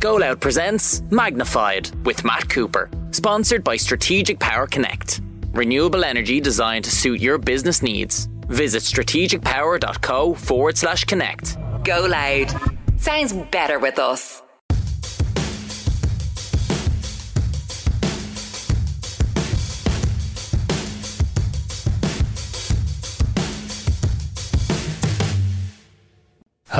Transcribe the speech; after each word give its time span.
Go 0.00 0.14
Loud 0.14 0.40
presents 0.40 1.02
Magnified 1.10 1.90
with 2.06 2.24
Matt 2.24 2.48
Cooper, 2.48 2.88
sponsored 3.10 3.62
by 3.62 3.76
Strategic 3.76 4.38
Power 4.40 4.66
Connect. 4.66 5.20
Renewable 5.52 6.04
energy 6.06 6.40
designed 6.40 6.86
to 6.86 6.90
suit 6.90 7.20
your 7.20 7.36
business 7.36 7.82
needs. 7.82 8.26
Visit 8.48 8.82
strategicpower.co 8.82 10.32
forward 10.32 10.78
slash 10.78 11.04
connect. 11.04 11.58
Go 11.84 12.06
loud. 12.08 12.50
Sounds 12.96 13.34
better 13.52 13.78
with 13.78 13.98
us. 13.98 14.42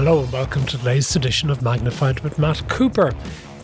Hello 0.02 0.22
and 0.22 0.32
welcome 0.32 0.64
to 0.64 0.78
today's 0.78 1.14
edition 1.14 1.50
of 1.50 1.60
Magnified 1.60 2.20
with 2.20 2.38
Matt 2.38 2.66
Cooper. 2.70 3.12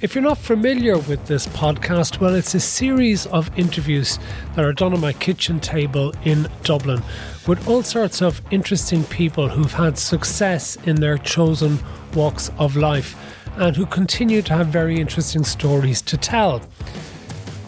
If 0.03 0.15
you're 0.15 0.23
not 0.23 0.37
familiar 0.37 0.99
with 0.99 1.25
this 1.25 1.47
podcast, 1.47 2.21
well, 2.21 2.35
it's 2.35 2.55
a 2.55 2.61
series 2.61 3.25
of 3.29 3.59
interviews 3.59 4.19
that 4.55 4.63
are 4.63 4.75
done 4.75 4.93
on 4.93 5.01
my 5.01 5.15
kitchen 5.15 5.61
table 5.61 6.13
in 6.25 6.47
Dublin 6.63 7.03
with 7.47 7.67
all 7.67 7.83
sorts 7.83 8.21
of 8.21 8.43
interesting 8.51 9.03
people 9.05 9.49
who've 9.49 9.73
had 9.73 9.97
success 9.97 10.77
in 10.85 10.97
their 10.97 11.17
chosen 11.17 11.79
walks 12.15 12.51
of 12.59 12.77
life 12.77 13.17
and 13.57 13.75
who 13.75 13.87
continue 13.87 14.43
to 14.43 14.53
have 14.53 14.67
very 14.67 15.01
interesting 15.01 15.43
stories 15.43 16.03
to 16.03 16.19
tell. 16.19 16.61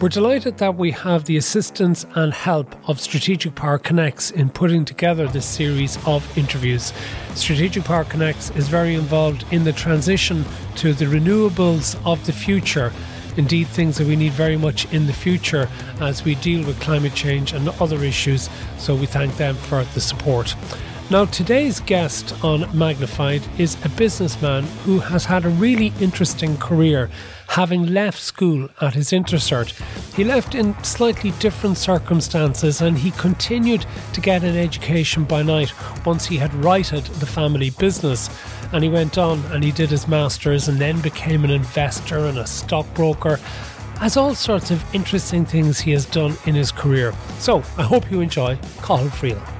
We're 0.01 0.07
delighted 0.07 0.59
that 0.59 0.77
we 0.77 0.91
have 0.91 1.25
the 1.25 1.35
assistance 1.35 2.05
and 2.15 2.33
help 2.33 2.73
of 2.87 3.01
Strategic 3.01 3.55
Power 3.55 3.77
Connects 3.77 4.31
in 4.31 4.49
putting 4.49 4.85
together 4.85 5.27
this 5.27 5.45
series 5.45 5.97
of 6.07 6.37
interviews. 6.37 6.93
Strategic 7.35 7.83
Power 7.83 8.05
Connects 8.05 8.49
is 8.51 8.69
very 8.69 8.95
involved 8.95 9.43
in 9.51 9.65
the 9.65 9.73
transition 9.73 10.45
to 10.77 10.93
the 10.93 11.03
renewables 11.03 11.99
of 12.09 12.25
the 12.25 12.31
future. 12.31 12.93
Indeed, 13.35 13.67
things 13.67 13.97
that 13.97 14.07
we 14.07 14.15
need 14.15 14.31
very 14.31 14.55
much 14.55 14.89
in 14.93 15.05
the 15.05 15.11
future 15.11 15.67
as 15.99 16.23
we 16.23 16.35
deal 16.35 16.65
with 16.65 16.79
climate 16.79 17.13
change 17.13 17.51
and 17.51 17.67
other 17.81 18.01
issues. 18.01 18.49
So 18.77 18.95
we 18.95 19.05
thank 19.05 19.35
them 19.35 19.55
for 19.55 19.83
the 19.83 19.99
support. 19.99 20.55
Now, 21.11 21.25
today's 21.25 21.81
guest 21.81 22.41
on 22.41 22.69
Magnified 22.77 23.41
is 23.57 23.75
a 23.83 23.89
businessman 23.89 24.63
who 24.85 24.99
has 24.99 25.25
had 25.25 25.43
a 25.43 25.49
really 25.49 25.91
interesting 25.99 26.55
career, 26.55 27.09
having 27.49 27.87
left 27.87 28.21
school 28.21 28.69
at 28.79 28.93
his 28.93 29.09
intercert. 29.09 29.73
He 30.15 30.23
left 30.23 30.53
in 30.53 30.81
slightly 30.83 31.31
different 31.39 31.77
circumstances 31.77 32.79
and 32.79 32.97
he 32.97 33.11
continued 33.11 33.85
to 34.13 34.21
get 34.21 34.43
an 34.43 34.55
education 34.55 35.23
by 35.23 35.41
night 35.41 35.73
once 36.05 36.27
he 36.27 36.37
had 36.37 36.53
righted 36.53 37.05
the 37.05 37.25
family 37.25 37.71
business. 37.71 38.29
And 38.71 38.83
he 38.83 38.89
went 38.89 39.17
on 39.17 39.43
and 39.51 39.63
he 39.63 39.71
did 39.71 39.89
his 39.89 40.07
master's 40.07 40.67
and 40.67 40.77
then 40.77 41.01
became 41.01 41.43
an 41.43 41.49
investor 41.49 42.19
and 42.19 42.37
a 42.37 42.45
stockbroker 42.45 43.39
as 43.99 44.15
all 44.15 44.35
sorts 44.35 44.69
of 44.69 44.83
interesting 44.93 45.43
things 45.43 45.79
he 45.79 45.91
has 45.91 46.05
done 46.05 46.37
in 46.45 46.53
his 46.53 46.71
career. 46.71 47.13
So 47.39 47.57
I 47.77 47.83
hope 47.83 48.11
you 48.11 48.21
enjoy 48.21 48.57
Cathal 48.77 49.09
Friel. 49.09 49.58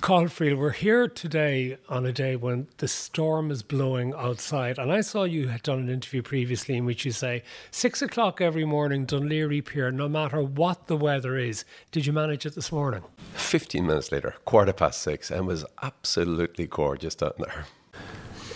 Cathal 0.00 0.28
Friel, 0.28 0.56
we're 0.56 0.70
here 0.70 1.08
today 1.08 1.76
on 1.90 2.06
a 2.06 2.12
day 2.12 2.34
when 2.34 2.68
the 2.78 2.88
storm 2.88 3.50
is 3.50 3.62
blowing 3.62 4.14
outside. 4.14 4.78
And 4.78 4.90
I 4.90 5.02
saw 5.02 5.24
you 5.24 5.48
had 5.48 5.62
done 5.62 5.78
an 5.78 5.90
interview 5.90 6.22
previously 6.22 6.78
in 6.78 6.86
which 6.86 7.04
you 7.04 7.12
say 7.12 7.42
six 7.70 8.00
o'clock 8.00 8.40
every 8.40 8.64
morning, 8.64 9.06
Laoghaire 9.06 9.62
Pier, 9.62 9.92
no 9.92 10.08
matter 10.08 10.42
what 10.42 10.86
the 10.86 10.96
weather 10.96 11.36
is. 11.36 11.66
Did 11.92 12.06
you 12.06 12.14
manage 12.14 12.46
it 12.46 12.54
this 12.54 12.72
morning? 12.72 13.02
15 13.34 13.86
minutes 13.86 14.10
later, 14.10 14.36
quarter 14.46 14.72
past 14.72 15.02
six, 15.02 15.30
and 15.30 15.46
was 15.46 15.66
absolutely 15.82 16.66
gorgeous 16.66 17.14
down 17.14 17.32
there. 17.38 17.66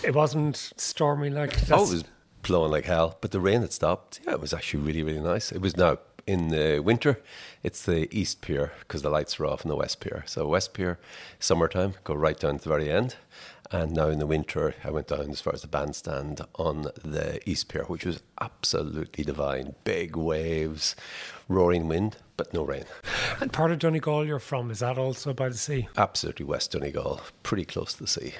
It 0.03 0.15
wasn't 0.15 0.73
stormy 0.77 1.29
like 1.29 1.53
that. 1.67 1.77
Oh, 1.77 1.83
it 1.83 1.91
was 1.91 2.03
blowing 2.41 2.71
like 2.71 2.85
hell, 2.85 3.19
but 3.21 3.29
the 3.29 3.39
rain 3.39 3.61
had 3.61 3.71
stopped. 3.71 4.19
Yeah, 4.25 4.33
it 4.33 4.41
was 4.41 4.51
actually 4.51 4.81
really, 4.81 5.03
really 5.03 5.21
nice. 5.21 5.51
It 5.51 5.61
was 5.61 5.77
now 5.77 5.99
in 6.27 6.49
the 6.49 6.79
winter, 6.79 7.21
it's 7.63 7.85
the 7.85 8.07
East 8.15 8.41
Pier 8.41 8.71
because 8.79 9.01
the 9.01 9.09
lights 9.09 9.39
are 9.39 9.45
off 9.45 9.63
in 9.63 9.69
the 9.69 9.75
West 9.75 9.99
Pier. 9.99 10.23
So 10.27 10.47
West 10.47 10.73
Pier, 10.73 10.99
summertime, 11.39 11.93
go 12.03 12.13
right 12.13 12.39
down 12.39 12.57
to 12.57 12.63
the 12.63 12.69
very 12.69 12.91
end. 12.91 13.15
And 13.71 13.93
now 13.93 14.09
in 14.09 14.19
the 14.19 14.27
winter, 14.27 14.75
I 14.83 14.91
went 14.91 15.07
down 15.07 15.31
as 15.31 15.41
far 15.41 15.53
as 15.53 15.61
the 15.61 15.67
bandstand 15.67 16.41
on 16.55 16.83
the 17.03 17.39
East 17.49 17.67
Pier, 17.67 17.83
which 17.85 18.05
was 18.05 18.21
absolutely 18.39 19.23
divine. 19.23 19.75
Big 19.83 20.15
waves, 20.15 20.95
roaring 21.47 21.87
wind, 21.87 22.17
but 22.37 22.53
no 22.53 22.63
rain. 22.63 22.85
And 23.39 23.51
part 23.51 23.71
of 23.71 23.79
Donegal 23.79 24.25
you're 24.25 24.39
from, 24.39 24.69
is 24.69 24.79
that 24.79 24.97
also 24.97 25.33
by 25.33 25.49
the 25.49 25.57
sea? 25.57 25.89
Absolutely 25.97 26.45
West 26.45 26.71
Donegal, 26.71 27.21
pretty 27.43 27.65
close 27.65 27.93
to 27.93 27.99
the 28.03 28.07
sea. 28.07 28.33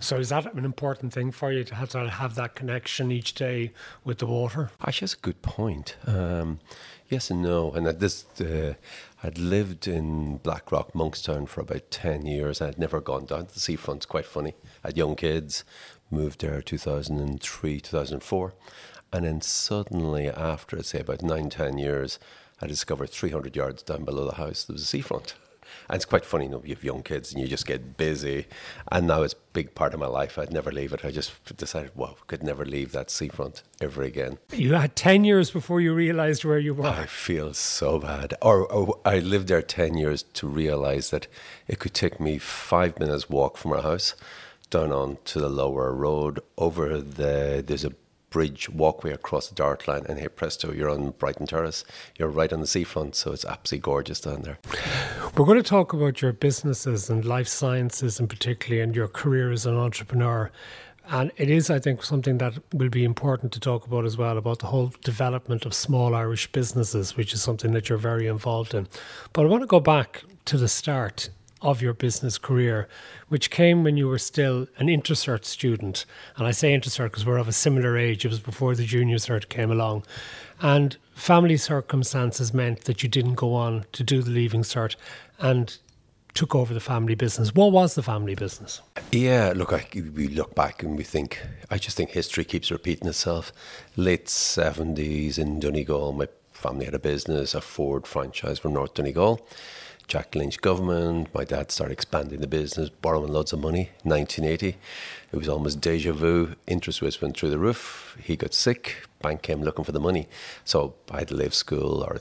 So 0.00 0.16
is 0.16 0.28
that 0.28 0.52
an 0.54 0.64
important 0.64 1.12
thing 1.12 1.32
for 1.32 1.50
you 1.52 1.64
to 1.64 1.74
have 1.74 1.88
to 1.90 2.08
have 2.08 2.36
that 2.36 2.54
connection 2.54 3.10
each 3.10 3.34
day 3.34 3.72
with 4.04 4.18
the 4.18 4.26
water? 4.26 4.70
Actually, 4.80 5.06
that's 5.06 5.14
a 5.14 5.20
good 5.20 5.42
point. 5.42 5.96
Um, 6.06 6.60
yes 7.08 7.30
and 7.30 7.42
no. 7.42 7.72
And 7.72 7.86
that 7.86 8.00
this, 8.00 8.26
uh, 8.40 8.74
I'd 9.22 9.38
lived 9.38 9.86
in 9.88 10.38
Blackrock, 10.38 10.92
Monkstown 10.92 11.48
for 11.48 11.60
about 11.60 11.90
10 11.90 12.26
years. 12.26 12.60
I'd 12.60 12.78
never 12.78 13.00
gone 13.00 13.26
down 13.26 13.46
to 13.46 13.54
the 13.54 13.60
seafront. 13.60 13.98
It's 13.98 14.06
quite 14.06 14.26
funny. 14.26 14.54
I 14.84 14.88
had 14.88 14.96
young 14.96 15.16
kids, 15.16 15.64
moved 16.10 16.40
there 16.40 16.62
2003, 16.62 17.80
2004. 17.80 18.54
And 19.12 19.24
then 19.24 19.40
suddenly, 19.40 20.28
after, 20.28 20.82
say 20.82 21.00
about 21.00 21.22
nine, 21.22 21.50
10 21.50 21.78
years, 21.78 22.18
I 22.60 22.66
discovered 22.66 23.10
300 23.10 23.56
yards 23.56 23.82
down 23.82 24.04
below 24.04 24.26
the 24.26 24.34
house, 24.34 24.64
there 24.64 24.74
was 24.74 24.82
a 24.82 24.86
seafront. 24.86 25.34
And 25.88 25.96
it's 25.96 26.04
quite 26.04 26.24
funny, 26.24 26.44
you 26.44 26.50
know, 26.50 26.62
you 26.64 26.74
have 26.74 26.84
young 26.84 27.02
kids 27.02 27.32
and 27.32 27.40
you 27.40 27.48
just 27.48 27.66
get 27.66 27.96
busy. 27.96 28.46
And 28.92 29.06
now 29.06 29.22
it's 29.22 29.32
a 29.32 29.38
big 29.54 29.74
part 29.74 29.94
of 29.94 30.00
my 30.00 30.06
life. 30.06 30.38
I'd 30.38 30.52
never 30.52 30.70
leave 30.70 30.92
it. 30.92 31.04
I 31.04 31.10
just 31.10 31.56
decided, 31.56 31.92
wow, 31.94 32.16
could 32.26 32.42
never 32.42 32.64
leave 32.64 32.92
that 32.92 33.10
seafront 33.10 33.62
ever 33.80 34.02
again. 34.02 34.38
You 34.52 34.74
had 34.74 34.96
10 34.96 35.24
years 35.24 35.50
before 35.50 35.80
you 35.80 35.94
realized 35.94 36.44
where 36.44 36.58
you 36.58 36.74
were. 36.74 36.86
I 36.86 37.06
feel 37.06 37.54
so 37.54 37.98
bad. 37.98 38.34
Or, 38.42 38.70
or 38.70 38.98
I 39.04 39.20
lived 39.20 39.48
there 39.48 39.62
10 39.62 39.96
years 39.96 40.24
to 40.34 40.46
realize 40.46 41.10
that 41.10 41.26
it 41.66 41.78
could 41.78 41.94
take 41.94 42.20
me 42.20 42.38
five 42.38 42.98
minutes 42.98 43.30
walk 43.30 43.56
from 43.56 43.72
our 43.72 43.82
house 43.82 44.14
down 44.70 44.92
on 44.92 45.16
to 45.24 45.40
the 45.40 45.48
lower 45.48 45.94
road 45.94 46.40
over 46.58 47.00
the, 47.00 47.64
there's 47.66 47.84
a 47.84 47.92
bridge 48.30 48.68
walkway 48.68 49.12
across 49.12 49.48
the 49.48 49.54
Dart 49.54 49.88
line, 49.88 50.04
and 50.08 50.18
hey 50.18 50.28
presto, 50.28 50.72
you're 50.72 50.90
on 50.90 51.10
Brighton 51.12 51.46
Terrace. 51.46 51.84
You're 52.18 52.28
right 52.28 52.52
on 52.52 52.60
the 52.60 52.66
seafront, 52.66 53.14
so 53.14 53.32
it's 53.32 53.44
absolutely 53.44 53.82
gorgeous 53.82 54.20
down 54.20 54.42
there. 54.42 54.58
We're 55.36 55.46
going 55.46 55.62
to 55.62 55.68
talk 55.68 55.92
about 55.92 56.20
your 56.20 56.32
businesses 56.32 57.08
and 57.08 57.24
life 57.24 57.48
sciences, 57.48 58.20
in 58.20 58.28
particularly, 58.28 58.82
and 58.82 58.94
your 58.94 59.08
career 59.08 59.50
as 59.50 59.66
an 59.66 59.76
entrepreneur. 59.76 60.50
And 61.10 61.32
it 61.38 61.48
is, 61.48 61.70
I 61.70 61.78
think, 61.78 62.02
something 62.02 62.36
that 62.36 62.58
will 62.72 62.90
be 62.90 63.02
important 63.02 63.52
to 63.52 63.60
talk 63.60 63.86
about 63.86 64.04
as 64.04 64.18
well 64.18 64.36
about 64.36 64.58
the 64.58 64.66
whole 64.66 64.92
development 65.02 65.64
of 65.64 65.72
small 65.72 66.14
Irish 66.14 66.52
businesses, 66.52 67.16
which 67.16 67.32
is 67.32 67.42
something 67.42 67.72
that 67.72 67.88
you're 67.88 67.96
very 67.96 68.26
involved 68.26 68.74
in. 68.74 68.88
But 69.32 69.46
I 69.46 69.48
want 69.48 69.62
to 69.62 69.66
go 69.66 69.80
back 69.80 70.22
to 70.44 70.58
the 70.58 70.68
start 70.68 71.30
of 71.60 71.82
your 71.82 71.92
business 71.92 72.38
career, 72.38 72.88
which 73.28 73.50
came 73.50 73.82
when 73.82 73.96
you 73.96 74.08
were 74.08 74.18
still 74.18 74.66
an 74.78 74.86
intercert 74.86 75.44
student. 75.44 76.04
And 76.36 76.46
I 76.46 76.50
say 76.52 76.76
intercert 76.76 77.06
because 77.06 77.26
we're 77.26 77.38
of 77.38 77.48
a 77.48 77.52
similar 77.52 77.96
age. 77.96 78.24
It 78.24 78.28
was 78.28 78.40
before 78.40 78.74
the 78.74 78.84
junior 78.84 79.16
cert 79.16 79.48
came 79.48 79.70
along. 79.70 80.04
And 80.60 80.96
family 81.14 81.56
circumstances 81.56 82.54
meant 82.54 82.84
that 82.84 83.02
you 83.02 83.08
didn't 83.08 83.34
go 83.34 83.54
on 83.54 83.86
to 83.92 84.02
do 84.02 84.22
the 84.22 84.30
leaving 84.30 84.62
cert 84.62 84.96
and 85.38 85.76
took 86.34 86.54
over 86.54 86.72
the 86.72 86.80
family 86.80 87.16
business. 87.16 87.54
What 87.54 87.72
was 87.72 87.96
the 87.96 88.02
family 88.02 88.36
business? 88.36 88.80
Yeah, 89.10 89.52
look, 89.56 89.72
I, 89.72 89.84
we 89.94 90.28
look 90.28 90.54
back 90.54 90.82
and 90.82 90.96
we 90.96 91.02
think, 91.02 91.44
I 91.70 91.78
just 91.78 91.96
think 91.96 92.10
history 92.10 92.44
keeps 92.44 92.70
repeating 92.70 93.08
itself. 93.08 93.52
Late 93.96 94.26
70s 94.26 95.38
in 95.38 95.58
Donegal, 95.58 96.12
my 96.12 96.28
family 96.52 96.84
had 96.84 96.94
a 96.94 97.00
business, 97.00 97.54
a 97.54 97.60
Ford 97.60 98.06
franchise 98.06 98.58
from 98.58 98.74
North 98.74 98.94
Donegal. 98.94 99.44
Jack 100.08 100.34
Lynch 100.34 100.60
government. 100.62 101.28
My 101.34 101.44
dad 101.44 101.70
started 101.70 101.92
expanding 101.92 102.40
the 102.40 102.46
business, 102.46 102.88
borrowing 102.88 103.30
loads 103.30 103.52
of 103.52 103.60
money. 103.60 103.90
1980, 104.02 104.76
it 105.30 105.36
was 105.36 105.48
almost 105.48 105.82
deja 105.82 106.12
vu. 106.12 106.56
Interest 106.66 107.02
rates 107.02 107.20
went 107.20 107.36
through 107.36 107.50
the 107.50 107.58
roof. 107.58 108.16
He 108.20 108.34
got 108.34 108.54
sick. 108.54 108.96
Bank 109.20 109.42
came 109.42 109.62
looking 109.62 109.84
for 109.84 109.92
the 109.92 110.00
money. 110.00 110.28
So 110.64 110.94
I 111.10 111.18
had 111.18 111.28
to 111.28 111.34
leave 111.34 111.52
school, 111.52 112.02
or 112.02 112.20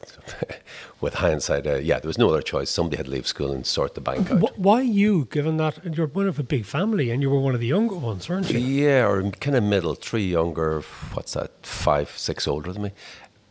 with 1.02 1.14
hindsight, 1.16 1.66
uh, 1.66 1.76
yeah, 1.76 2.00
there 2.00 2.10
was 2.10 2.18
no 2.18 2.30
other 2.30 2.42
choice. 2.42 2.70
Somebody 2.70 2.98
had 2.98 3.06
to 3.06 3.12
leave 3.12 3.28
school 3.28 3.52
and 3.52 3.66
sort 3.66 3.96
the 3.96 4.02
bank 4.02 4.32
out. 4.32 4.58
Why 4.58 4.82
you, 4.82 5.26
given 5.32 5.58
that 5.58 5.96
you're 5.96 6.08
one 6.08 6.28
of 6.28 6.40
a 6.40 6.44
big 6.44 6.66
family 6.66 7.12
and 7.12 7.22
you 7.22 7.30
were 7.30 7.40
one 7.40 7.54
of 7.54 7.62
the 7.62 7.68
younger 7.68 7.96
ones, 7.96 8.28
weren't 8.28 8.52
you? 8.52 8.60
Yeah, 8.60 9.08
or 9.08 9.32
kind 9.32 9.56
of 9.56 9.64
middle, 9.64 9.96
three 9.96 10.26
younger, 10.26 10.82
what's 11.14 11.34
that, 11.34 11.52
five, 11.66 12.10
six 12.18 12.48
older 12.48 12.74
than 12.74 12.82
me 12.82 12.92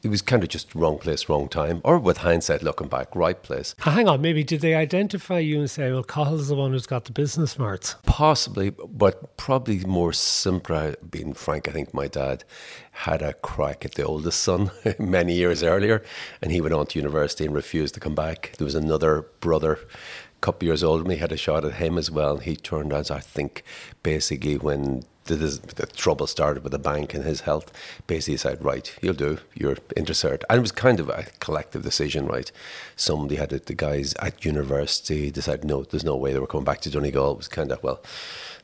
it 0.06 0.10
was 0.10 0.22
kind 0.22 0.44
of 0.44 0.48
just 0.48 0.72
wrong 0.72 0.98
place, 0.98 1.28
wrong 1.28 1.48
time, 1.48 1.80
or 1.82 1.98
with 1.98 2.18
hindsight 2.18 2.62
looking 2.62 2.86
back, 2.86 3.14
right 3.16 3.42
place. 3.42 3.74
Hang 3.80 4.08
on, 4.08 4.20
maybe 4.20 4.44
did 4.44 4.60
they 4.60 4.76
identify 4.76 5.40
you 5.40 5.58
and 5.58 5.68
say, 5.68 5.90
well, 5.90 6.04
Cathal's 6.04 6.46
the 6.46 6.54
one 6.54 6.70
who's 6.70 6.86
got 6.86 7.06
the 7.06 7.12
business 7.12 7.50
smarts? 7.50 7.96
Possibly, 8.06 8.70
but 8.70 9.36
probably 9.36 9.80
more 9.80 10.12
simpler, 10.12 10.94
being 11.10 11.34
frank. 11.34 11.68
I 11.68 11.72
think 11.72 11.92
my 11.92 12.06
dad 12.06 12.44
had 12.92 13.20
a 13.20 13.32
crack 13.32 13.84
at 13.84 13.96
the 13.96 14.04
oldest 14.04 14.40
son 14.40 14.70
many 15.00 15.34
years 15.34 15.64
earlier, 15.64 16.04
and 16.40 16.52
he 16.52 16.60
went 16.60 16.72
on 16.72 16.86
to 16.86 16.98
university 17.00 17.44
and 17.44 17.52
refused 17.52 17.94
to 17.94 18.00
come 18.00 18.14
back. 18.14 18.52
There 18.58 18.64
was 18.64 18.76
another 18.76 19.22
brother 19.40 19.72
a 19.72 20.40
couple 20.40 20.68
years 20.68 20.84
older 20.84 21.02
than 21.02 21.08
me, 21.08 21.16
had 21.16 21.32
a 21.32 21.36
shot 21.36 21.64
at 21.64 21.74
him 21.74 21.98
as 21.98 22.12
well, 22.12 22.34
and 22.34 22.44
he 22.44 22.54
turned 22.54 22.92
out, 22.92 23.10
I 23.10 23.18
think, 23.18 23.64
basically 24.04 24.56
when 24.56 25.02
the, 25.26 25.36
the, 25.74 25.86
trouble 25.86 26.26
started 26.26 26.62
with 26.62 26.72
the 26.72 26.78
bank 26.78 27.14
and 27.14 27.24
his 27.24 27.42
health. 27.42 27.72
Basically, 28.06 28.34
he 28.34 28.38
said, 28.38 28.64
"Right, 28.64 28.94
you'll 29.02 29.14
do. 29.14 29.38
You're 29.54 29.76
Intercert," 29.96 30.42
and 30.48 30.58
it 30.58 30.60
was 30.60 30.72
kind 30.72 31.00
of 31.00 31.08
a 31.08 31.26
collective 31.40 31.82
decision, 31.82 32.26
right? 32.26 32.50
Somebody 32.96 33.36
had 33.36 33.52
it. 33.52 33.66
The 33.66 33.74
guys 33.74 34.14
at 34.14 34.44
university 34.44 35.30
decided, 35.30 35.64
no, 35.64 35.82
there's 35.82 36.04
no 36.04 36.16
way 36.16 36.32
they 36.32 36.38
were 36.38 36.46
coming 36.46 36.64
back 36.64 36.80
to 36.82 36.90
Donegal. 36.90 37.32
It 37.32 37.38
was 37.38 37.48
kind 37.48 37.72
of 37.72 37.82
well, 37.82 38.02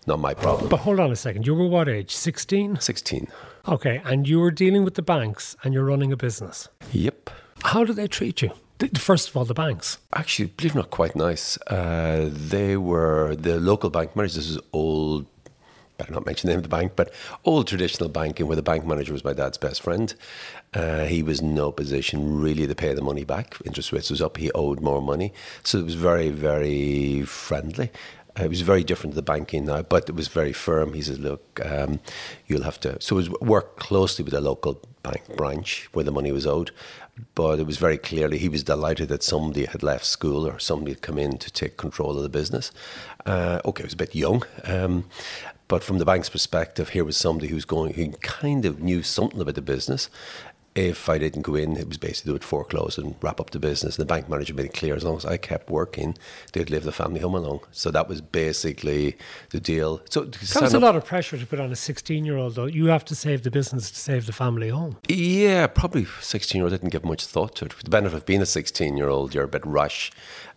not 0.07 0.19
my 0.19 0.35
problem. 0.35 0.69
But 0.69 0.81
hold 0.81 1.01
on 1.01 1.11
a 1.11 1.17
second. 1.17 1.47
You 1.47 1.55
were 1.55 1.67
what 1.67 1.89
age? 1.89 2.15
Sixteen. 2.15 2.79
Sixteen. 2.81 3.29
Okay, 3.69 4.03
and 4.05 4.29
you 4.29 4.41
were 4.41 4.51
dealing 4.51 4.85
with 4.85 4.95
the 4.95 5.03
banks, 5.03 5.57
and 5.63 5.73
you're 5.73 5.85
running 5.85 6.13
a 6.13 6.17
business. 6.17 6.69
Yep. 6.93 7.31
How 7.65 7.85
did 7.85 7.97
they 7.97 8.09
treat 8.09 8.43
you? 8.43 8.51
First 8.97 9.29
of 9.29 9.37
all, 9.37 9.45
the 9.45 9.55
banks. 9.55 9.99
Actually, 10.13 10.47
believe 10.47 10.73
it 10.73 10.75
or 10.75 10.79
not, 10.79 10.91
quite 10.91 11.15
nice. 11.15 11.57
Uh, 11.69 12.29
they 12.33 12.77
were 12.77 13.37
the 13.37 13.61
local 13.61 13.91
bank 13.91 14.17
managers. 14.17 14.37
This 14.37 14.51
is 14.51 14.59
old 14.73 15.27
better 15.99 16.13
not 16.13 16.27
mention 16.27 16.49
the 16.49 16.53
name 16.53 16.59
of 16.59 16.63
the 16.65 16.77
bank, 16.77 16.93
but 16.97 17.13
old 17.45 17.67
traditional 17.67 18.09
banking 18.09 18.47
where 18.47 18.57
the 18.57 18.63
bank 18.63 18.85
manager 18.85 19.13
was 19.13 19.25
my 19.25 19.33
dad's 19.33 19.59
best 19.59 19.83
friend. 19.83 20.15
Uh, 20.75 21.05
he 21.05 21.23
was 21.23 21.41
in 21.41 21.55
no 21.55 21.71
position 21.71 22.41
really 22.41 22.67
to 22.67 22.75
pay 22.75 22.95
the 22.95 23.03
money 23.03 23.25
back. 23.25 23.57
Interest 23.65 23.93
rates 23.93 24.11
was 24.11 24.23
up. 24.23 24.37
He 24.37 24.51
owed 24.53 24.81
more 24.81 25.03
money. 25.03 25.33
So 25.63 25.79
it 25.79 25.85
was 25.85 25.95
very, 25.95 26.31
very 26.31 27.23
friendly. 27.23 27.91
It 28.41 28.49
was 28.49 28.63
very 28.63 28.83
different 28.83 29.13
to 29.13 29.17
the 29.17 29.23
banking 29.23 29.67
now, 29.67 29.83
but 29.83 30.09
it 30.09 30.15
was 30.15 30.29
very 30.29 30.55
firm. 30.55 30.95
He 30.95 31.03
said, 31.03 31.19
"Look, 31.19 31.61
um, 31.65 32.01
you'll 32.47 32.63
have 32.63 32.81
to." 32.81 32.99
So 32.99 33.17
it 33.17 33.29
was 33.29 33.31
work 33.41 33.77
closely 33.77 34.25
with 34.25 34.33
the 34.33 34.41
local 34.41 34.81
bank 35.03 35.37
branch 35.37 35.89
where 35.93 36.05
the 36.05 36.13
money 36.13 36.33
was 36.33 36.47
owed, 36.47 36.71
but 37.35 37.59
it 37.59 37.67
was 37.67 37.77
very 37.77 37.99
clearly 37.99 38.39
he 38.39 38.49
was 38.49 38.63
delighted 38.63 39.09
that 39.09 39.23
somebody 39.23 39.67
had 39.67 39.83
left 39.83 40.07
school 40.07 40.47
or 40.47 40.59
somebody 40.59 40.93
had 40.93 41.03
come 41.03 41.19
in 41.19 41.37
to 41.39 41.51
take 41.51 41.77
control 41.77 42.17
of 42.17 42.23
the 42.23 42.29
business. 42.29 42.73
Uh, 43.27 43.61
okay, 43.67 43.83
it 43.83 43.87
was 43.87 43.95
a 43.95 43.97
bit 43.97 44.15
young, 44.15 44.43
um, 44.65 45.05
but 45.73 45.83
from 45.83 45.97
the 45.97 46.05
bank's 46.05 46.29
perspective, 46.29 46.91
here 46.91 47.03
was 47.03 47.17
somebody 47.17 47.49
who's 47.49 47.65
going, 47.65 47.95
who 47.95 48.11
kind 48.21 48.67
of 48.67 48.83
knew 48.83 49.03
something 49.03 49.41
about 49.41 49.55
the 49.55 49.63
business. 49.63 50.11
If 50.75 51.09
I 51.09 51.19
didn't 51.19 51.43
go 51.43 51.55
in, 51.55 51.77
it 51.77 51.89
was 51.89 51.99
basically 51.99 52.31
they 52.31 52.33
would 52.33 52.45
foreclose 52.45 52.97
and 52.97 53.15
wrap 53.21 53.41
up 53.41 53.51
the 53.51 53.59
business. 53.59 53.99
And 53.99 54.03
the 54.03 54.13
bank 54.13 54.29
manager 54.29 54.55
made 54.55 54.67
it 54.67 54.75
clear 54.75 54.95
as 54.95 55.05
long 55.05 55.17
as 55.17 55.27
I 55.27 55.37
kept 55.37 55.69
working, 55.71 56.17
they'd 56.53 56.71
leave 56.71 56.85
the 56.85 56.93
family 56.93 57.21
home 57.21 57.35
alone. 57.35 57.61
So 57.73 57.91
that 57.91 58.09
was 58.09 58.21
basically 58.21 59.17
the 59.51 59.61
deal. 59.61 60.01
So 60.09 60.27
comes 60.53 60.75
a 60.75 60.81
lot 60.81 60.97
of 60.97 61.05
pressure 61.05 61.37
to 61.37 61.47
put 61.47 61.61
on 61.61 61.71
a 61.71 61.77
16 61.77 62.25
year 62.25 62.37
old, 62.37 62.55
though. 62.55 62.67
You 62.67 62.87
have 62.87 63.05
to 63.07 63.15
save 63.15 63.43
the 63.43 63.51
business 63.51 63.91
to 63.91 63.99
save 63.99 64.27
the 64.27 64.33
family 64.33 64.69
home. 64.69 64.97
Yeah, 65.09 65.67
probably 65.67 66.07
16 66.21 66.59
year 66.59 66.65
old 66.65 66.73
didn't 66.73 66.91
give 66.91 67.05
much 67.05 67.27
thought 67.27 67.57
to 67.57 67.67
it. 67.67 67.75
The 67.85 67.91
benefit 67.91 68.17
of 68.17 68.27
being 68.27 68.43
a 68.43 68.47
16 68.47 68.97
year 68.97 69.09
old, 69.09 69.35
you're 69.35 69.45
a 69.45 69.49
bit 69.49 69.67
rush 69.67 70.11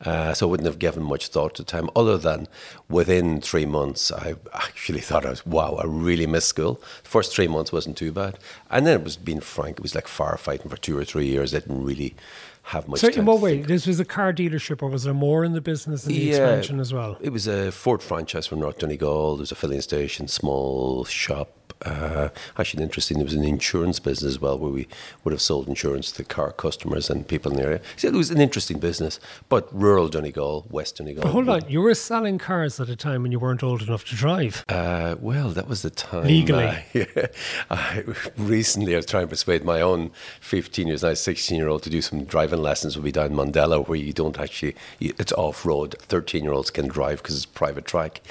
uh, 0.04 0.34
so 0.34 0.48
I 0.48 0.50
wouldn't 0.50 0.68
have 0.68 0.80
given 0.80 1.04
much 1.04 1.28
thought 1.28 1.56
to 1.56 1.64
time, 1.64 1.90
other 1.96 2.18
than 2.18 2.48
within 2.90 3.42
three 3.42 3.66
months, 3.66 4.12
I 4.12 4.36
actually 4.54 5.00
thought 5.00 5.26
I 5.26 5.30
was, 5.30 5.46
wow, 5.46 5.76
I 5.76 5.86
really 5.86 6.28
missed 6.28 6.50
school. 6.50 6.82
The 7.04 7.10
first 7.10 7.34
three 7.34 7.48
months 7.48 7.72
wasn't 7.72 7.98
too 7.98 8.12
bad. 8.12 8.38
And 8.70 8.86
then 8.86 9.00
it 9.00 9.04
was, 9.04 9.16
being 9.16 9.40
frank, 9.40 9.78
it 9.78 9.84
was 9.84 9.96
like 9.96 10.05
firefighting 10.08 10.70
for 10.70 10.78
two 10.78 10.98
or 10.98 11.06
three 11.06 11.28
years. 11.28 11.54
I 11.54 11.60
didn't 11.60 11.84
really 11.84 12.16
have 12.64 12.88
much 12.88 13.00
so 13.00 13.10
in 13.10 13.26
what 13.26 13.42
way? 13.42 13.62
This 13.62 13.86
was 13.86 14.00
a 14.00 14.06
car 14.06 14.34
dealership, 14.34 14.82
or 14.82 14.90
was 14.90 15.04
there 15.04 15.14
more 15.14 15.46
in 15.46 15.54
the 15.54 15.62
business 15.62 16.06
and 16.06 16.16
the 16.16 16.20
yeah, 16.20 16.36
expansion 16.36 16.80
as 16.80 16.92
well? 16.94 17.18
It 17.22 17.30
was 17.30 17.48
a 17.48 17.72
Ford 17.72 18.02
franchise 18.02 18.48
from 18.48 18.60
North 18.60 18.80
Donegal. 18.80 19.36
There 19.36 19.42
was 19.42 19.52
a 19.52 19.56
filling 19.56 19.82
station, 19.82 20.28
small 20.28 21.06
shop, 21.06 21.65
uh, 21.86 22.30
actually 22.58 22.84
interesting. 22.84 23.18
There 23.18 23.26
was 23.26 23.34
an 23.34 23.44
insurance 23.44 24.00
business 24.00 24.34
as 24.34 24.42
well, 24.42 24.58
where 24.58 24.72
we 24.72 24.88
would 25.24 25.32
have 25.32 25.42
sold 25.42 25.68
insurance 25.68 26.12
to 26.14 26.24
car 26.24 26.52
customers 26.52 27.10
and 27.10 27.28
people 27.28 27.52
in 27.52 27.58
the 27.58 27.64
area. 27.64 27.82
So 27.98 28.08
it 28.08 28.14
was 28.14 28.32
an 28.32 28.42
interesting 28.42 28.80
business, 28.80 29.20
but 29.50 29.68
rural 29.72 30.08
Donegal, 30.08 30.66
West 30.70 30.98
Donegal. 30.98 31.24
But 31.24 31.32
hold 31.32 31.50
on, 31.50 31.70
you 31.70 31.82
were 31.82 31.96
selling 31.96 32.38
cars 32.38 32.80
at 32.80 32.90
a 32.90 32.96
time 32.96 33.24
when 33.24 33.32
you 33.32 33.40
weren't 33.40 33.64
old 33.64 33.82
enough 33.82 34.06
to 34.06 34.16
drive. 34.16 34.64
Uh, 34.70 35.16
well, 35.20 35.50
that 35.50 35.68
was 35.68 35.82
the 35.82 35.90
time 35.90 36.26
legally. 36.26 36.84
Yeah, 36.94 37.28
I, 37.70 38.04
recently, 38.38 38.94
I 38.94 38.98
was 38.98 39.06
trying 39.06 39.24
to 39.24 39.28
persuade 39.28 39.64
my 39.64 39.82
own 39.82 40.12
15 40.42 40.88
years 40.88 41.04
now, 41.04 41.14
16 41.14 41.58
year 41.58 41.68
old 41.68 41.84
to 41.84 41.90
do 41.90 42.02
some 42.02 42.24
driving 42.24 42.62
lessons. 42.62 42.96
We'll 42.96 43.04
be 43.04 43.12
down 43.12 43.32
in 43.32 43.38
Mondello, 43.38 43.88
where 43.88 43.98
you 43.98 44.14
don't 44.14 44.40
actually, 44.40 44.76
it's 45.00 45.34
off 45.34 45.66
road. 45.66 45.96
13 46.00 46.44
year 46.44 46.54
olds 46.54 46.72
can 46.72 46.88
drive 46.88 47.22
because 47.22 47.36
it's 47.36 47.46
private 47.46 47.86
track. 47.86 48.22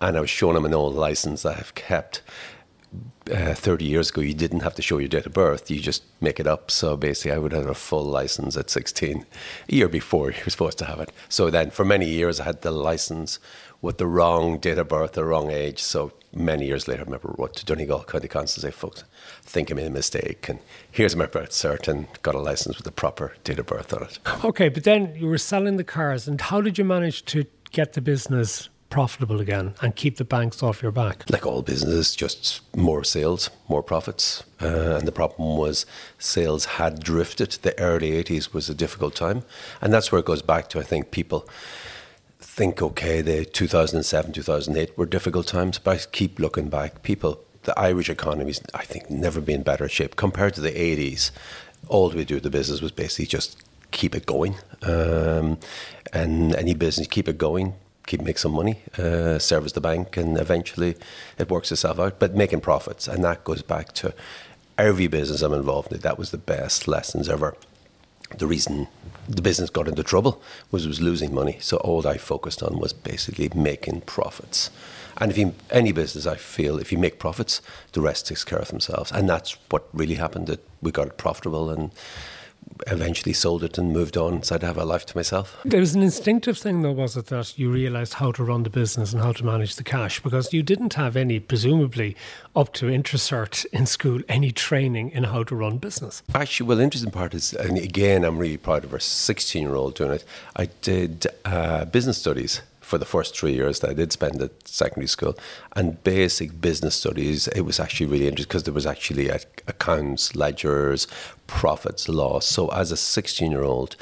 And 0.00 0.16
I 0.16 0.20
was 0.20 0.30
showing 0.30 0.56
him 0.56 0.64
an 0.64 0.74
old 0.74 0.94
license 0.94 1.44
I 1.44 1.54
have 1.54 1.74
kept 1.74 2.22
uh, 3.30 3.54
30 3.54 3.84
years 3.84 4.10
ago, 4.10 4.20
you 4.20 4.34
didn't 4.34 4.60
have 4.60 4.74
to 4.74 4.82
show 4.82 4.98
your 4.98 5.08
date 5.08 5.26
of 5.26 5.32
birth. 5.32 5.70
You 5.70 5.80
just 5.80 6.02
make 6.20 6.40
it 6.40 6.46
up. 6.46 6.70
So 6.70 6.96
basically, 6.96 7.32
I 7.32 7.38
would 7.38 7.52
have 7.52 7.66
a 7.66 7.74
full 7.74 8.04
license 8.04 8.56
at 8.56 8.70
16. 8.70 9.26
A 9.68 9.74
year 9.74 9.88
before, 9.88 10.30
you 10.32 10.38
were 10.44 10.50
supposed 10.50 10.78
to 10.78 10.86
have 10.86 11.00
it. 11.00 11.12
So 11.28 11.50
then, 11.50 11.70
for 11.70 11.84
many 11.84 12.08
years, 12.08 12.40
I 12.40 12.44
had 12.44 12.62
the 12.62 12.70
license 12.70 13.38
with 13.80 13.98
the 13.98 14.06
wrong 14.06 14.58
date 14.58 14.78
of 14.78 14.88
birth, 14.88 15.12
the 15.12 15.24
wrong 15.24 15.50
age. 15.50 15.82
So 15.82 16.12
many 16.32 16.66
years 16.66 16.88
later, 16.88 17.02
I 17.02 17.04
remember 17.04 17.34
wrote 17.38 17.54
to 17.56 17.64
Donegal 17.64 18.04
County 18.04 18.28
Council 18.28 18.64
and 18.64 18.72
say, 18.72 18.76
folks, 18.76 19.02
I 19.02 19.48
think 19.48 19.70
I 19.70 19.74
made 19.74 19.86
a 19.86 19.90
mistake. 19.90 20.48
And 20.48 20.58
here's 20.90 21.14
my 21.14 21.26
birth 21.26 21.50
cert 21.50 21.86
and 21.86 22.06
got 22.22 22.34
a 22.34 22.40
license 22.40 22.76
with 22.76 22.84
the 22.84 22.92
proper 22.92 23.34
date 23.44 23.58
of 23.58 23.66
birth 23.66 23.92
on 23.92 24.04
it. 24.04 24.18
Okay, 24.44 24.68
but 24.68 24.84
then 24.84 25.14
you 25.16 25.26
were 25.26 25.38
selling 25.38 25.76
the 25.76 25.84
cars. 25.84 26.26
And 26.26 26.40
how 26.40 26.60
did 26.60 26.78
you 26.78 26.84
manage 26.84 27.24
to 27.26 27.44
get 27.70 27.92
the 27.92 28.00
business 28.00 28.68
profitable 28.90 29.40
again 29.40 29.74
and 29.80 29.94
keep 29.94 30.16
the 30.16 30.24
banks 30.24 30.62
off 30.62 30.82
your 30.82 30.92
back? 30.92 31.24
Like 31.30 31.46
all 31.46 31.62
businesses, 31.62 32.14
just 32.14 32.60
more 32.76 33.04
sales, 33.04 33.50
more 33.68 33.82
profits. 33.82 34.44
Uh, 34.60 34.96
and 34.96 35.06
the 35.06 35.12
problem 35.12 35.56
was 35.56 35.86
sales 36.18 36.64
had 36.64 37.00
drifted. 37.00 37.52
The 37.62 37.78
early 37.78 38.10
80s 38.12 38.52
was 38.52 38.68
a 38.68 38.74
difficult 38.74 39.14
time. 39.14 39.44
And 39.80 39.92
that's 39.92 40.10
where 40.10 40.18
it 40.20 40.24
goes 40.24 40.42
back 40.42 40.68
to, 40.70 40.78
I 40.78 40.82
think, 40.82 41.10
people 41.10 41.48
think, 42.40 42.82
okay, 42.82 43.20
the 43.20 43.44
2007, 43.44 44.32
2008 44.32 44.98
were 44.98 45.06
difficult 45.06 45.46
times, 45.46 45.78
but 45.78 45.96
I 45.96 46.10
keep 46.10 46.38
looking 46.38 46.68
back. 46.68 47.02
People, 47.02 47.40
the 47.62 47.78
Irish 47.78 48.08
economy's, 48.10 48.60
I 48.74 48.84
think, 48.84 49.10
never 49.10 49.40
been 49.40 49.62
better 49.62 49.88
shape 49.88 50.16
compared 50.16 50.54
to 50.54 50.60
the 50.60 50.72
80s. 50.72 51.30
All 51.86 52.10
we 52.10 52.24
do 52.24 52.34
with 52.34 52.42
the 52.42 52.50
business 52.50 52.80
was 52.80 52.90
basically 52.90 53.26
just 53.26 53.62
keep 53.90 54.14
it 54.14 54.26
going. 54.26 54.56
Um, 54.82 55.58
and 56.12 56.54
any 56.56 56.74
business, 56.74 57.06
keep 57.06 57.28
it 57.28 57.38
going, 57.38 57.74
keep 58.08 58.22
make 58.22 58.38
some 58.38 58.52
money, 58.52 58.82
uh, 58.98 59.38
service 59.38 59.72
the 59.72 59.80
bank, 59.80 60.16
and 60.16 60.38
eventually 60.38 60.96
it 61.38 61.50
works 61.50 61.70
itself 61.70 62.00
out. 62.00 62.18
But 62.18 62.34
making 62.34 62.62
profits, 62.62 63.06
and 63.06 63.22
that 63.22 63.44
goes 63.44 63.62
back 63.62 63.92
to 63.94 64.14
every 64.76 65.06
business 65.08 65.42
I'm 65.42 65.52
involved 65.52 65.92
in. 65.92 66.00
That 66.00 66.18
was 66.18 66.30
the 66.30 66.38
best 66.38 66.88
lessons 66.88 67.28
ever. 67.28 67.56
The 68.36 68.46
reason 68.46 68.88
the 69.28 69.42
business 69.42 69.70
got 69.70 69.88
into 69.88 70.02
trouble 70.02 70.42
was 70.70 70.84
it 70.84 70.88
was 70.88 71.00
losing 71.00 71.34
money. 71.34 71.58
So 71.60 71.76
all 71.78 72.06
I 72.06 72.18
focused 72.18 72.62
on 72.62 72.78
was 72.78 72.92
basically 72.92 73.50
making 73.54 74.02
profits. 74.02 74.70
And 75.18 75.30
if 75.30 75.38
you, 75.38 75.54
any 75.70 75.92
business, 75.92 76.26
I 76.26 76.36
feel, 76.36 76.78
if 76.78 76.92
you 76.92 76.98
make 76.98 77.18
profits, 77.18 77.60
the 77.92 78.00
rest 78.00 78.28
takes 78.28 78.44
care 78.44 78.58
of 78.58 78.68
themselves. 78.68 79.10
And 79.12 79.28
that's 79.28 79.56
what 79.70 79.88
really 79.92 80.14
happened. 80.14 80.46
That 80.46 80.60
we 80.80 80.92
got 80.92 81.08
it 81.08 81.18
profitable 81.18 81.70
and 81.70 81.90
eventually 82.86 83.32
sold 83.32 83.64
it 83.64 83.78
and 83.78 83.92
moved 83.92 84.16
on. 84.16 84.42
So 84.42 84.54
I'd 84.54 84.62
have 84.62 84.78
a 84.78 84.84
life 84.84 85.06
to 85.06 85.16
myself. 85.16 85.58
There 85.64 85.80
was 85.80 85.94
an 85.94 86.02
instinctive 86.02 86.58
thing, 86.58 86.82
though, 86.82 86.92
was 86.92 87.16
it, 87.16 87.26
that 87.26 87.58
you 87.58 87.70
realised 87.70 88.14
how 88.14 88.32
to 88.32 88.44
run 88.44 88.62
the 88.62 88.70
business 88.70 89.12
and 89.12 89.22
how 89.22 89.32
to 89.32 89.44
manage 89.44 89.76
the 89.76 89.84
cash 89.84 90.20
because 90.20 90.52
you 90.52 90.62
didn't 90.62 90.94
have 90.94 91.16
any, 91.16 91.40
presumably, 91.40 92.16
up 92.54 92.72
to 92.74 92.86
Intercert 92.86 93.66
in 93.66 93.86
school, 93.86 94.20
any 94.28 94.50
training 94.50 95.10
in 95.10 95.24
how 95.24 95.42
to 95.44 95.54
run 95.54 95.78
business. 95.78 96.22
Actually, 96.34 96.68
well, 96.68 96.78
the 96.78 96.84
interesting 96.84 97.10
part 97.10 97.34
is, 97.34 97.52
and 97.54 97.78
again, 97.78 98.24
I'm 98.24 98.38
really 98.38 98.56
proud 98.56 98.84
of 98.84 98.92
our 98.92 98.98
16 98.98 99.62
year 99.62 99.74
old 99.74 99.94
doing 99.94 100.12
it. 100.12 100.24
I 100.56 100.66
did 100.82 101.26
uh, 101.44 101.84
business 101.86 102.18
studies 102.18 102.62
for 102.88 102.96
the 102.96 103.04
first 103.04 103.38
three 103.38 103.52
years 103.52 103.80
that 103.80 103.90
I 103.90 103.92
did 103.92 104.12
spend 104.12 104.40
at 104.40 104.66
secondary 104.66 105.08
school. 105.08 105.36
And 105.76 106.02
basic 106.04 106.58
business 106.58 106.94
studies, 106.94 107.46
it 107.48 107.60
was 107.60 107.78
actually 107.78 108.06
really 108.06 108.26
interesting 108.26 108.48
because 108.48 108.62
there 108.62 108.72
was 108.72 108.86
actually 108.86 109.28
accounts, 109.28 110.34
ledgers, 110.34 111.06
profits, 111.46 112.08
loss. 112.08 112.46
So 112.46 112.68
as 112.68 112.90
a 112.90 112.96
16 112.96 113.50
year 113.50 113.62
old, 113.62 113.94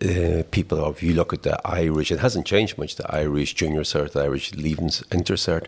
uh, 0.00 0.44
people, 0.50 0.90
if 0.90 1.02
you 1.02 1.12
look 1.12 1.34
at 1.34 1.42
the 1.42 1.60
Irish, 1.68 2.10
it 2.10 2.20
hasn't 2.20 2.46
changed 2.46 2.78
much. 2.78 2.96
The 2.96 3.14
Irish 3.14 3.52
junior 3.54 3.82
cert, 3.82 4.12
the 4.12 4.22
Irish 4.22 4.54
leaving 4.54 4.88
intercert, 4.88 5.66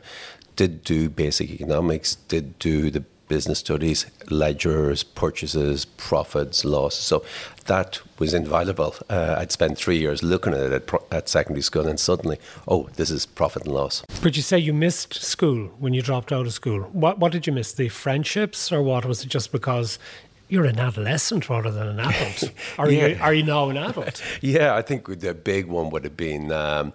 did 0.57 0.83
do 0.85 1.11
basic 1.11 1.50
economics, 1.50 2.14
did 2.14 2.59
do 2.59 2.90
the 2.90 3.05
business 3.29 3.59
studies, 3.59 4.07
ledgers, 4.31 5.03
purchases, 5.03 5.85
profits, 5.85 6.65
losses. 6.65 7.05
So 7.05 7.25
that 7.67 8.01
was 8.19 8.35
invaluable. 8.35 8.95
Uh, 9.09 9.37
I'd 9.39 9.53
spent 9.53 9.79
three 9.79 9.99
years 9.99 10.23
looking 10.23 10.55
at 10.55 10.61
it 10.61 10.73
at, 10.73 10.87
pro- 10.87 11.05
at, 11.11 11.29
secondary 11.29 11.63
school, 11.63 11.87
and 11.87 12.01
suddenly, 12.01 12.39
oh, 12.67 12.89
this 12.97 13.11
is 13.11 13.27
profit 13.27 13.65
and 13.65 13.75
loss. 13.75 14.03
But 14.23 14.37
you 14.37 14.43
say 14.43 14.59
you 14.59 14.75
missed 14.75 15.15
school 15.15 15.71
when 15.79 15.95
you 15.95 16.03
dropped 16.03 16.33
out 16.33 16.47
of 16.47 16.53
school. 16.53 16.81
What 16.93 17.19
what 17.19 17.33
did 17.33 17.47
you 17.47 17.53
miss? 17.53 17.73
The 17.73 17.89
friendships, 17.89 18.73
or 18.73 18.83
what 18.83 19.05
was 19.05 19.23
it? 19.23 19.29
Just 19.29 19.53
because 19.53 19.99
you're 20.49 20.64
an 20.64 20.78
adolescent 20.78 21.49
rather 21.49 21.71
than 21.71 21.88
an 21.88 22.00
adult. 22.00 22.52
Are 22.78 22.90
yeah. 22.90 23.07
you? 23.07 23.19
Are 23.21 23.35
you 23.35 23.43
now 23.43 23.69
an 23.69 23.76
adult? 23.76 24.23
yeah, 24.40 24.75
I 24.75 24.83
think 24.83 25.21
the 25.21 25.35
big 25.35 25.67
one 25.67 25.90
would 25.90 26.05
have 26.05 26.17
been. 26.17 26.50
Um, 26.52 26.93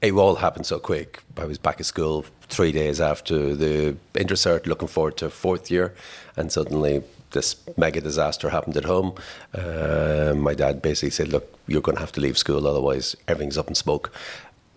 it 0.00 0.12
all 0.12 0.36
happened 0.36 0.66
so 0.66 0.78
quick. 0.78 1.22
I 1.36 1.44
was 1.44 1.58
back 1.58 1.80
at 1.80 1.86
school 1.86 2.24
three 2.48 2.72
days 2.72 3.00
after 3.00 3.54
the 3.54 3.96
intercert, 4.14 4.66
looking 4.66 4.88
forward 4.88 5.16
to 5.18 5.30
fourth 5.30 5.70
year, 5.70 5.94
and 6.36 6.52
suddenly 6.52 7.02
this 7.30 7.56
mega 7.76 8.00
disaster 8.00 8.50
happened 8.50 8.76
at 8.76 8.84
home. 8.84 9.14
Uh, 9.52 10.34
my 10.36 10.54
dad 10.54 10.80
basically 10.80 11.10
said, 11.10 11.28
"Look, 11.28 11.58
you're 11.66 11.82
going 11.82 11.96
to 11.96 12.00
have 12.00 12.12
to 12.12 12.20
leave 12.20 12.38
school, 12.38 12.66
otherwise 12.66 13.16
everything's 13.28 13.58
up 13.58 13.68
in 13.68 13.74
smoke." 13.74 14.12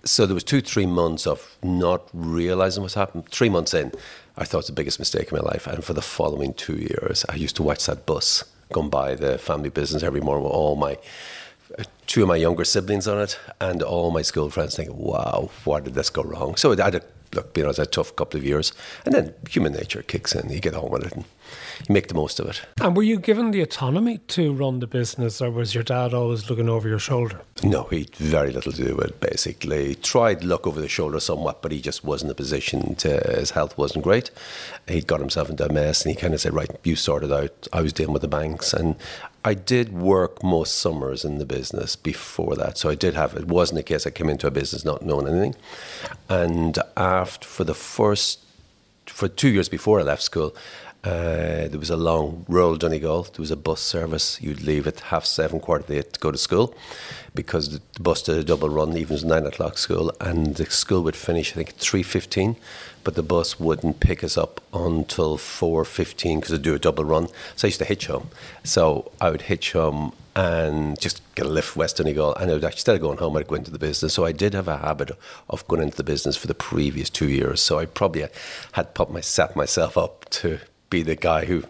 So 0.04 0.26
there 0.26 0.34
was 0.34 0.44
two, 0.44 0.62
three 0.62 0.86
months 0.86 1.28
of 1.28 1.58
not 1.64 2.08
realizing 2.14 2.82
what's 2.82 2.94
happened. 2.94 3.28
Three 3.30 3.50
months 3.50 3.74
in, 3.74 3.92
I 4.38 4.46
thought 4.46 4.66
it 4.66 4.68
the 4.68 4.74
biggest 4.74 5.00
mistake 5.00 5.32
in 5.32 5.38
my 5.38 5.44
life. 5.44 5.66
And 5.68 5.84
for 5.84 5.94
the 5.94 6.02
following 6.02 6.54
two 6.54 6.76
years, 6.76 7.26
I 7.28 7.36
used 7.36 7.56
to 7.56 7.64
watch 7.64 7.86
that 7.88 8.06
bus 8.06 8.44
going 8.72 8.90
by 8.90 9.16
the 9.16 9.38
family 9.38 9.70
business 9.70 10.04
every 10.04 10.22
morning 10.22 10.44
with 10.44 10.54
all 10.54 10.76
my 10.76 10.98
two 12.06 12.22
of 12.22 12.28
my 12.28 12.36
younger 12.36 12.64
siblings 12.64 13.08
on 13.08 13.20
it 13.20 13.38
and 13.60 13.82
all 13.84 14.12
my 14.12 14.22
school 14.22 14.50
friends 14.50 14.76
thinking, 14.76 14.98
wow, 14.98 15.50
why 15.66 15.80
did 15.82 15.94
this 15.94 16.10
go 16.10 16.24
wrong? 16.24 16.56
So 16.56 16.72
I 16.72 16.84
had 16.84 16.96
a, 16.96 17.02
look, 17.34 17.58
you 17.58 17.64
know, 17.64 17.70
it's 17.70 17.80
a 17.80 17.86
tough 17.86 18.16
couple 18.16 18.38
of 18.38 18.46
years. 18.46 18.74
And 19.06 19.14
then 19.14 19.34
human 19.50 19.74
nature 19.74 20.02
kicks 20.02 20.36
in. 20.36 20.50
You 20.50 20.60
get 20.60 20.76
on 20.76 20.90
with 20.90 21.06
it 21.06 21.14
and 21.14 21.26
you 21.88 21.94
make 21.94 22.08
the 22.08 22.14
most 22.14 22.40
of 22.40 22.48
it. 22.48 22.62
And 22.82 22.96
were 22.96 23.04
you 23.04 23.20
given 23.20 23.52
the 23.52 23.62
autonomy 23.62 24.20
to 24.30 24.54
run 24.54 24.80
the 24.80 24.88
business 24.88 25.42
or 25.42 25.52
was 25.52 25.74
your 25.74 25.84
dad 25.84 26.14
always 26.14 26.50
looking 26.50 26.70
over 26.70 26.88
your 26.88 27.00
shoulder? 27.00 27.42
No, 27.64 27.84
he 27.84 28.00
had 28.00 28.16
very 28.16 28.52
little 28.52 28.72
to 28.72 28.86
do 28.86 28.96
with 28.96 29.08
it, 29.08 29.20
basically. 29.20 29.96
Tried 29.96 30.42
to 30.42 30.48
look 30.48 30.68
over 30.68 30.82
the 30.82 30.88
shoulder 30.88 31.20
somewhat, 31.20 31.62
but 31.62 31.72
he 31.72 31.82
just 31.82 32.04
wasn't 32.04 32.30
in 32.30 32.32
a 32.32 32.36
position 32.36 32.96
to, 32.96 33.18
his 33.38 33.52
health 33.52 33.78
wasn't 33.78 34.04
great. 34.04 34.32
He'd 34.88 35.08
got 35.08 35.20
himself 35.20 35.50
into 35.50 35.66
a 35.66 35.72
mess 35.72 36.06
and 36.06 36.14
he 36.14 36.20
kind 36.20 36.34
of 36.34 36.42
said, 36.42 36.54
right, 36.54 36.70
you 36.84 36.96
sort 36.96 37.24
it 37.24 37.32
out. 37.32 37.68
I 37.74 37.82
was 37.82 37.94
dealing 37.94 38.14
with 38.14 38.22
the 38.22 38.28
banks 38.28 38.74
and 38.74 38.96
I 39.44 39.54
did 39.54 39.94
work 39.94 40.44
most 40.44 40.76
summers 40.76 41.24
in 41.24 41.38
the 41.38 41.46
business 41.46 41.96
before 41.96 42.56
that. 42.56 42.78
So 42.78 42.90
I 42.90 42.96
did 42.96 43.14
have, 43.14 43.36
it 43.36 43.48
wasn't 43.48 43.80
a 43.80 43.84
case 43.84 44.06
I 44.06 44.10
came 44.10 44.30
into 44.30 44.48
a 44.48 44.52
business 44.52 44.84
not 44.84 45.04
knowing 45.04 45.28
anything. 45.28 45.56
And 46.28 46.78
after, 46.98 47.48
for 47.48 47.64
the 47.64 47.74
first, 47.74 48.40
for 49.06 49.28
two 49.28 49.50
years 49.50 49.70
before 49.70 50.00
I 50.00 50.04
left 50.04 50.22
school, 50.22 50.56
uh, 51.04 51.70
there 51.70 51.80
was 51.80 51.90
a 51.90 51.96
long 51.96 52.46
rural 52.50 52.76
Donegal. 52.76 53.24
There 53.24 53.40
was 53.40 53.52
a 53.52 53.56
bus 53.56 53.80
service. 53.80 54.42
You'd 54.42 54.62
leave 54.62 54.88
at 54.88 55.00
half 55.00 55.26
seven, 55.26 55.60
quarter 55.60 55.86
to 55.88 55.98
eight 56.00 56.14
to 56.14 56.20
go 56.20 56.32
to 56.32 56.38
school 56.38 56.76
because 57.34 57.70
the 57.70 57.82
bus 58.02 58.24
did 58.24 58.38
a 58.38 58.44
double 58.44 58.68
run, 58.68 58.90
even 58.90 59.02
it 59.04 59.10
was 59.10 59.24
nine 59.24 59.46
o'clock 59.46 59.78
school, 59.78 60.12
and 60.20 60.56
the 60.56 60.66
school 60.66 61.04
would 61.04 61.16
finish, 61.16 61.52
I 61.52 61.56
think, 61.56 61.70
at 61.70 61.78
3.15, 61.78 62.58
but 63.08 63.16
the 63.16 63.24
bus 63.24 63.58
wouldn't 63.58 64.02
pick 64.02 64.22
us 64.22 64.38
up 64.38 64.60
until 64.74 65.38
4.15 65.38 66.42
because 66.42 66.52
it'd 66.52 66.62
do 66.62 66.76
a 66.76 66.78
double 66.78 67.06
run. 67.06 67.30
So 67.56 67.66
I 67.66 67.70
used 67.70 67.80
to 67.80 67.86
hitch 67.86 68.08
home. 68.08 68.32
So 68.66 69.10
I 69.22 69.30
would 69.30 69.44
hitch 69.44 69.72
home 69.72 70.12
and 70.36 71.00
just 71.00 71.22
get 71.34 71.46
a 71.46 71.50
lift 71.50 71.78
west 71.78 71.96
Donegal, 71.96 72.36
and 72.36 72.52
I 72.52 72.56
would 72.56 72.66
actually, 72.66 72.80
instead 72.80 72.96
of 72.98 73.02
going 73.02 73.18
home, 73.18 73.38
I'd 73.38 73.48
go 73.48 73.56
into 73.56 73.72
the 73.72 73.80
business. 73.80 74.14
So 74.14 74.26
I 74.26 74.34
did 74.34 74.54
have 74.54 74.68
a 74.68 74.80
habit 74.80 75.12
of 75.50 75.66
going 75.70 75.84
into 75.84 75.96
the 75.96 76.04
business 76.04 76.36
for 76.36 76.48
the 76.48 76.54
previous 76.54 77.10
two 77.10 77.30
years. 77.30 77.62
So 77.62 77.80
I 77.80 77.86
probably 77.86 78.28
had 78.74 78.94
put 78.94 79.10
my, 79.10 79.22
set 79.22 79.56
myself 79.56 79.98
up 79.98 80.26
to 80.32 80.60
be 80.90 81.02
the 81.02 81.16
guy 81.16 81.46
who 81.46 81.64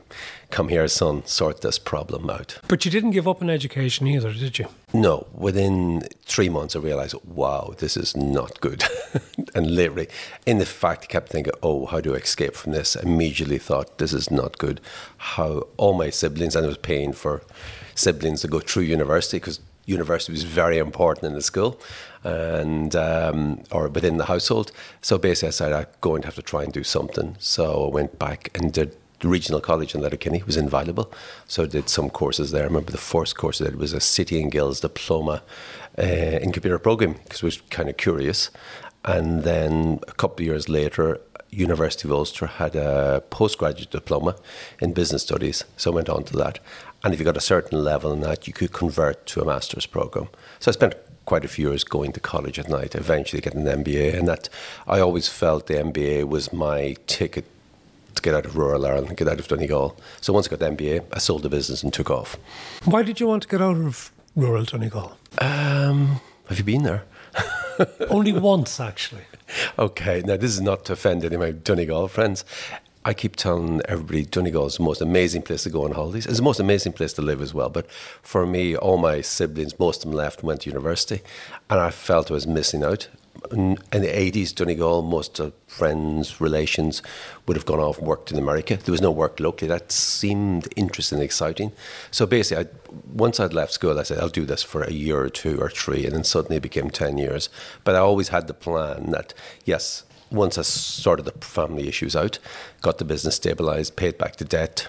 come 0.49 0.69
here, 0.69 0.87
son, 0.87 1.25
sort 1.25 1.61
this 1.61 1.79
problem 1.79 2.29
out. 2.29 2.59
But 2.67 2.85
you 2.85 2.91
didn't 2.91 3.11
give 3.11 3.27
up 3.27 3.41
on 3.41 3.49
education 3.49 4.07
either, 4.07 4.33
did 4.33 4.59
you? 4.59 4.67
No. 4.93 5.27
Within 5.33 6.03
three 6.23 6.49
months, 6.49 6.75
I 6.75 6.79
realised, 6.79 7.15
wow, 7.25 7.73
this 7.77 7.97
is 7.97 8.15
not 8.15 8.59
good. 8.61 8.83
and 9.55 9.69
literally, 9.75 10.07
in 10.45 10.57
the 10.57 10.65
fact, 10.65 11.03
I 11.03 11.07
kept 11.07 11.29
thinking, 11.29 11.53
oh, 11.61 11.85
how 11.85 11.99
do 11.99 12.13
I 12.13 12.17
escape 12.17 12.55
from 12.55 12.71
this? 12.71 12.95
Immediately 12.95 13.59
thought, 13.59 13.97
this 13.97 14.13
is 14.13 14.31
not 14.31 14.57
good. 14.57 14.81
How 15.17 15.67
all 15.77 15.93
my 15.93 16.09
siblings, 16.09 16.55
and 16.55 16.65
I 16.65 16.69
was 16.69 16.77
paying 16.77 17.13
for 17.13 17.43
siblings 17.95 18.41
to 18.41 18.47
go 18.47 18.59
through 18.59 18.83
university 18.83 19.37
because 19.37 19.59
university 19.85 20.33
was 20.33 20.43
very 20.43 20.77
important 20.77 21.25
in 21.25 21.33
the 21.33 21.41
school 21.41 21.79
and 22.23 22.95
um, 22.95 23.63
or 23.71 23.87
within 23.87 24.17
the 24.17 24.25
household. 24.25 24.71
So 25.01 25.17
basically, 25.17 25.47
I 25.47 25.51
said 25.51 25.73
I'm 25.73 25.87
going 26.01 26.21
to 26.21 26.27
have 26.27 26.35
to 26.35 26.41
try 26.41 26.63
and 26.63 26.71
do 26.71 26.83
something. 26.83 27.35
So 27.39 27.87
I 27.87 27.89
went 27.89 28.19
back 28.19 28.51
and 28.53 28.71
did 28.71 28.95
regional 29.23 29.61
college 29.61 29.95
in 29.95 30.01
Letterkenny. 30.01 30.43
Was 30.43 30.57
invaluable. 30.57 31.11
So 31.47 31.63
I 31.63 31.67
did 31.67 31.89
some 31.89 32.09
courses 32.09 32.51
there. 32.51 32.63
I 32.63 32.67
remember 32.67 32.91
the 32.91 32.97
first 32.97 33.35
course 33.35 33.59
did 33.59 33.75
was 33.75 33.93
a 33.93 33.99
City 33.99 34.41
and 34.41 34.51
Guilds 34.51 34.79
diploma 34.79 35.43
uh, 35.97 36.03
in 36.03 36.51
computer 36.51 36.79
programming 36.79 37.19
because 37.23 37.43
I 37.43 37.47
was 37.47 37.61
kind 37.69 37.89
of 37.89 37.97
curious. 37.97 38.49
And 39.05 39.43
then 39.43 39.99
a 40.07 40.13
couple 40.13 40.43
of 40.43 40.45
years 40.47 40.67
later, 40.67 41.21
University 41.49 42.07
of 42.07 42.11
Ulster 42.11 42.47
had 42.47 42.75
a 42.75 43.23
postgraduate 43.29 43.91
diploma 43.91 44.35
in 44.81 44.93
business 44.93 45.23
studies, 45.23 45.63
so 45.77 45.91
I 45.91 45.95
went 45.95 46.09
on 46.09 46.23
to 46.25 46.37
that. 46.37 46.59
And 47.03 47.13
if 47.13 47.19
you 47.19 47.25
got 47.25 47.37
a 47.37 47.41
certain 47.41 47.83
level 47.83 48.11
in 48.11 48.21
that, 48.21 48.47
you 48.47 48.53
could 48.53 48.73
convert 48.73 49.25
to 49.27 49.41
a 49.41 49.45
master's 49.45 49.85
program. 49.85 50.27
So 50.59 50.71
I 50.71 50.73
spent 50.73 50.95
quite 51.25 51.45
a 51.45 51.47
few 51.47 51.69
years 51.69 51.83
going 51.83 52.11
to 52.13 52.19
college 52.19 52.57
at 52.59 52.69
night, 52.69 52.95
eventually 52.95 53.41
getting 53.41 53.67
an 53.67 53.83
MBA, 53.83 54.17
and 54.17 54.27
that 54.27 54.49
I 54.87 54.99
always 54.99 55.27
felt 55.27 55.67
the 55.67 55.75
MBA 55.75 56.27
was 56.27 56.51
my 56.51 56.95
ticket 57.05 57.45
to 58.17 58.21
get 58.21 58.35
out 58.35 58.45
of 58.45 58.57
rural 58.57 58.85
Ireland 58.85 59.07
and 59.07 59.17
get 59.17 59.27
out 59.27 59.39
of 59.39 59.47
Donegal. 59.47 59.97
So 60.21 60.33
once 60.33 60.47
I 60.47 60.49
got 60.49 60.59
the 60.59 60.69
MBA, 60.69 61.05
I 61.13 61.19
sold 61.19 61.43
the 61.43 61.49
business 61.49 61.83
and 61.83 61.93
took 61.93 62.11
off. 62.11 62.37
Why 62.85 63.03
did 63.03 63.19
you 63.19 63.27
want 63.27 63.43
to 63.43 63.49
get 63.49 63.61
out 63.61 63.77
of 63.77 64.11
rural 64.35 64.65
Donegal? 64.65 65.17
Um, 65.39 66.19
have 66.49 66.57
you 66.57 66.63
been 66.63 66.83
there? 66.83 67.03
Only 68.09 68.33
once, 68.33 68.79
actually. 68.79 69.23
Okay, 69.77 70.21
now 70.25 70.37
this 70.37 70.51
is 70.51 70.61
not 70.61 70.85
to 70.85 70.93
offend 70.93 71.23
any 71.23 71.35
of 71.35 71.41
my 71.41 71.51
Donegal 71.51 72.07
friends. 72.07 72.43
I 73.05 73.13
keep 73.13 73.37
telling 73.37 73.81
everybody 73.87 74.25
Donegal 74.25 74.65
is 74.65 74.75
the 74.77 74.83
most 74.83 74.99
amazing 74.99 75.41
place 75.41 75.63
to 75.63 75.69
go 75.69 75.85
on 75.85 75.93
holidays. 75.93 76.25
It's 76.25 76.37
the 76.37 76.43
most 76.43 76.59
amazing 76.59 76.91
place 76.91 77.13
to 77.13 77.21
live 77.21 77.41
as 77.41 77.53
well. 77.53 77.69
But 77.69 77.89
for 78.21 78.45
me, 78.45 78.75
all 78.75 78.97
my 78.97 79.21
siblings, 79.21 79.79
most 79.79 80.03
of 80.03 80.11
them 80.11 80.17
left 80.17 80.43
went 80.43 80.61
to 80.61 80.69
university, 80.69 81.21
and 81.69 81.79
I 81.79 81.89
felt 81.89 82.29
I 82.29 82.33
was 82.33 82.45
missing 82.45 82.83
out. 82.83 83.07
In, 83.51 83.75
the 83.91 84.07
80s, 84.07 84.53
Donegal, 84.53 85.01
most 85.01 85.39
of 85.39 85.53
friends, 85.67 86.39
relations 86.41 87.01
would 87.45 87.57
have 87.57 87.65
gone 87.65 87.79
off 87.79 87.97
and 87.97 88.07
worked 88.07 88.31
in 88.31 88.37
America. 88.37 88.77
There 88.77 88.91
was 88.91 89.01
no 89.01 89.11
work 89.11 89.39
locally. 89.39 89.67
That 89.67 89.91
seemed 89.91 90.67
interesting 90.75 91.17
and 91.17 91.25
exciting. 91.25 91.71
So 92.11 92.25
basically, 92.25 92.65
I, 92.65 92.69
once 93.13 93.39
I'd 93.39 93.53
left 93.53 93.73
school, 93.73 93.99
I 93.99 94.03
said, 94.03 94.19
I'll 94.19 94.29
do 94.29 94.45
this 94.45 94.63
for 94.63 94.83
a 94.83 94.91
year 94.91 95.19
or 95.19 95.29
two 95.29 95.59
or 95.59 95.69
three. 95.69 96.05
And 96.05 96.15
then 96.15 96.23
suddenly 96.23 96.57
it 96.57 96.63
became 96.63 96.89
10 96.89 97.17
years. 97.17 97.49
But 97.83 97.95
I 97.95 97.99
always 97.99 98.29
had 98.29 98.47
the 98.47 98.53
plan 98.53 99.11
that, 99.11 99.33
yes, 99.65 100.03
once 100.31 100.57
I 100.57 100.61
sorted 100.61 101.25
the 101.25 101.45
family 101.45 101.87
issues 101.87 102.15
out, 102.15 102.39
got 102.81 102.97
the 102.97 103.05
business 103.05 103.35
stabilized, 103.35 103.95
paid 103.95 104.17
back 104.17 104.37
the 104.37 104.45
debt, 104.45 104.87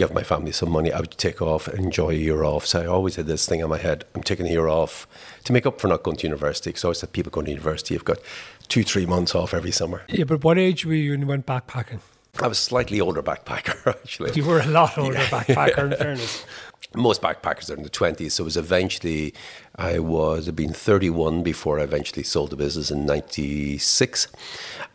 give 0.00 0.14
my 0.14 0.22
family 0.22 0.50
some 0.50 0.70
money, 0.70 0.92
I 0.92 1.00
would 1.00 1.10
take 1.12 1.42
off 1.42 1.68
enjoy 1.68 2.10
a 2.10 2.14
year 2.14 2.42
off. 2.42 2.66
So 2.66 2.80
I 2.80 2.86
always 2.86 3.16
had 3.16 3.26
this 3.26 3.46
thing 3.46 3.60
in 3.60 3.68
my 3.68 3.76
head 3.76 4.04
I'm 4.14 4.22
taking 4.22 4.46
a 4.46 4.50
year 4.50 4.66
off 4.66 5.06
to 5.44 5.52
make 5.52 5.66
up 5.66 5.78
for 5.80 5.88
not 5.88 6.02
going 6.02 6.16
to 6.16 6.26
university. 6.26 6.70
Because 6.70 6.84
I 6.84 6.88
always 6.88 6.98
said 6.98 7.12
people 7.12 7.30
going 7.30 7.44
to 7.44 7.50
university, 7.50 7.94
you've 7.94 8.04
got 8.04 8.18
two, 8.68 8.82
three 8.82 9.04
months 9.04 9.34
off 9.34 9.52
every 9.52 9.70
summer. 9.70 10.02
Yeah, 10.08 10.24
but 10.24 10.42
what 10.42 10.56
age 10.58 10.86
were 10.86 10.94
you 10.94 11.10
when 11.10 11.20
you 11.20 11.26
went 11.26 11.44
backpacking? 11.44 12.00
I 12.40 12.46
was 12.46 12.58
slightly 12.58 13.00
older 13.00 13.22
backpacker, 13.22 13.86
actually. 14.02 14.32
You 14.32 14.44
were 14.44 14.60
a 14.60 14.66
lot 14.66 14.96
older 14.96 15.18
yeah. 15.18 15.26
backpacker, 15.26 15.92
in 15.92 15.98
fairness. 15.98 16.46
Most 16.94 17.20
backpackers 17.20 17.70
are 17.70 17.74
in 17.74 17.82
the 17.82 17.90
20s, 17.90 18.32
so 18.32 18.42
it 18.42 18.46
was 18.46 18.56
eventually, 18.56 19.34
I 19.76 19.98
was, 19.98 20.48
I'd 20.48 20.56
been 20.56 20.72
31 20.72 21.42
before 21.42 21.78
I 21.78 21.82
eventually 21.82 22.22
sold 22.22 22.50
the 22.50 22.56
business 22.56 22.90
in 22.90 23.04
96. 23.04 24.28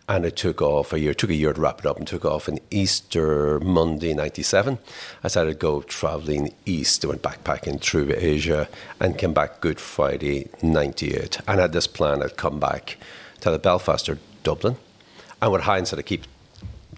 And 0.08 0.24
it 0.24 0.36
took 0.36 0.62
off 0.62 0.94
a 0.94 1.00
year, 1.00 1.16
took 1.16 1.32
a 1.32 1.36
year 1.36 1.52
to 1.52 1.60
wrap 1.60 1.80
it 1.80 1.86
up 1.88 1.98
and 1.98 2.08
took 2.08 2.26
off 2.26 2.48
in 2.48 2.60
Easter 2.70 3.60
Monday 3.60 4.14
97. 4.14 4.78
I 5.24 5.28
started 5.28 5.54
to 5.54 5.58
go 5.58 5.82
traveling 5.82 6.54
east. 6.66 7.04
I 7.04 7.08
went 7.08 7.24
backpacking 7.24 7.82
through 7.82 8.14
Asia 8.16 8.70
and 9.00 9.18
came 9.18 9.34
back 9.34 9.62
Good 9.62 9.80
Friday 9.80 10.50
98. 10.62 11.40
And 11.48 11.60
I 11.60 11.64
had 11.64 11.74
this 11.74 11.88
plan 11.88 12.22
I'd 12.22 12.38
come 12.38 12.60
back 12.60 12.98
to 13.42 13.50
the 13.50 13.58
Belfast 13.58 14.08
or 14.08 14.20
Dublin. 14.44 14.78
And 15.42 15.52
with 15.52 15.64
hindsight, 15.64 16.00
I 16.00 16.04
keep 16.04 16.26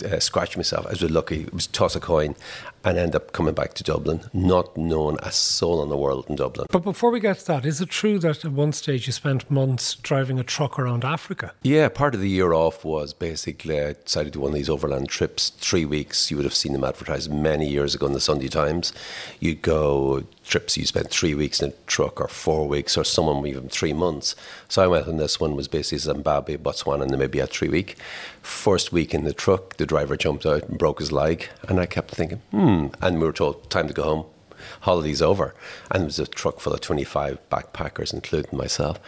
uh, 0.03 0.19
scratch 0.19 0.57
myself. 0.57 0.85
I 0.85 0.89
was 0.89 1.01
lucky. 1.03 1.43
It 1.43 1.53
was 1.53 1.67
toss 1.67 1.95
a 1.95 2.01
coin 2.01 2.35
and 2.89 2.97
end 2.97 3.15
up 3.15 3.33
coming 3.33 3.53
back 3.53 3.73
to 3.75 3.83
Dublin, 3.83 4.21
not 4.33 4.77
knowing 4.77 5.17
a 5.21 5.31
soul 5.31 5.83
in 5.83 5.89
the 5.89 5.97
world 5.97 6.25
in 6.29 6.35
Dublin. 6.35 6.67
But 6.71 6.83
before 6.83 7.11
we 7.11 7.19
get 7.19 7.39
to 7.39 7.47
that, 7.47 7.65
is 7.65 7.81
it 7.81 7.89
true 7.89 8.19
that 8.19 8.45
at 8.45 8.51
one 8.51 8.71
stage 8.71 9.07
you 9.07 9.13
spent 9.13 9.49
months 9.51 9.95
driving 9.95 10.39
a 10.39 10.43
truck 10.43 10.79
around 10.79 11.03
Africa? 11.03 11.53
Yeah, 11.63 11.89
part 11.89 12.15
of 12.15 12.21
the 12.21 12.29
year 12.29 12.53
off 12.53 12.85
was 12.85 13.13
basically 13.13 13.81
I 13.81 13.93
decided 13.93 14.33
to 14.33 14.39
do 14.39 14.41
one 14.41 14.51
of 14.51 14.55
these 14.55 14.69
overland 14.69 15.09
trips, 15.09 15.49
three 15.49 15.85
weeks. 15.85 16.31
You 16.31 16.37
would 16.37 16.45
have 16.45 16.53
seen 16.53 16.73
them 16.73 16.83
advertised 16.83 17.31
many 17.31 17.67
years 17.67 17.95
ago 17.95 18.05
in 18.05 18.13
the 18.13 18.19
Sunday 18.19 18.47
Times. 18.47 18.93
You'd 19.39 19.61
go 19.61 20.23
trips, 20.47 20.77
you 20.77 20.85
spend 20.85 21.09
three 21.09 21.35
weeks 21.35 21.61
in 21.61 21.71
a 21.71 21.73
truck 21.85 22.21
or 22.21 22.27
four 22.27 22.67
weeks 22.67 22.97
or 22.97 23.03
some 23.03 23.45
even 23.45 23.67
three 23.69 23.93
months. 23.93 24.35
So 24.69 24.81
I 24.81 24.87
went 24.87 25.07
on 25.07 25.17
this 25.17 25.39
one 25.39 25.55
was 25.55 25.67
basically 25.67 25.97
Zimbabwe, 25.99 26.57
Botswana 26.57 27.03
and 27.03 27.11
Namibia 27.11 27.49
three 27.49 27.67
week. 27.67 27.97
First 28.41 28.93
week 28.93 29.13
in 29.13 29.25
the 29.25 29.33
truck, 29.33 29.75
the 29.75 29.85
driver 29.85 30.15
jumped 30.15 30.45
out 30.45 30.63
and 30.63 30.77
broke 30.77 30.99
his 30.99 31.11
leg 31.11 31.49
and 31.67 31.79
I 31.79 31.85
kept 31.85 32.11
thinking, 32.11 32.41
hmm, 32.51 32.76
And 33.01 33.19
we 33.19 33.25
were 33.25 33.33
told, 33.33 33.69
time 33.69 33.87
to 33.87 33.93
go 33.93 34.03
home. 34.03 34.25
Holiday's 34.81 35.21
over. 35.21 35.53
And 35.91 36.03
it 36.03 36.05
was 36.05 36.19
a 36.19 36.27
truck 36.27 36.59
full 36.59 36.73
of 36.73 36.81
25 36.81 37.37
backpackers, 37.49 38.13
including 38.13 38.57
myself. 38.57 38.99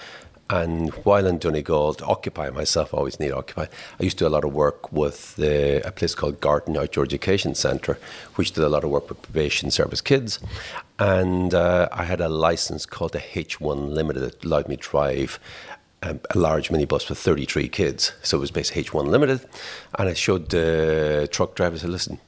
And 0.52 0.90
while 1.06 1.28
in 1.28 1.38
Donegal, 1.38 1.94
to 1.96 2.06
occupy 2.06 2.50
myself, 2.50 2.94
I 2.94 2.98
always 2.98 3.20
need 3.20 3.30
to 3.30 3.38
occupy. 3.38 3.68
I 4.00 4.04
used 4.04 4.18
to 4.18 4.24
do 4.24 4.28
a 4.28 4.34
lot 4.34 4.44
of 4.44 4.54
work 4.54 4.92
with 4.92 5.36
the, 5.36 5.86
a 5.88 5.92
place 5.92 6.16
called 6.16 6.40
Gartan 6.40 6.76
Outdoor 6.76 7.04
Education 7.04 7.54
Centre, 7.54 8.00
which 8.36 8.52
did 8.54 8.64
a 8.64 8.70
lot 8.70 8.84
of 8.84 8.90
work 8.90 9.10
with 9.10 9.22
probation 9.22 9.70
service 9.70 10.02
kids. 10.02 10.40
And 10.98 11.54
uh, 11.54 11.88
I 11.92 12.04
had 12.04 12.20
a 12.20 12.30
license 12.30 12.88
called 12.88 13.12
the 13.12 13.20
H1 13.20 13.94
Limited 13.94 14.22
that 14.22 14.44
allowed 14.44 14.68
me 14.68 14.76
to 14.76 14.82
drive 14.82 15.40
um, 16.02 16.20
a 16.32 16.38
large 16.40 16.70
minibus 16.70 17.10
with 17.10 17.20
33 17.20 17.70
kids. 17.70 18.14
So 18.24 18.38
it 18.38 18.42
was 18.42 18.52
basically 18.52 18.86
H1 18.86 19.06
Limited. 19.06 19.46
And 20.00 20.10
I 20.10 20.14
showed 20.16 20.50
the 20.50 21.30
truck 21.32 21.54
driver, 21.54 21.76
I 21.76 21.80
said, 21.80 21.92
listen, 21.92 22.20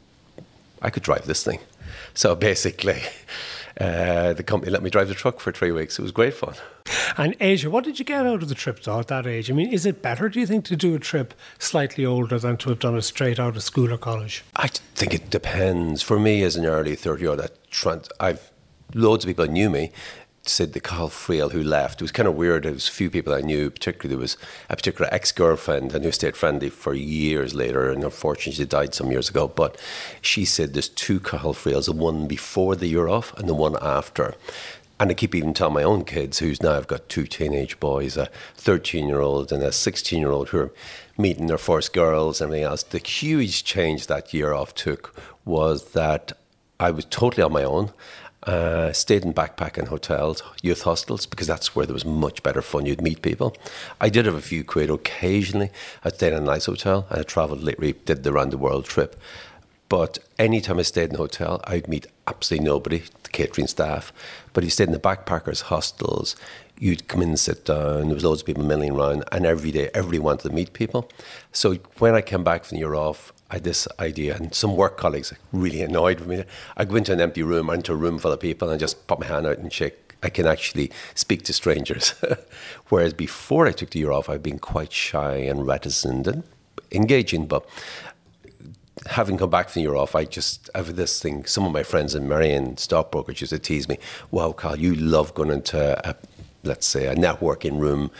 I 0.81 0.89
could 0.89 1.03
drive 1.03 1.25
this 1.25 1.43
thing. 1.43 1.59
So 2.13 2.35
basically, 2.35 3.01
uh, 3.79 4.33
the 4.33 4.43
company 4.43 4.71
let 4.71 4.83
me 4.83 4.89
drive 4.89 5.07
the 5.07 5.13
truck 5.13 5.39
for 5.39 5.51
three 5.51 5.71
weeks. 5.71 5.99
It 5.99 6.01
was 6.01 6.11
great 6.11 6.33
fun. 6.33 6.55
And 7.17 7.35
Asia, 7.39 7.69
what 7.69 7.83
did 7.83 7.99
you 7.99 8.05
get 8.05 8.25
out 8.25 8.41
of 8.41 8.49
the 8.49 8.55
trip 8.55 8.81
though 8.81 8.99
at 8.99 9.07
that 9.07 9.27
age? 9.27 9.49
I 9.49 9.53
mean, 9.53 9.71
is 9.71 9.85
it 9.85 10.01
better, 10.01 10.29
do 10.29 10.39
you 10.39 10.47
think, 10.47 10.65
to 10.65 10.75
do 10.75 10.95
a 10.95 10.99
trip 10.99 11.33
slightly 11.59 12.05
older 12.05 12.39
than 12.39 12.57
to 12.57 12.69
have 12.69 12.79
done 12.79 12.97
it 12.97 13.03
straight 13.03 13.39
out 13.39 13.55
of 13.55 13.63
school 13.63 13.93
or 13.93 13.97
college? 13.97 14.43
I 14.55 14.67
think 14.95 15.13
it 15.13 15.29
depends. 15.29 16.01
For 16.01 16.19
me, 16.19 16.43
as 16.43 16.55
an 16.55 16.65
early 16.65 16.95
30 16.95 17.21
year 17.21 17.31
old, 17.31 17.47
I've 18.19 18.51
loads 18.93 19.23
of 19.23 19.29
people 19.29 19.45
knew 19.47 19.69
me 19.69 19.91
said 20.43 20.73
the 20.73 20.79
Cathal 20.79 21.09
Friel 21.09 21.51
who 21.51 21.63
left. 21.63 22.01
It 22.01 22.03
was 22.03 22.11
kind 22.11 22.27
of 22.27 22.35
weird. 22.35 22.63
There 22.63 22.73
was 22.73 22.87
a 22.87 22.91
few 22.91 23.09
people 23.09 23.33
I 23.33 23.41
knew, 23.41 23.69
particularly 23.69 24.15
there 24.15 24.21
was 24.21 24.37
a 24.69 24.75
particular 24.75 25.13
ex-girlfriend 25.13 25.93
and 25.93 26.03
who 26.03 26.11
stayed 26.11 26.35
friendly 26.35 26.69
for 26.69 26.93
years 26.93 27.53
later, 27.53 27.91
and 27.91 28.03
unfortunately 28.03 28.53
she 28.53 28.65
died 28.65 28.93
some 28.93 29.11
years 29.11 29.29
ago. 29.29 29.47
But 29.47 29.77
she 30.21 30.45
said 30.45 30.73
there's 30.73 30.89
two 30.89 31.19
Cathal 31.19 31.53
Friels, 31.53 31.85
the 31.85 31.91
one 31.91 32.27
before 32.27 32.75
the 32.75 32.87
year 32.87 33.07
off 33.07 33.37
and 33.37 33.47
the 33.47 33.53
one 33.53 33.75
after. 33.81 34.35
And 34.99 35.09
I 35.09 35.15
keep 35.15 35.33
even 35.33 35.53
telling 35.53 35.73
my 35.73 35.83
own 35.83 36.05
kids, 36.05 36.39
who's 36.39 36.61
now 36.61 36.77
I've 36.77 36.87
got 36.87 37.09
two 37.09 37.25
teenage 37.25 37.79
boys, 37.79 38.17
a 38.17 38.29
13 38.57 39.07
year 39.07 39.19
old 39.19 39.51
and 39.51 39.63
a 39.63 39.71
16 39.71 40.19
year 40.19 40.31
old, 40.31 40.49
who 40.49 40.59
are 40.59 40.71
meeting 41.17 41.47
their 41.47 41.57
first 41.57 41.91
girls 41.93 42.39
and 42.39 42.49
everything 42.49 42.65
else. 42.65 42.83
The 42.83 42.99
huge 42.99 43.63
change 43.63 44.07
that 44.07 44.33
year 44.33 44.53
off 44.53 44.75
took 44.75 45.15
was 45.43 45.93
that 45.93 46.33
I 46.79 46.89
was 46.91 47.05
totally 47.05 47.43
on 47.43 47.53
my 47.53 47.63
own. 47.63 47.91
Uh, 48.43 48.91
stayed 48.91 49.23
in 49.23 49.33
backpacking 49.33 49.87
hotels, 49.87 50.41
youth 50.63 50.81
hostels, 50.81 51.27
because 51.27 51.45
that's 51.45 51.75
where 51.75 51.85
there 51.85 51.93
was 51.93 52.05
much 52.05 52.41
better 52.41 52.61
fun. 52.63 52.87
You'd 52.87 53.01
meet 53.01 53.21
people. 53.21 53.55
I 53.99 54.09
did 54.09 54.25
have 54.25 54.33
a 54.33 54.41
few 54.41 54.63
quid 54.63 54.89
occasionally. 54.89 55.69
I 56.03 56.09
stayed 56.09 56.33
in 56.33 56.39
a 56.39 56.45
nice 56.45 56.65
hotel. 56.65 57.05
And 57.11 57.19
I 57.19 57.23
travelled 57.23 57.61
literally, 57.61 57.93
did 57.93 58.23
the 58.23 58.33
round 58.33 58.51
the 58.51 58.57
world 58.57 58.85
trip. 58.85 59.15
But 59.89 60.19
anytime 60.39 60.79
I 60.79 60.83
stayed 60.83 61.09
in 61.09 61.15
a 61.15 61.19
hotel, 61.19 61.61
I'd 61.65 61.87
meet 61.87 62.07
absolutely 62.25 62.65
nobody, 62.65 63.03
the 63.23 63.29
catering 63.29 63.67
staff. 63.67 64.11
But 64.53 64.63
if 64.63 64.67
you 64.67 64.71
stayed 64.71 64.87
in 64.87 64.93
the 64.93 64.99
backpackers' 64.99 65.63
hostels, 65.63 66.35
you'd 66.79 67.07
come 67.07 67.21
in 67.21 67.29
and 67.29 67.39
sit 67.39 67.65
down. 67.65 68.05
There 68.05 68.15
was 68.15 68.23
loads 68.23 68.41
of 68.41 68.47
people 68.47 68.63
milling 68.63 68.91
around, 68.91 69.23
and 69.31 69.45
every 69.45 69.71
day, 69.71 69.91
everybody 69.93 70.19
wanted 70.19 70.49
to 70.49 70.55
meet 70.55 70.73
people. 70.73 71.09
So 71.51 71.75
when 71.99 72.15
I 72.15 72.21
came 72.21 72.43
back 72.43 72.63
from 72.63 72.77
the 72.77 72.79
year 72.79 72.95
off, 72.95 73.33
I 73.51 73.55
had 73.55 73.65
this 73.65 73.85
idea, 73.99 74.35
and 74.35 74.55
some 74.55 74.77
work 74.77 74.97
colleagues 74.97 75.33
really 75.51 75.81
annoyed 75.81 76.21
with 76.21 76.29
me. 76.29 76.45
I'd 76.77 76.87
go 76.87 76.95
into 76.95 77.11
an 77.11 77.19
empty 77.19 77.43
room 77.43 77.69
or 77.69 77.75
into 77.75 77.91
a 77.91 77.97
room 77.97 78.17
full 78.17 78.31
of 78.31 78.39
people 78.39 78.69
and 78.69 78.75
I 78.75 78.77
just 78.77 79.07
pop 79.07 79.19
my 79.19 79.25
hand 79.25 79.45
out 79.45 79.57
and 79.57 79.71
shake. 79.71 80.15
I 80.23 80.29
can 80.29 80.47
actually 80.47 80.89
speak 81.15 81.43
to 81.43 81.53
strangers. 81.53 82.13
Whereas 82.89 83.13
before 83.13 83.67
I 83.67 83.73
took 83.73 83.89
the 83.89 83.99
year 83.99 84.11
off, 84.11 84.29
I'd 84.29 84.43
been 84.43 84.59
quite 84.59 84.93
shy 84.93 85.35
and 85.35 85.67
reticent 85.67 86.27
and 86.27 86.43
engaging. 86.93 87.45
But 87.45 87.67
having 89.07 89.37
come 89.37 89.49
back 89.49 89.67
from 89.67 89.81
the 89.81 89.89
year 89.89 89.95
off, 89.95 90.15
I 90.15 90.23
just 90.23 90.69
have 90.73 90.95
this 90.95 91.19
thing. 91.21 91.43
Some 91.45 91.65
of 91.65 91.73
my 91.73 91.83
friends 91.83 92.15
in 92.15 92.29
Merrion 92.29 92.77
stockbrokers 92.77 93.41
used 93.41 93.51
to 93.51 93.59
tease 93.59 93.89
me, 93.89 93.97
"Wow, 94.29 94.53
Cathal, 94.53 94.79
you 94.79 94.95
love 94.95 95.33
going 95.33 95.51
into 95.51 96.07
a, 96.07 96.15
let's 96.63 96.87
say 96.87 97.07
a 97.07 97.15
networking 97.15 97.79
room." 97.79 98.11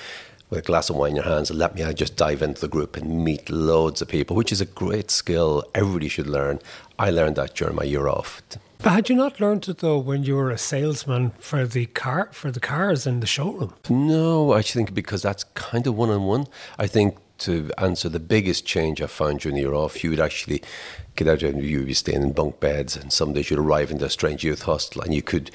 With 0.52 0.60
a 0.60 0.62
glass 0.62 0.90
of 0.90 0.98
wine 0.98 1.12
in 1.12 1.16
your 1.16 1.26
hands 1.26 1.50
and 1.50 1.58
let 1.58 1.74
me 1.74 1.84
I 1.84 1.94
just 1.94 2.16
dive 2.16 2.44
into 2.44 2.62
the 2.62 2.68
group 2.68 2.96
and 2.98 3.24
meet 3.24 3.50
loads 3.50 4.02
of 4.02 4.10
people, 4.10 4.36
which 4.36 4.52
is 4.52 4.62
a 4.62 4.66
great 4.66 5.10
skill 5.10 5.64
everybody 5.74 6.10
should 6.10 6.28
learn. 6.28 6.60
I 7.00 7.10
learned 7.10 7.38
that 7.38 7.56
during 7.56 7.76
my 7.76 7.84
year 7.84 8.08
off. 8.08 8.44
But 8.84 8.92
had 8.92 9.10
you 9.10 9.16
not 9.16 9.40
learned 9.40 9.68
it 9.70 9.78
though 9.78 9.98
when 9.98 10.24
you 10.24 10.36
were 10.36 10.52
a 10.52 10.58
salesman 10.58 11.32
for 11.40 11.66
the 11.66 11.86
car 11.88 12.30
for 12.34 12.52
the 12.52 12.60
cars 12.60 13.08
in 13.08 13.22
the 13.22 13.28
showroom? 13.28 13.74
No, 13.90 14.52
I 14.52 14.62
think 14.62 14.94
because 14.94 15.22
that's 15.22 15.46
kind 15.56 15.88
of 15.88 15.96
one 15.96 16.10
on 16.10 16.26
one. 16.26 16.48
I 16.78 16.88
think 16.88 17.18
to 17.40 17.72
answer 17.78 18.10
the 18.10 18.20
biggest 18.20 18.66
change 18.66 19.02
I 19.02 19.08
found 19.08 19.40
during 19.40 19.56
the 19.56 19.62
year 19.62 19.74
off, 19.74 20.04
you 20.04 20.10
would 20.12 20.20
actually 20.20 20.62
get 21.16 21.28
out 21.28 21.44
and 21.44 21.64
you'd 21.64 21.86
be 21.86 21.94
staying 21.94 22.24
in 22.24 22.32
bunk 22.32 22.60
beds, 22.60 22.96
and 22.96 23.12
some 23.12 23.34
days 23.34 23.50
you'd 23.50 23.60
arrive 23.60 23.92
into 23.92 24.06
a 24.06 24.10
strange 24.10 24.44
youth 24.44 24.64
hostel 24.64 25.02
and 25.02 25.14
you 25.14 25.22
could 25.22 25.52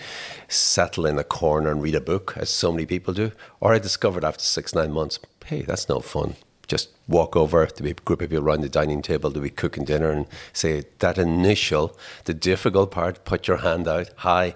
settle 0.49 1.07
in 1.07 1.19
a 1.19 1.25
corner 1.25 1.71
and 1.71 1.83
read 1.83 1.95
a 1.95 2.01
book, 2.01 2.35
as 2.37 2.51
so 2.51 2.71
many 2.71 2.87
people 2.87 3.15
do. 3.15 3.33
Or 3.61 3.75
I 3.75 3.79
discovered 3.79 4.25
after 4.25 4.45
six, 4.45 4.75
nine 4.75 4.93
months, 4.93 5.19
hey, 5.47 5.63
that's 5.63 5.89
no 5.89 6.01
fun. 6.01 6.37
Just 6.69 6.91
walk 7.09 7.37
over 7.37 7.67
to 7.67 7.83
be 7.83 7.91
a 7.91 7.95
group 7.95 8.21
of 8.21 8.31
people 8.31 8.45
around 8.45 8.61
the 8.61 8.69
dining 8.69 9.01
table 9.01 9.31
to 9.31 9.41
be 9.41 9.51
cooking 9.51 9.85
dinner 9.85 10.11
and 10.11 10.27
say 10.53 10.85
that 10.99 11.19
initial, 11.19 11.97
the 12.25 12.35
difficult 12.35 12.91
part, 12.91 13.25
put 13.25 13.47
your 13.47 13.59
hand 13.59 13.87
out, 13.87 14.11
hi. 14.17 14.55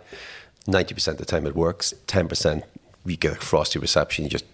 90% 0.67 1.09
of 1.09 1.19
the 1.19 1.25
time 1.25 1.47
it 1.47 1.57
works, 1.57 1.95
10% 2.07 2.63
you 3.07 3.17
get 3.17 3.33
a 3.33 3.37
frosty 3.37 3.79
reception, 3.79 4.25
you 4.25 4.31
just 4.31 4.45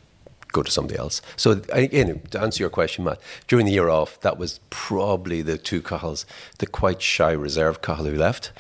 go 0.53 0.63
to 0.63 0.71
somebody 0.71 0.99
else. 0.99 1.23
So 1.37 1.63
again, 1.71 2.21
to 2.31 2.41
answer 2.41 2.63
your 2.63 2.71
question, 2.71 3.05
Matt, 3.05 3.21
during 3.49 3.67
the 3.67 3.73
year 3.73 3.89
off, 3.89 4.21
that 4.21 4.39
was 4.39 4.61
probably 4.71 5.43
the 5.43 5.59
two 5.59 5.83
Cathals, 5.83 6.27
the 6.59 6.67
quite 6.67 7.03
shy, 7.03 7.33
reserved 7.33 7.83
Cathal 7.83 8.07
who 8.07 8.17
left. 8.17 8.53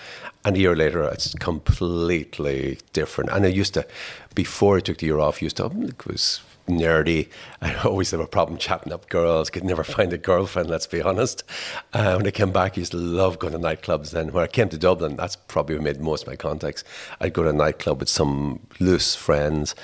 And 0.45 0.57
a 0.57 0.61
year 0.61 0.77
later, 0.77 1.03
it's 1.05 1.35
completely 1.35 2.79
different. 2.93 3.31
And 3.31 3.45
I 3.45 3.49
used 3.49 3.75
to, 3.75 3.87
before 4.35 4.77
I 4.77 4.81
took 4.81 4.99
the 4.99 5.07
year 5.07 5.19
off, 5.19 5.43
used 5.43 5.57
to, 5.57 5.67
it 5.67 6.07
was 6.07 6.41
nerdy. 6.69 7.29
I 7.61 7.75
always 7.85 8.11
have 8.11 8.21
a 8.21 8.27
problem 8.27 8.59
chatting 8.59 8.93
up 8.93 9.09
girls. 9.09 9.51
Could 9.51 9.65
never 9.65 9.85
find 9.85 10.13
a 10.13 10.19
girlfriend. 10.19 10.71
Let's 10.71 10.87
be 10.87 11.03
honest. 11.03 11.45
Uh, 11.93 12.15
when 12.17 12.27
I 12.27 12.31
came 12.31 12.53
back, 12.53 12.77
I 12.77 12.81
used 12.81 12.93
to 12.93 12.99
love 12.99 13.39
going 13.39 13.53
to 13.53 13.59
nightclubs. 13.59 14.11
Then 14.11 14.33
when 14.33 14.45
I 14.45 14.47
came 14.47 14.69
to 14.69 14.79
Dublin, 14.79 15.17
that's 15.17 15.37
probably 15.37 15.77
where 15.77 15.83
I 15.83 15.93
made 15.93 16.01
most 16.01 16.23
of 16.23 16.29
my 16.29 16.37
contacts. 16.37 16.85
I'd 17.21 17.33
go 17.33 17.43
to 17.43 17.51
a 17.51 17.53
nightclub 17.53 18.01
with 18.01 18.09
some 18.09 18.61
loose 18.81 19.15
friends, 19.15 19.75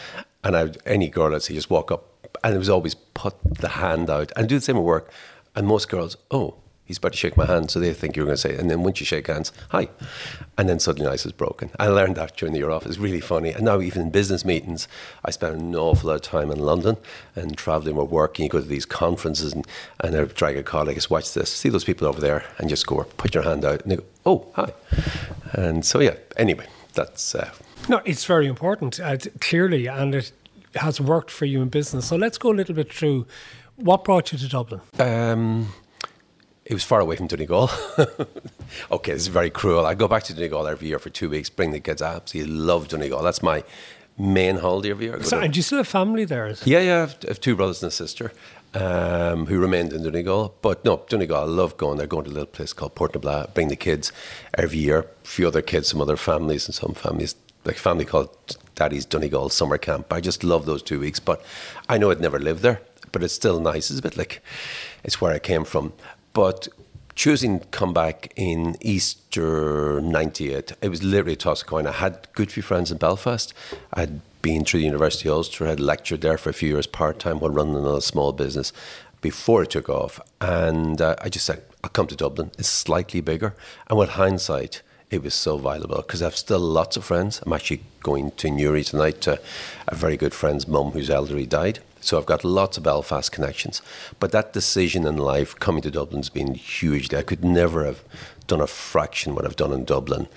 and 0.45 0.57
I 0.57 0.71
any 0.87 1.09
girl 1.09 1.35
I'd 1.35 1.43
see 1.43 1.55
just 1.55 1.71
walk 1.71 1.91
up, 1.91 2.37
and 2.43 2.55
it 2.55 2.59
was 2.59 2.69
always 2.69 2.95
put 2.95 3.35
the 3.45 3.69
hand 3.69 4.11
out 4.11 4.33
and 4.37 4.49
do 4.49 4.57
the 4.57 4.61
same 4.61 4.77
at 4.77 4.83
work. 4.83 5.11
And 5.55 5.67
most 5.67 5.91
girls, 5.91 6.17
oh, 6.31 6.55
he's 6.85 6.99
about 6.99 7.13
to 7.13 7.19
shake 7.19 7.37
my 7.37 7.47
hand, 7.47 7.71
so 7.71 7.79
they 7.79 7.93
think 7.93 8.17
you're 8.17 8.25
going 8.25 8.37
to 8.37 8.41
say. 8.41 8.57
And 8.57 8.71
then 8.71 8.83
once 8.83 9.01
you 9.01 9.07
shake 9.07 9.27
hands, 9.27 9.53
hi, 9.69 9.89
and 10.57 10.69
then 10.69 10.79
suddenly 10.79 11.11
ice 11.11 11.27
is 11.27 11.33
broken. 11.33 11.71
I 11.79 11.89
learned 11.89 12.17
that 12.17 12.37
during 12.37 12.53
the 12.53 12.59
year 12.59 12.71
off. 12.71 12.87
It's 12.87 12.99
really 12.99 13.21
funny. 13.21 13.51
And 13.51 13.65
now 13.65 13.81
even 13.81 14.03
in 14.03 14.11
business 14.11 14.45
meetings, 14.45 14.89
I 15.25 15.31
spend 15.31 15.61
an 15.61 15.77
awful 15.77 16.09
lot 16.09 16.17
of 16.17 16.23
time 16.23 16.51
in 16.51 16.59
London 16.59 16.97
and 17.37 17.57
traveling 17.57 17.97
or 17.97 18.07
working. 18.07 18.45
You 18.45 18.49
go 18.49 18.61
to 18.61 18.67
these 18.67 18.87
conferences, 18.87 19.53
and, 19.53 19.67
and 20.01 20.17
I 20.17 20.25
drag 20.25 20.57
a 20.57 20.63
colleague, 20.63 20.97
just 20.97 21.11
watch 21.11 21.33
this, 21.35 21.53
see 21.53 21.69
those 21.69 21.85
people 21.85 22.07
over 22.07 22.21
there, 22.21 22.45
and 22.59 22.69
just 22.69 22.87
go, 22.87 23.05
put 23.17 23.35
your 23.35 23.45
hand 23.45 23.65
out, 23.65 23.83
and 23.83 23.91
they 23.93 23.97
go, 23.97 24.05
oh, 24.27 24.47
hi. 24.55 24.73
And 25.53 25.85
so 25.85 26.01
yeah. 26.01 26.17
Anyway, 26.37 26.67
that's. 26.95 27.35
Uh, 27.35 27.51
no, 27.89 28.01
it's 28.05 28.25
very 28.25 28.47
important, 28.47 29.01
uh, 29.01 29.17
clearly, 29.41 29.87
and 29.87 30.15
it 30.15 30.33
has 30.75 31.01
worked 31.01 31.31
for 31.31 31.45
you 31.45 31.63
in 31.63 31.69
business. 31.69 32.07
So 32.07 32.17
let's 32.17 32.39
go 32.39 32.51
a 32.51 32.55
little 32.55 32.75
bit 32.75 32.93
through 32.93 33.27
what 33.77 34.05
brought 34.05 34.33
you 34.33 34.39
to 34.39 34.49
Dublin. 34.49 34.81
Um, 34.99 35.73
it 36.65 36.75
was 36.75 36.85
far 36.85 37.01
away 37.01 37.17
from 37.17 37.27
Donegal. 37.27 37.71
okay, 38.91 39.13
this 39.13 39.23
is 39.23 39.29
very 39.29 39.51
cruel. 39.51 39.85
I 39.85 39.95
go 39.95 40.09
back 40.09 40.23
to 40.25 40.35
Donegal 40.35 40.67
every 40.67 40.89
year 40.89 40.99
for 40.99 41.11
two 41.11 41.29
weeks, 41.29 41.51
bring 41.51 41.73
the 41.73 41.81
kids. 41.81 42.01
I 42.01 42.17
absolutely 42.17 42.53
love 42.53 42.89
Donegal. 42.89 43.23
That's 43.23 43.43
my 43.43 43.65
main 44.19 44.57
holiday 44.57 44.91
every 44.91 45.07
year. 45.07 45.23
So, 45.23 45.41
and 45.41 45.53
do 45.53 45.59
you 45.59 45.63
still 45.63 45.79
have 45.79 45.89
family 45.89 46.25
there? 46.25 46.55
Yeah, 46.65 46.81
yeah. 46.81 46.97
I 46.97 47.01
have, 47.01 47.19
I 47.25 47.29
have 47.29 47.41
two 47.41 47.57
brothers 47.57 47.83
and 47.83 47.89
a 47.89 47.95
sister 47.95 48.33
um, 48.75 49.47
who 49.47 49.59
remained 49.59 49.93
in 49.93 50.03
Donegal. 50.03 50.55
But 50.63 50.85
no, 50.85 51.03
Donegal, 51.09 51.37
I 51.37 51.45
love 51.45 51.77
going 51.77 51.99
there, 51.99 52.07
going 52.07 52.25
to 52.25 52.31
a 52.31 52.33
little 52.33 52.47
place 52.47 52.73
called 52.73 52.95
Portnablagh, 52.95 53.55
bring 53.55 53.69
the 53.69 53.77
kids 53.77 54.13
every 54.55 54.79
year. 54.79 55.01
A 55.01 55.27
few 55.27 55.49
other 55.49 55.63
kids, 55.63 55.89
some 55.89 56.01
other 56.01 56.17
families, 56.17 56.67
and 56.67 56.75
some 56.75 56.95
families, 56.95 57.35
like 57.65 57.77
a 57.77 57.81
family 57.81 58.05
called 58.05 58.57
Daddy's 58.75 59.05
Donegal 59.05 59.51
Summer 59.51 59.79
Camp. 59.79 60.13
I 60.13 60.21
just 60.21 60.45
love 60.45 60.67
those 60.67 60.83
two 60.83 61.01
weeks. 61.01 61.21
But 61.21 61.45
I 61.89 61.99
know 61.99 62.11
I'd 62.11 62.21
never 62.21 62.39
lived 62.39 62.63
there, 62.63 62.81
but 63.13 63.23
it's 63.23 63.35
still 63.35 63.61
nice. 63.61 63.91
It's 63.91 64.01
a 64.01 64.03
bit 64.03 64.17
like 64.17 64.43
it's 65.05 65.21
where 65.21 65.33
I 65.33 65.39
came 65.39 65.65
from. 65.65 65.93
But 66.33 66.69
choosing 67.15 67.61
to 67.61 67.67
come 67.67 67.93
back 67.93 68.33
in 68.37 68.77
Easter 68.81 70.01
98, 70.01 70.73
it 70.81 70.89
was 70.89 71.03
literally 71.03 71.35
a 71.35 71.37
toss 71.37 71.63
of 71.63 71.69
coin. 71.69 71.87
I 71.87 71.93
had 71.93 72.29
good 72.33 72.51
few 72.51 72.63
friends 72.63 72.91
in 72.91 72.99
Belfast. 72.99 73.53
I'd 73.93 74.21
been 74.41 74.65
through 74.65 74.81
the 74.81 74.87
University 74.87 75.29
of 75.29 75.37
Ulster, 75.37 75.67
had 75.67 75.79
lectured 75.79 76.21
there 76.21 76.39
for 76.39 76.51
a 76.51 76.55
few 76.55 76.71
years 76.71 76.87
part 76.87 77.19
time 77.19 77.39
while 77.39 77.51
running 77.51 77.77
another 77.77 78.01
small 78.01 78.33
business 78.33 78.73
before 79.21 79.63
it 79.63 79.71
took 79.71 79.89
off. 79.89 80.21
And 80.41 81.01
uh, 81.01 81.17
I 81.21 81.29
just 81.29 81.47
said, 81.47 81.63
I'll 81.85 81.91
come 81.91 82.09
to 82.09 82.17
Dublin. 82.17 82.51
It's 82.59 82.69
slightly 82.69 83.21
bigger. 83.21 83.55
And 83.89 83.99
with 83.99 84.11
hindsight, 84.11 84.83
it 85.13 85.23
was 85.23 85.35
so 85.35 85.59
valuable 85.59 85.99
because 85.99 86.23
I've 86.23 86.35
still 86.35 86.59
lots 86.59 86.97
of 86.97 87.05
friends. 87.05 87.43
I'm 87.45 87.53
actually 87.53 87.83
going 88.03 88.31
to 88.33 88.51
Newry 88.51 88.83
tonight 88.83 89.21
to 89.21 89.39
a 89.87 89.95
very 89.95 90.17
good 90.17 90.33
friend's 90.33 90.67
mum 90.67 90.93
who's 90.93 91.11
elderly 91.11 91.45
died. 91.45 91.81
So 92.01 92.19
I've 92.19 92.27
got 92.27 92.45
lots 92.45 92.79
of 92.79 92.83
Belfast 92.83 93.31
connections. 93.31 93.83
But 94.19 94.33
that 94.33 94.55
decision 94.55 95.07
in 95.07 95.19
life, 95.19 95.55
coming 95.61 95.83
to 95.83 95.91
Dublin's 95.91 96.31
been 96.31 96.55
huge. 96.55 97.13
I 97.15 97.23
could 97.23 97.45
never 97.45 97.85
have 97.85 98.03
done 98.47 98.63
a 98.63 98.67
fraction 98.67 99.35
what 99.35 99.45
I've 99.45 99.55
done 99.55 99.73
in 99.73 99.85
Dublin 99.85 100.29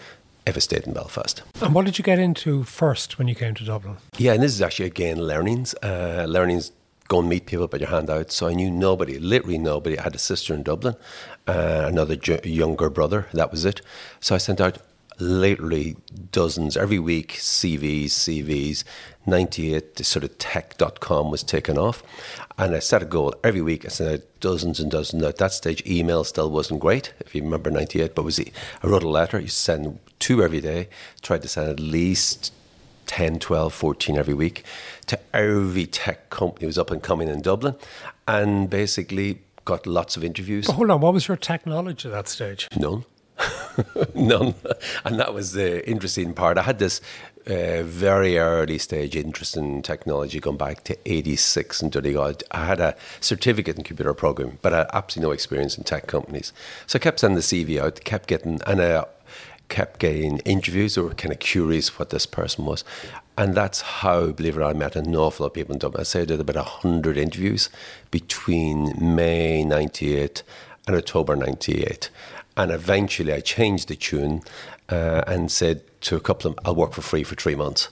if 0.45 0.57
I 0.57 0.59
stayed 0.59 0.85
in 0.85 0.93
Belfast. 0.93 1.41
And 1.61 1.73
what 1.73 1.85
did 1.85 1.97
you 1.97 2.03
get 2.03 2.19
into 2.19 2.65
first 2.65 3.17
when 3.17 3.29
you 3.29 3.33
came 3.33 3.55
to 3.55 3.63
Dublin? 3.63 3.97
Yeah, 4.17 4.33
and 4.33 4.43
this 4.43 4.51
is 4.51 4.61
actually 4.61 4.87
again 4.87 5.23
learnings. 5.23 5.73
Uh, 5.81 6.25
learnings 6.27 6.71
go 7.07 7.19
and 7.19 7.29
meet 7.29 7.45
people, 7.45 7.67
put 7.67 7.81
your 7.81 7.89
hand 7.89 8.09
out. 8.09 8.31
So 8.31 8.47
I 8.47 8.53
knew 8.53 8.71
nobody, 8.71 9.19
literally 9.19 9.57
nobody. 9.57 9.97
I 9.97 10.03
had 10.03 10.15
a 10.15 10.19
sister 10.19 10.53
in 10.53 10.63
Dublin, 10.63 10.95
uh, 11.47 11.85
another 11.87 12.17
younger 12.43 12.89
brother. 12.89 13.27
That 13.33 13.51
was 13.51 13.65
it. 13.65 13.81
So 14.19 14.35
I 14.35 14.39
sent 14.39 14.59
out 14.59 14.77
literally 15.19 15.95
dozens 16.31 16.75
every 16.75 16.99
week 16.99 17.33
CVs, 17.33 18.05
CVs. 18.05 18.83
98, 19.27 19.95
the 19.95 20.03
sort 20.03 20.23
of 20.23 20.37
tech.com 20.37 21.31
was 21.31 21.43
taken 21.43 21.77
off. 21.77 22.03
And 22.57 22.75
I 22.75 22.79
set 22.79 23.01
a 23.01 23.05
goal 23.05 23.33
every 23.43 23.61
week. 23.61 23.85
I 23.85 23.89
sent 23.89 24.13
out 24.13 24.27
dozens 24.39 24.79
and 24.79 24.91
dozens. 24.91 25.23
At 25.23 25.37
that 25.37 25.51
stage, 25.51 25.83
email 25.85 26.23
still 26.23 26.51
wasn't 26.51 26.79
great, 26.79 27.13
if 27.19 27.33
you 27.33 27.41
remember 27.41 27.71
98, 27.71 28.13
but 28.13 28.23
was 28.23 28.39
I 28.39 28.51
wrote 28.83 29.03
a 29.03 29.09
letter. 29.09 29.39
You 29.39 29.47
send 29.47 29.99
two 30.19 30.43
every 30.43 30.61
day, 30.61 30.89
tried 31.21 31.41
to 31.41 31.47
send 31.47 31.69
at 31.69 31.79
least 31.79 32.53
10, 33.05 33.39
12, 33.39 33.73
14 33.73 34.17
every 34.17 34.33
week 34.33 34.63
to 35.07 35.19
every 35.33 35.85
tech 35.85 36.29
company 36.29 36.65
was 36.65 36.77
up 36.77 36.91
and 36.91 37.01
coming 37.01 37.27
in 37.27 37.41
Dublin 37.41 37.75
and 38.27 38.69
basically 38.69 39.41
got 39.65 39.85
lots 39.87 40.15
of 40.15 40.23
interviews. 40.23 40.67
But 40.67 40.73
hold 40.73 40.91
on, 40.91 41.01
what 41.01 41.13
was 41.13 41.27
your 41.27 41.37
technology 41.37 42.07
at 42.07 42.13
that 42.13 42.27
stage? 42.27 42.67
None. 42.77 43.05
None. 44.15 44.55
And 45.03 45.19
that 45.19 45.33
was 45.33 45.51
the 45.51 45.87
interesting 45.87 46.33
part. 46.33 46.57
I 46.57 46.61
had 46.61 46.79
this 46.79 47.01
uh, 47.47 47.83
very 47.83 48.37
early 48.37 48.77
stage 48.77 49.15
interest 49.15 49.57
in 49.57 49.81
technology 49.81 50.39
going 50.39 50.57
back 50.57 50.83
to 50.85 50.97
86 51.05 51.81
in 51.81 51.89
Donegal. 51.89 52.35
I 52.51 52.65
had 52.65 52.79
a 52.79 52.95
certificate 53.19 53.77
in 53.77 53.83
computer 53.83 54.13
programming, 54.13 54.59
but 54.61 54.73
I 54.73 54.77
had 54.77 54.89
absolutely 54.93 55.29
no 55.29 55.33
experience 55.33 55.77
in 55.77 55.83
tech 55.83 56.07
companies. 56.07 56.53
So 56.87 56.97
I 56.97 56.99
kept 56.99 57.19
sending 57.19 57.35
the 57.35 57.41
CV 57.41 57.79
out, 57.79 58.03
kept 58.03 58.27
getting, 58.27 58.61
and 58.65 58.81
I 58.81 59.05
kept 59.69 59.99
getting 59.99 60.39
interviews 60.39 60.97
or 60.97 61.09
kind 61.11 61.33
of 61.33 61.39
curious 61.39 61.97
what 61.97 62.09
this 62.09 62.25
person 62.25 62.65
was. 62.65 62.83
And 63.37 63.53
that's 63.55 63.81
how, 63.81 64.31
believe 64.31 64.55
it 64.55 64.59
or 64.59 64.61
not, 64.61 64.75
I 64.75 64.79
met 64.79 64.95
an 64.95 65.15
awful 65.15 65.43
lot 65.43 65.47
of 65.47 65.53
people 65.53 65.73
in 65.73 65.79
Dublin. 65.79 66.01
I 66.01 66.03
say 66.03 66.21
I 66.21 66.25
did 66.25 66.39
about 66.39 66.55
100 66.55 67.17
interviews 67.17 67.69
between 68.09 68.93
May 69.15 69.63
98 69.65 70.43
and 70.87 70.95
October 70.95 71.35
98. 71.35 72.09
And 72.55 72.71
eventually 72.71 73.33
I 73.33 73.41
changed 73.41 73.89
the 73.89 73.95
tune 73.95 74.41
uh, 74.87 75.23
and 75.27 75.51
said 75.51 75.81
to 76.01 76.15
a 76.15 76.21
couple 76.21 76.49
of 76.49 76.55
them, 76.55 76.63
I'll 76.65 76.75
work 76.75 76.93
for 76.93 77.01
free 77.01 77.23
for 77.23 77.35
three 77.35 77.55
months. 77.55 77.89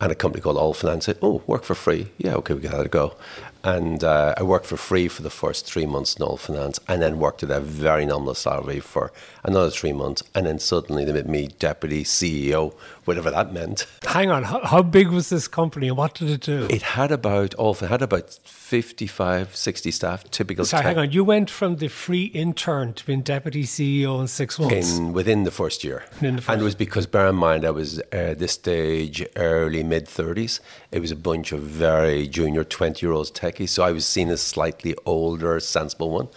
And 0.00 0.10
a 0.10 0.14
company 0.14 0.40
called 0.40 0.56
Allfinanz 0.56 1.04
said, 1.04 1.18
Oh, 1.20 1.42
work 1.46 1.62
for 1.62 1.74
free? 1.74 2.10
Yeah, 2.16 2.34
okay, 2.36 2.54
we 2.54 2.62
can 2.62 2.70
have 2.70 2.80
a 2.80 2.88
go. 2.88 3.14
And 3.62 4.02
uh, 4.02 4.34
I 4.38 4.42
worked 4.42 4.66
for 4.66 4.78
free 4.78 5.06
for 5.08 5.22
the 5.22 5.30
first 5.30 5.66
three 5.66 5.84
months 5.84 6.16
in 6.16 6.24
Allfinanz, 6.24 6.78
and 6.88 7.02
then 7.02 7.18
worked 7.18 7.42
at 7.42 7.50
a 7.50 7.60
very 7.60 8.06
nominal 8.06 8.34
salary 8.34 8.80
for 8.80 9.12
another 9.44 9.70
three 9.70 9.92
months. 9.92 10.22
And 10.34 10.46
then 10.46 10.58
suddenly 10.58 11.04
they 11.04 11.12
made 11.12 11.28
me 11.28 11.48
deputy 11.58 12.02
CEO, 12.02 12.74
whatever 13.10 13.30
that 13.32 13.52
meant. 13.52 13.86
Hang 14.06 14.30
on, 14.30 14.44
how, 14.44 14.64
how 14.64 14.82
big 14.82 15.08
was 15.08 15.30
this 15.30 15.48
company 15.48 15.88
and 15.88 15.96
what 15.96 16.14
did 16.14 16.30
it 16.30 16.42
do? 16.42 16.68
It 16.70 16.82
had 16.82 17.10
about, 17.10 17.50
Allfin 17.58 17.88
had 17.88 18.02
about 18.02 18.30
55, 18.44 19.56
60 19.56 19.90
staff, 19.90 20.30
typical 20.30 20.64
Sorry, 20.64 20.84
hang 20.84 20.98
on. 20.98 21.10
You 21.10 21.24
went 21.24 21.50
from 21.50 21.76
the 21.76 21.88
free 21.88 22.26
intern 22.26 22.92
to 22.94 23.04
being 23.04 23.22
deputy 23.22 23.64
CEO 23.64 24.20
in 24.20 24.28
six 24.28 24.60
months. 24.60 24.96
in 24.96 25.12
within 25.12 25.42
the 25.42 25.50
first 25.50 25.82
year. 25.82 26.04
The 26.20 26.28
and 26.46 26.60
it 26.60 26.64
was 26.64 26.76
because, 26.76 27.06
bear 27.06 27.26
in 27.26 27.34
mind, 27.34 27.64
I 27.64 27.72
was 27.72 27.98
uh, 28.12 28.34
this 28.38 28.52
stage 28.52 29.26
early 29.34 29.82
mid 29.82 30.06
thirties. 30.06 30.60
It 30.92 31.00
was 31.00 31.10
a 31.10 31.16
bunch 31.16 31.50
of 31.50 31.62
very 31.62 32.28
junior 32.28 32.62
twenty 32.62 33.06
year 33.06 33.12
olds 33.12 33.32
techies, 33.32 33.70
so 33.70 33.82
I 33.82 33.90
was 33.90 34.06
seen 34.06 34.28
as 34.28 34.40
slightly 34.40 34.94
older, 35.04 35.58
sensible 35.58 36.10
one. 36.10 36.28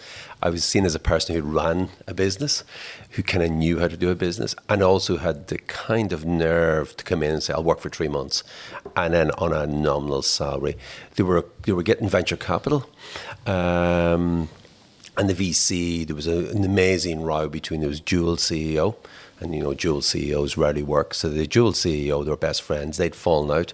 I 0.44 0.50
was 0.50 0.62
seen 0.62 0.84
as 0.84 0.94
a 0.94 0.98
person 0.98 1.34
who 1.34 1.40
ran 1.40 1.88
a 2.06 2.12
business, 2.12 2.64
who 3.12 3.22
kind 3.22 3.42
of 3.42 3.50
knew 3.50 3.78
how 3.78 3.88
to 3.88 3.96
do 3.96 4.10
a 4.10 4.14
business, 4.14 4.54
and 4.68 4.82
also 4.82 5.16
had 5.16 5.48
the 5.48 5.56
kind 5.56 6.12
of 6.12 6.26
nerve 6.26 6.94
to 6.98 7.04
come 7.04 7.22
in 7.22 7.32
and 7.32 7.42
say, 7.42 7.54
"I'll 7.54 7.64
work 7.64 7.80
for 7.80 7.88
three 7.88 8.08
months," 8.08 8.44
and 8.94 9.14
then 9.14 9.30
on 9.32 9.54
a 9.54 9.66
nominal 9.66 10.20
salary. 10.20 10.76
They 11.16 11.22
were 11.22 11.46
they 11.62 11.72
were 11.72 11.82
getting 11.82 12.10
venture 12.10 12.36
capital. 12.36 12.86
Um, 13.46 14.50
and 15.16 15.30
the 15.30 15.34
VC, 15.34 16.06
there 16.06 16.16
was 16.16 16.26
a, 16.26 16.50
an 16.50 16.64
amazing 16.64 17.22
row 17.22 17.48
between 17.48 17.80
was 17.80 18.00
dual 18.00 18.36
CEO, 18.36 18.96
and 19.40 19.54
you 19.54 19.62
know 19.62 19.72
dual 19.72 20.02
CEOs 20.02 20.58
rarely 20.58 20.82
work. 20.82 21.14
So 21.14 21.30
the 21.30 21.46
dual 21.46 21.72
CEO, 21.72 22.22
they 22.22 22.30
were 22.30 22.36
best 22.36 22.60
friends. 22.60 22.98
They'd 22.98 23.14
fallen 23.14 23.56
out, 23.56 23.72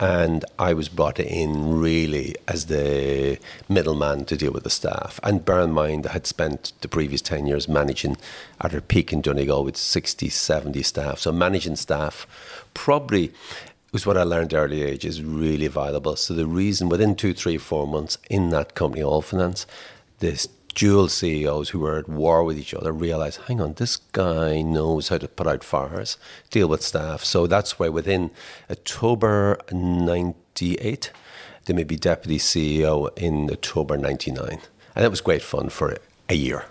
and 0.00 0.46
I 0.58 0.72
was 0.72 0.88
brought 0.88 1.20
in 1.20 1.78
really 1.78 2.34
as 2.48 2.66
the 2.66 3.38
middleman 3.68 4.24
to 4.24 4.36
deal 4.36 4.50
with 4.50 4.64
the 4.64 4.70
staff. 4.70 5.20
And 5.22 5.44
bear 5.44 5.60
in 5.60 5.72
mind, 5.72 6.06
I 6.06 6.12
had 6.12 6.26
spent 6.26 6.72
the 6.80 6.88
previous 6.88 7.20
ten 7.20 7.46
years 7.46 7.68
managing 7.68 8.16
at 8.62 8.74
a 8.74 8.80
peak 8.80 9.12
in 9.12 9.20
Donegal 9.20 9.62
with 9.62 9.76
60, 9.76 10.30
70 10.30 10.82
staff. 10.82 11.18
So 11.18 11.30
managing 11.30 11.76
staff, 11.76 12.26
probably 12.72 13.32
was 13.92 14.06
what 14.06 14.16
I 14.16 14.22
learned 14.22 14.54
early 14.54 14.82
age 14.82 15.04
is 15.04 15.22
really 15.22 15.66
valuable. 15.66 16.16
So 16.16 16.32
the 16.32 16.46
reason 16.46 16.88
within 16.88 17.14
two, 17.14 17.34
three, 17.34 17.58
four 17.58 17.86
months 17.86 18.16
in 18.30 18.50
that 18.50 18.74
company, 18.74 19.02
Allfinanz, 19.02 19.66
this 20.20 20.48
dual 20.74 21.08
CEOs 21.08 21.70
who 21.70 21.80
were 21.80 21.98
at 21.98 22.08
war 22.08 22.44
with 22.44 22.58
each 22.58 22.74
other 22.74 22.92
realized, 22.92 23.40
hang 23.48 23.60
on, 23.60 23.74
this 23.74 23.96
guy 23.96 24.62
knows 24.62 25.08
how 25.08 25.18
to 25.18 25.28
put 25.28 25.46
out 25.46 25.64
fires, 25.64 26.16
deal 26.50 26.68
with 26.68 26.82
staff. 26.82 27.24
So 27.24 27.46
that's 27.46 27.78
why 27.78 27.88
within 27.88 28.30
October 28.70 29.58
98, 29.72 31.12
they 31.64 31.74
made 31.74 31.90
me 31.90 31.96
deputy 31.96 32.38
CEO 32.38 33.16
in 33.18 33.50
October 33.50 33.96
99. 33.96 34.60
And 34.94 35.04
it 35.04 35.10
was 35.10 35.20
great 35.20 35.42
fun 35.42 35.68
for 35.68 35.96
a 36.28 36.34
year. 36.34 36.66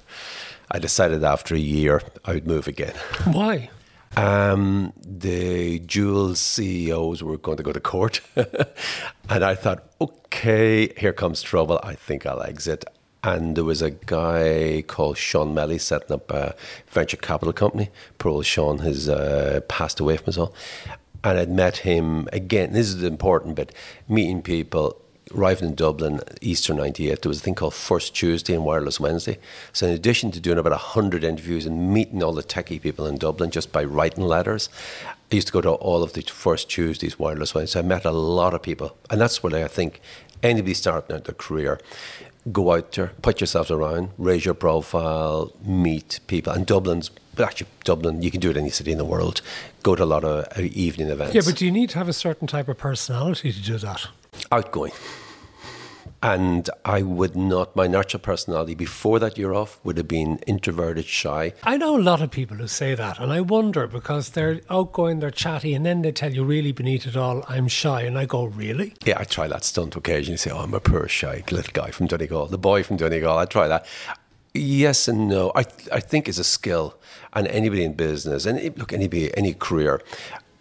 I 0.71 0.79
decided 0.79 1.23
after 1.23 1.55
a 1.55 1.59
year 1.59 2.01
I 2.25 2.33
would 2.33 2.47
move 2.47 2.67
again. 2.67 2.93
Why? 3.25 3.69
Um, 4.17 4.93
the 5.05 5.79
dual 5.79 6.35
CEOs 6.35 7.23
were 7.23 7.37
going 7.37 7.57
to 7.57 7.63
go 7.63 7.71
to 7.71 7.79
court. 7.79 8.21
and 8.35 9.43
I 9.43 9.55
thought, 9.55 9.83
okay, 10.01 10.93
here 10.97 11.13
comes 11.13 11.41
trouble. 11.41 11.79
I 11.83 11.93
think 11.93 12.25
I'll 12.25 12.41
exit. 12.41 12.85
And 13.23 13.55
there 13.57 13.65
was 13.65 13.81
a 13.81 13.91
guy 13.91 14.83
called 14.87 15.17
Sean 15.17 15.53
Melly 15.53 15.77
setting 15.77 16.13
up 16.13 16.31
a 16.31 16.55
venture 16.87 17.17
capital 17.17 17.53
company. 17.53 17.89
Poor 18.17 18.31
old 18.31 18.45
Sean 18.45 18.79
has 18.79 19.09
uh, 19.09 19.59
passed 19.67 19.99
away 19.99 20.17
from 20.17 20.29
us 20.29 20.37
all. 20.37 20.53
And 21.23 21.37
I'd 21.37 21.49
met 21.49 21.77
him 21.77 22.29
again. 22.31 22.71
This 22.71 22.87
is 22.87 23.03
important 23.03 23.55
bit 23.55 23.73
meeting 24.07 24.41
people 24.41 25.01
arriving 25.35 25.69
in 25.69 25.75
Dublin, 25.75 26.21
Easter 26.41 26.73
98, 26.73 27.21
there 27.21 27.29
was 27.29 27.39
a 27.39 27.41
thing 27.41 27.55
called 27.55 27.73
First 27.73 28.15
Tuesday 28.15 28.53
and 28.53 28.65
Wireless 28.65 28.99
Wednesday. 28.99 29.37
So, 29.73 29.87
in 29.87 29.93
addition 29.93 30.31
to 30.31 30.39
doing 30.39 30.57
about 30.57 30.71
100 30.71 31.23
interviews 31.23 31.65
and 31.65 31.93
meeting 31.93 32.23
all 32.23 32.33
the 32.33 32.43
techie 32.43 32.81
people 32.81 33.05
in 33.05 33.17
Dublin 33.17 33.51
just 33.51 33.71
by 33.71 33.83
writing 33.83 34.23
letters, 34.23 34.69
I 35.31 35.35
used 35.35 35.47
to 35.47 35.53
go 35.53 35.61
to 35.61 35.71
all 35.71 36.03
of 36.03 36.13
the 36.13 36.21
First 36.21 36.69
Tuesdays, 36.69 37.19
Wireless 37.19 37.53
Wednesday. 37.53 37.79
I 37.79 37.83
met 37.83 38.05
a 38.05 38.11
lot 38.11 38.53
of 38.53 38.61
people. 38.61 38.97
And 39.09 39.21
that's 39.21 39.43
where 39.43 39.63
I 39.63 39.67
think 39.67 40.01
anybody 40.41 40.73
starting 40.73 41.15
out 41.15 41.25
their 41.25 41.35
career, 41.35 41.79
go 42.51 42.73
out 42.73 42.91
there, 42.93 43.11
put 43.21 43.39
yourselves 43.41 43.71
around, 43.71 44.11
raise 44.17 44.45
your 44.45 44.53
profile, 44.53 45.53
meet 45.63 46.19
people. 46.27 46.53
And 46.53 46.65
Dublin's, 46.65 47.09
but 47.35 47.45
actually, 47.47 47.67
Dublin, 47.83 48.21
you 48.21 48.31
can 48.31 48.39
do 48.39 48.49
it 48.49 48.57
in 48.57 48.63
any 48.63 48.69
city 48.69 48.91
in 48.91 48.97
the 48.97 49.05
world. 49.05 49.41
Go 49.83 49.95
to 49.95 50.03
a 50.03 50.05
lot 50.05 50.23
of 50.23 50.45
uh, 50.57 50.61
evening 50.61 51.09
events. 51.09 51.35
Yeah, 51.35 51.41
but 51.45 51.55
do 51.55 51.65
you 51.65 51.71
need 51.71 51.89
to 51.91 51.97
have 51.97 52.09
a 52.09 52.13
certain 52.13 52.47
type 52.47 52.67
of 52.67 52.77
personality 52.77 53.51
to 53.51 53.61
do 53.61 53.77
that? 53.77 54.07
outgoing. 54.51 54.91
And 56.21 56.69
I 56.83 57.01
would 57.01 57.35
not, 57.37 57.77
my 57.77 57.87
natural 57.87 58.19
personality 58.19 58.75
before 58.75 59.19
that 59.19 59.37
year 59.37 59.53
off 59.53 59.79
would 59.85 59.95
have 59.95 60.07
been 60.07 60.39
introverted, 60.45 61.05
shy. 61.05 61.53
I 61.63 61.77
know 61.77 61.95
a 61.95 62.01
lot 62.01 62.21
of 62.21 62.29
people 62.29 62.57
who 62.57 62.67
say 62.67 62.93
that, 62.93 63.19
and 63.19 63.31
I 63.31 63.39
wonder 63.39 63.87
because 63.87 64.31
they're 64.31 64.59
outgoing, 64.69 65.19
they're 65.19 65.31
chatty, 65.31 65.73
and 65.73 65.85
then 65.85 66.01
they 66.01 66.11
tell 66.11 66.33
you, 66.33 66.43
really, 66.43 66.73
beneath 66.73 67.07
it 67.07 67.15
all, 67.15 67.45
I'm 67.47 67.69
shy. 67.69 68.01
And 68.01 68.17
I 68.17 68.25
go, 68.25 68.43
really? 68.43 68.95
Yeah, 69.05 69.17
I 69.17 69.23
try 69.23 69.47
that 69.47 69.63
stunt 69.63 69.95
occasionally. 69.95 70.35
Say, 70.37 70.51
oh, 70.51 70.59
I'm 70.59 70.73
a 70.73 70.81
poor, 70.81 71.07
shy 71.07 71.43
little 71.51 71.71
guy 71.71 71.91
from 71.91 72.07
Donegal, 72.07 72.47
the 72.47 72.57
boy 72.57 72.83
from 72.83 72.97
Donegal. 72.97 73.37
I 73.37 73.45
try 73.45 73.69
that. 73.69 73.85
Yes 74.53 75.07
and 75.07 75.29
no. 75.29 75.53
I, 75.55 75.63
I 75.91 76.01
think 76.01 76.27
it's 76.27 76.39
a 76.39 76.43
skill, 76.43 76.97
and 77.31 77.47
anybody 77.47 77.85
in 77.85 77.93
business, 77.93 78.45
and 78.45 78.77
look, 78.77 78.91
anybody, 78.91 79.35
any 79.37 79.53
career, 79.53 80.01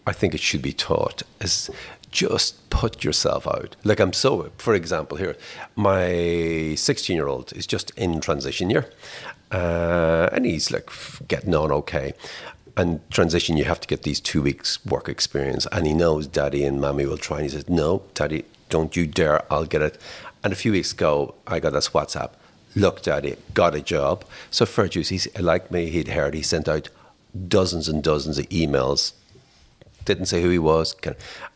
I 0.07 0.13
think 0.13 0.35
it 0.35 0.41
should 0.41 0.63
be 0.63 0.73
taught. 0.73 1.23
Is 1.41 1.69
just 2.11 2.69
put 2.71 3.05
yourself 3.05 3.47
out. 3.47 3.77
Like 3.85 4.01
I'm 4.01 4.13
so, 4.13 4.51
for 4.59 4.75
example, 4.75 5.17
here, 5.17 5.37
my 5.77 6.75
16 6.77 7.15
year 7.15 7.29
old 7.29 7.53
is 7.55 7.67
just 7.67 7.91
in 7.91 8.21
transition 8.21 8.71
year, 8.71 8.87
uh, 9.51 10.29
and 10.33 10.47
he's 10.47 10.71
like 10.71 10.91
getting 11.27 11.55
on 11.55 11.73
okay. 11.73 12.15
And 12.77 13.01
transition, 13.11 13.57
you 13.57 13.65
have 13.65 13.81
to 13.81 13.89
get 13.89 14.05
these 14.05 14.21
two 14.21 14.41
weeks 14.41 14.85
work 14.87 15.09
experience, 15.09 15.67
and 15.73 15.87
he 15.87 15.93
knows 15.93 16.29
daddy 16.29 16.65
and 16.65 16.81
mommy 16.81 17.07
will 17.07 17.19
try. 17.19 17.39
And 17.39 17.47
he 17.47 17.51
says, 17.51 17.69
"No, 17.69 18.03
daddy, 18.15 18.45
don't 18.69 18.95
you 18.95 19.07
dare! 19.07 19.43
I'll 19.53 19.67
get 19.67 19.83
it." 19.83 20.01
And 20.45 20.53
a 20.53 20.57
few 20.57 20.73
weeks 20.73 20.93
ago, 20.93 21.35
I 21.47 21.59
got 21.59 21.73
this 21.73 21.89
WhatsApp. 21.89 22.31
Look, 22.77 23.03
daddy, 23.03 23.37
got 23.55 23.75
a 23.75 23.81
job. 23.81 24.25
So 24.51 24.65
juice, 24.87 25.09
he's 25.09 25.27
like 25.41 25.73
me. 25.73 25.91
He'd 25.91 26.09
heard 26.09 26.35
he 26.35 26.43
sent 26.43 26.69
out 26.69 26.89
dozens 27.49 27.89
and 27.89 28.03
dozens 28.03 28.39
of 28.39 28.49
emails 28.51 29.13
didn't 30.09 30.27
say 30.27 30.43
who 30.43 30.49
he 30.49 30.59
was. 30.59 30.95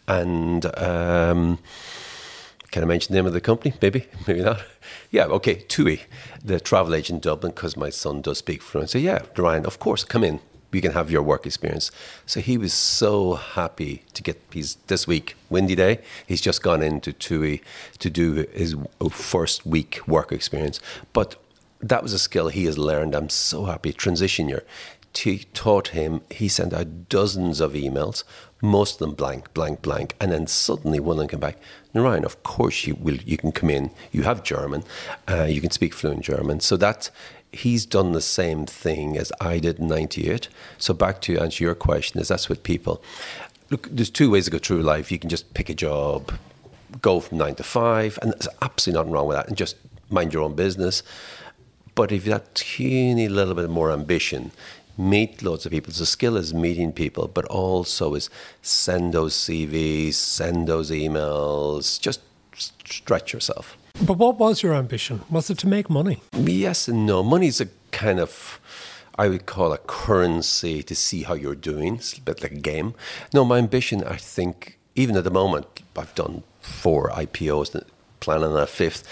And 0.09 0.67
um, 0.79 1.59
can 2.71 2.83
I 2.83 2.87
mention 2.87 3.12
the 3.12 3.19
name 3.19 3.27
of 3.27 3.33
the 3.33 3.41
company? 3.41 3.75
Maybe, 3.81 4.07
maybe 4.27 4.43
not. 4.43 4.62
Yeah, 5.11 5.27
okay, 5.27 5.57
TUI, 5.69 6.03
the 6.43 6.59
travel 6.59 6.95
agent 6.95 7.19
in 7.19 7.31
Dublin, 7.31 7.53
because 7.53 7.77
my 7.77 7.91
son 7.91 8.21
does 8.23 8.38
speak 8.38 8.62
fluent. 8.62 8.91
So 8.91 8.99
yeah, 8.99 9.23
Ryan, 9.37 9.67
of 9.67 9.79
course, 9.79 10.05
come 10.05 10.25
in. 10.25 10.41
We 10.71 10.81
can 10.81 10.93
have 10.93 11.11
your 11.11 11.23
work 11.23 11.45
experience. 11.47 11.91
So 12.25 12.41
he 12.41 12.57
was 12.57 12.73
so 12.73 13.35
happy 13.35 14.05
to 14.15 14.23
get 14.23 14.41
his 14.51 14.77
this 14.87 15.07
week, 15.07 15.37
windy 15.51 15.75
day. 15.75 16.01
He's 16.27 16.41
just 16.41 16.62
gone 16.62 16.83
into 16.83 17.12
TUI 17.12 17.61
to 17.99 18.11
do 18.11 18.47
his 18.53 18.75
first 19.11 19.67
week 19.67 20.01
work 20.09 20.33
experience. 20.33 20.81
But 21.12 21.37
that 21.81 22.03
was 22.03 22.15
a 22.15 22.19
skill 22.19 22.49
he 22.49 22.65
has 22.65 22.79
learned. 22.79 23.15
I'm 23.15 23.29
so 23.29 23.67
happy. 23.67 23.93
Transition 23.93 24.49
year 24.49 24.65
t- 25.12 25.47
taught 25.55 25.88
him, 25.88 26.23
he 26.31 26.49
sent 26.49 26.73
out 26.73 27.09
dozens 27.09 27.61
of 27.61 27.73
emails, 27.73 28.25
most 28.62 28.94
of 28.94 28.98
them 29.01 29.14
blank, 29.14 29.53
blank, 29.53 29.83
blank, 29.83 30.14
and 30.18 30.33
then 30.33 30.46
suddenly 30.46 31.01
one 31.01 31.16
of 31.16 31.18
them 31.18 31.29
came 31.29 31.40
back. 31.40 31.59
Narayan, 31.92 32.25
of 32.25 32.42
course 32.42 32.87
you 32.87 32.94
will. 32.94 33.16
You 33.16 33.37
can 33.37 33.53
come 33.53 33.68
in. 33.68 33.90
You 34.11 34.22
have 34.22 34.42
German. 34.42 34.85
Uh, 35.29 35.44
you 35.44 35.61
can 35.61 35.70
speak 35.70 35.92
fluent 35.92 36.22
German. 36.22 36.61
So 36.61 36.79
that 36.79 37.11
he's 37.53 37.85
done 37.85 38.12
the 38.12 38.22
same 38.22 38.64
thing 38.64 39.18
as 39.18 39.31
I 39.40 39.59
did 39.59 39.79
in 39.79 39.88
'98. 39.88 40.48
So 40.79 40.94
back 40.94 41.20
to 41.22 41.38
answer 41.38 41.64
your 41.64 41.75
question, 41.75 42.18
is 42.20 42.29
that's 42.29 42.48
what 42.48 42.62
people 42.62 43.03
look, 43.72 43.88
there's 43.90 44.11
two 44.11 44.31
ways 44.31 44.44
to 44.44 44.51
go 44.51 44.59
through 44.59 44.83
life. 44.83 45.11
You 45.11 45.18
can 45.18 45.31
just 45.31 45.53
pick 45.55 45.68
a 45.68 45.75
job, 45.75 46.33
go 47.01 47.18
from 47.18 47.38
nine 47.38 47.57
to 47.57 47.64
five, 47.64 48.18
and 48.22 48.33
there's 48.33 48.48
absolutely 48.61 49.01
nothing 49.01 49.12
wrong 49.12 49.27
with 49.27 49.37
that, 49.37 49.48
and 49.48 49.57
just 49.57 49.77
mind 50.11 50.33
your 50.33 50.42
own 50.42 50.55
business. 50.55 51.03
But 51.94 52.12
if 52.12 52.25
you 52.25 52.33
have 52.33 52.42
that 52.42 52.55
teeny 52.55 53.29
little 53.29 53.55
bit 53.55 53.68
more 53.68 53.90
ambition, 53.90 54.53
meet 54.96 55.42
loads 55.42 55.66
of 55.66 55.72
people. 55.72 55.92
The 55.92 56.07
skill 56.07 56.37
is 56.37 56.52
meeting 56.52 56.92
people, 56.92 57.28
but 57.28 57.44
also 57.46 58.14
is 58.14 58.31
send 58.61 59.12
those 59.12 59.35
CVs, 59.35 60.14
send 60.14 60.66
those 60.66 60.90
emails, 60.90 62.00
just 62.00 62.20
stretch 62.55 63.33
yourself. 63.33 63.76
But 64.07 64.18
what 64.18 64.38
was 64.38 64.62
your 64.62 64.74
ambition? 64.74 65.22
Was 65.31 65.50
it 65.50 65.59
to 65.59 65.68
make 65.68 65.90
money? 65.90 66.22
Yes 66.33 66.88
and 66.88 67.07
no. 67.07 67.22
Money's 67.22 67.61
a 67.61 67.68
kind 67.90 68.18
of 68.18 68.61
I 69.18 69.28
would 69.28 69.44
call 69.46 69.72
a 69.72 69.78
currency 69.78 70.83
to 70.83 70.94
see 70.94 71.24
how 71.24 71.35
you're 71.35 71.55
doing. 71.55 71.96
It's 71.96 72.16
a 72.16 72.20
bit 72.20 72.42
like 72.42 72.52
a 72.52 72.61
game. 72.61 72.94
No, 73.35 73.44
my 73.44 73.59
ambition, 73.59 74.02
I 74.05 74.16
think, 74.16 74.78
even 74.94 75.16
at 75.16 75.24
the 75.24 75.31
moment, 75.31 75.66
I've 75.96 76.14
done 76.14 76.44
four 76.61 77.11
IPOs, 77.11 77.85
planning 78.20 78.46
on 78.46 78.57
a 78.57 78.66
fifth. 78.66 79.05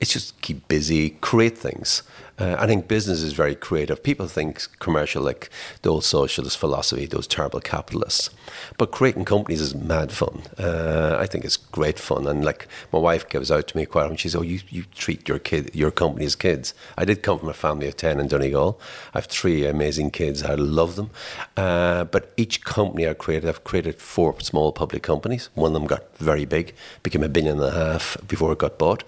It's 0.00 0.12
just 0.12 0.40
keep 0.42 0.68
busy, 0.68 1.10
create 1.10 1.56
things. 1.56 2.02
Uh, 2.38 2.56
I 2.58 2.66
think 2.66 2.86
business 2.86 3.22
is 3.22 3.32
very 3.32 3.54
creative. 3.54 4.02
People 4.02 4.28
think 4.28 4.66
commercial 4.78 5.22
like 5.22 5.50
the 5.82 5.90
old 5.90 6.04
socialist 6.04 6.56
philosophy, 6.58 7.06
those 7.06 7.26
terrible 7.26 7.60
capitalists. 7.60 8.30
But 8.76 8.92
creating 8.92 9.24
companies 9.24 9.60
is 9.60 9.74
mad 9.74 10.12
fun. 10.12 10.42
Uh, 10.56 11.16
I 11.18 11.26
think 11.26 11.44
it's 11.44 11.56
great 11.56 11.98
fun. 11.98 12.26
And 12.26 12.44
like 12.44 12.68
my 12.92 12.98
wife 12.98 13.28
gives 13.28 13.50
out 13.50 13.66
to 13.68 13.76
me 13.76 13.86
quite 13.86 14.04
often. 14.04 14.16
She 14.16 14.28
says, 14.28 14.36
"Oh, 14.36 14.42
you, 14.42 14.60
you 14.68 14.84
treat 14.94 15.28
your 15.28 15.38
kid, 15.38 15.70
your 15.74 15.90
company 15.90 16.24
as 16.26 16.36
kids." 16.36 16.74
I 16.96 17.04
did 17.04 17.22
come 17.22 17.38
from 17.38 17.48
a 17.48 17.54
family 17.54 17.88
of 17.88 17.96
ten 17.96 18.20
in 18.20 18.28
Donegal. 18.28 18.80
I 19.14 19.18
have 19.18 19.26
three 19.26 19.66
amazing 19.66 20.10
kids. 20.12 20.42
I 20.42 20.54
love 20.54 20.96
them. 20.96 21.10
Uh, 21.56 22.04
but 22.04 22.32
each 22.36 22.64
company 22.64 23.08
I 23.08 23.14
created, 23.14 23.48
I've 23.48 23.64
created 23.64 24.00
four 24.00 24.38
small 24.40 24.72
public 24.72 25.02
companies. 25.02 25.50
One 25.54 25.70
of 25.70 25.74
them 25.74 25.86
got 25.86 26.16
very 26.18 26.44
big, 26.44 26.74
became 27.02 27.24
a 27.24 27.28
billion 27.28 27.60
and 27.60 27.66
a 27.66 27.70
half 27.72 28.16
before 28.26 28.52
it 28.52 28.58
got 28.58 28.78
bought. 28.78 29.04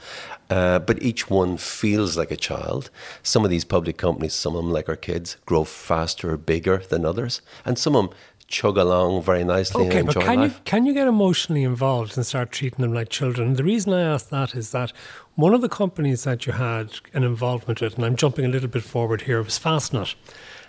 Uh, 0.50 0.80
but 0.80 1.00
each 1.00 1.30
one 1.30 1.56
feels 1.56 2.16
like 2.16 2.30
a 2.30 2.36
child. 2.36 2.90
Some 3.22 3.44
of 3.44 3.50
these 3.50 3.64
public 3.64 3.96
companies, 3.96 4.34
some 4.34 4.56
of 4.56 4.64
them, 4.64 4.72
like 4.72 4.88
our 4.88 4.96
kids, 4.96 5.36
grow 5.46 5.64
faster, 5.64 6.32
or 6.32 6.36
bigger 6.36 6.78
than 6.78 7.04
others, 7.04 7.40
and 7.64 7.78
some 7.78 7.94
of 7.94 8.06
them 8.06 8.18
chug 8.50 8.76
along 8.76 9.22
very 9.22 9.44
nicely 9.44 9.86
okay, 9.86 10.00
and 10.00 10.08
enjoy 10.08 10.20
but 10.20 10.26
can 10.26 10.40
life. 10.40 10.54
you 10.54 10.60
can 10.64 10.84
you 10.84 10.92
get 10.92 11.06
emotionally 11.06 11.62
involved 11.62 12.16
and 12.16 12.26
start 12.26 12.50
treating 12.50 12.82
them 12.82 12.92
like 12.92 13.08
children? 13.08 13.54
The 13.54 13.64
reason 13.64 13.92
I 13.92 14.02
ask 14.02 14.28
that 14.30 14.56
is 14.56 14.72
that 14.72 14.92
one 15.36 15.54
of 15.54 15.60
the 15.60 15.68
companies 15.68 16.24
that 16.24 16.46
you 16.46 16.52
had 16.54 16.98
an 17.14 17.22
involvement 17.22 17.80
with, 17.80 17.94
and 17.94 18.04
I'm 18.04 18.16
jumping 18.16 18.44
a 18.44 18.48
little 18.48 18.68
bit 18.68 18.82
forward 18.82 19.22
here, 19.22 19.40
was 19.42 19.58
Fastnet. 19.58 20.16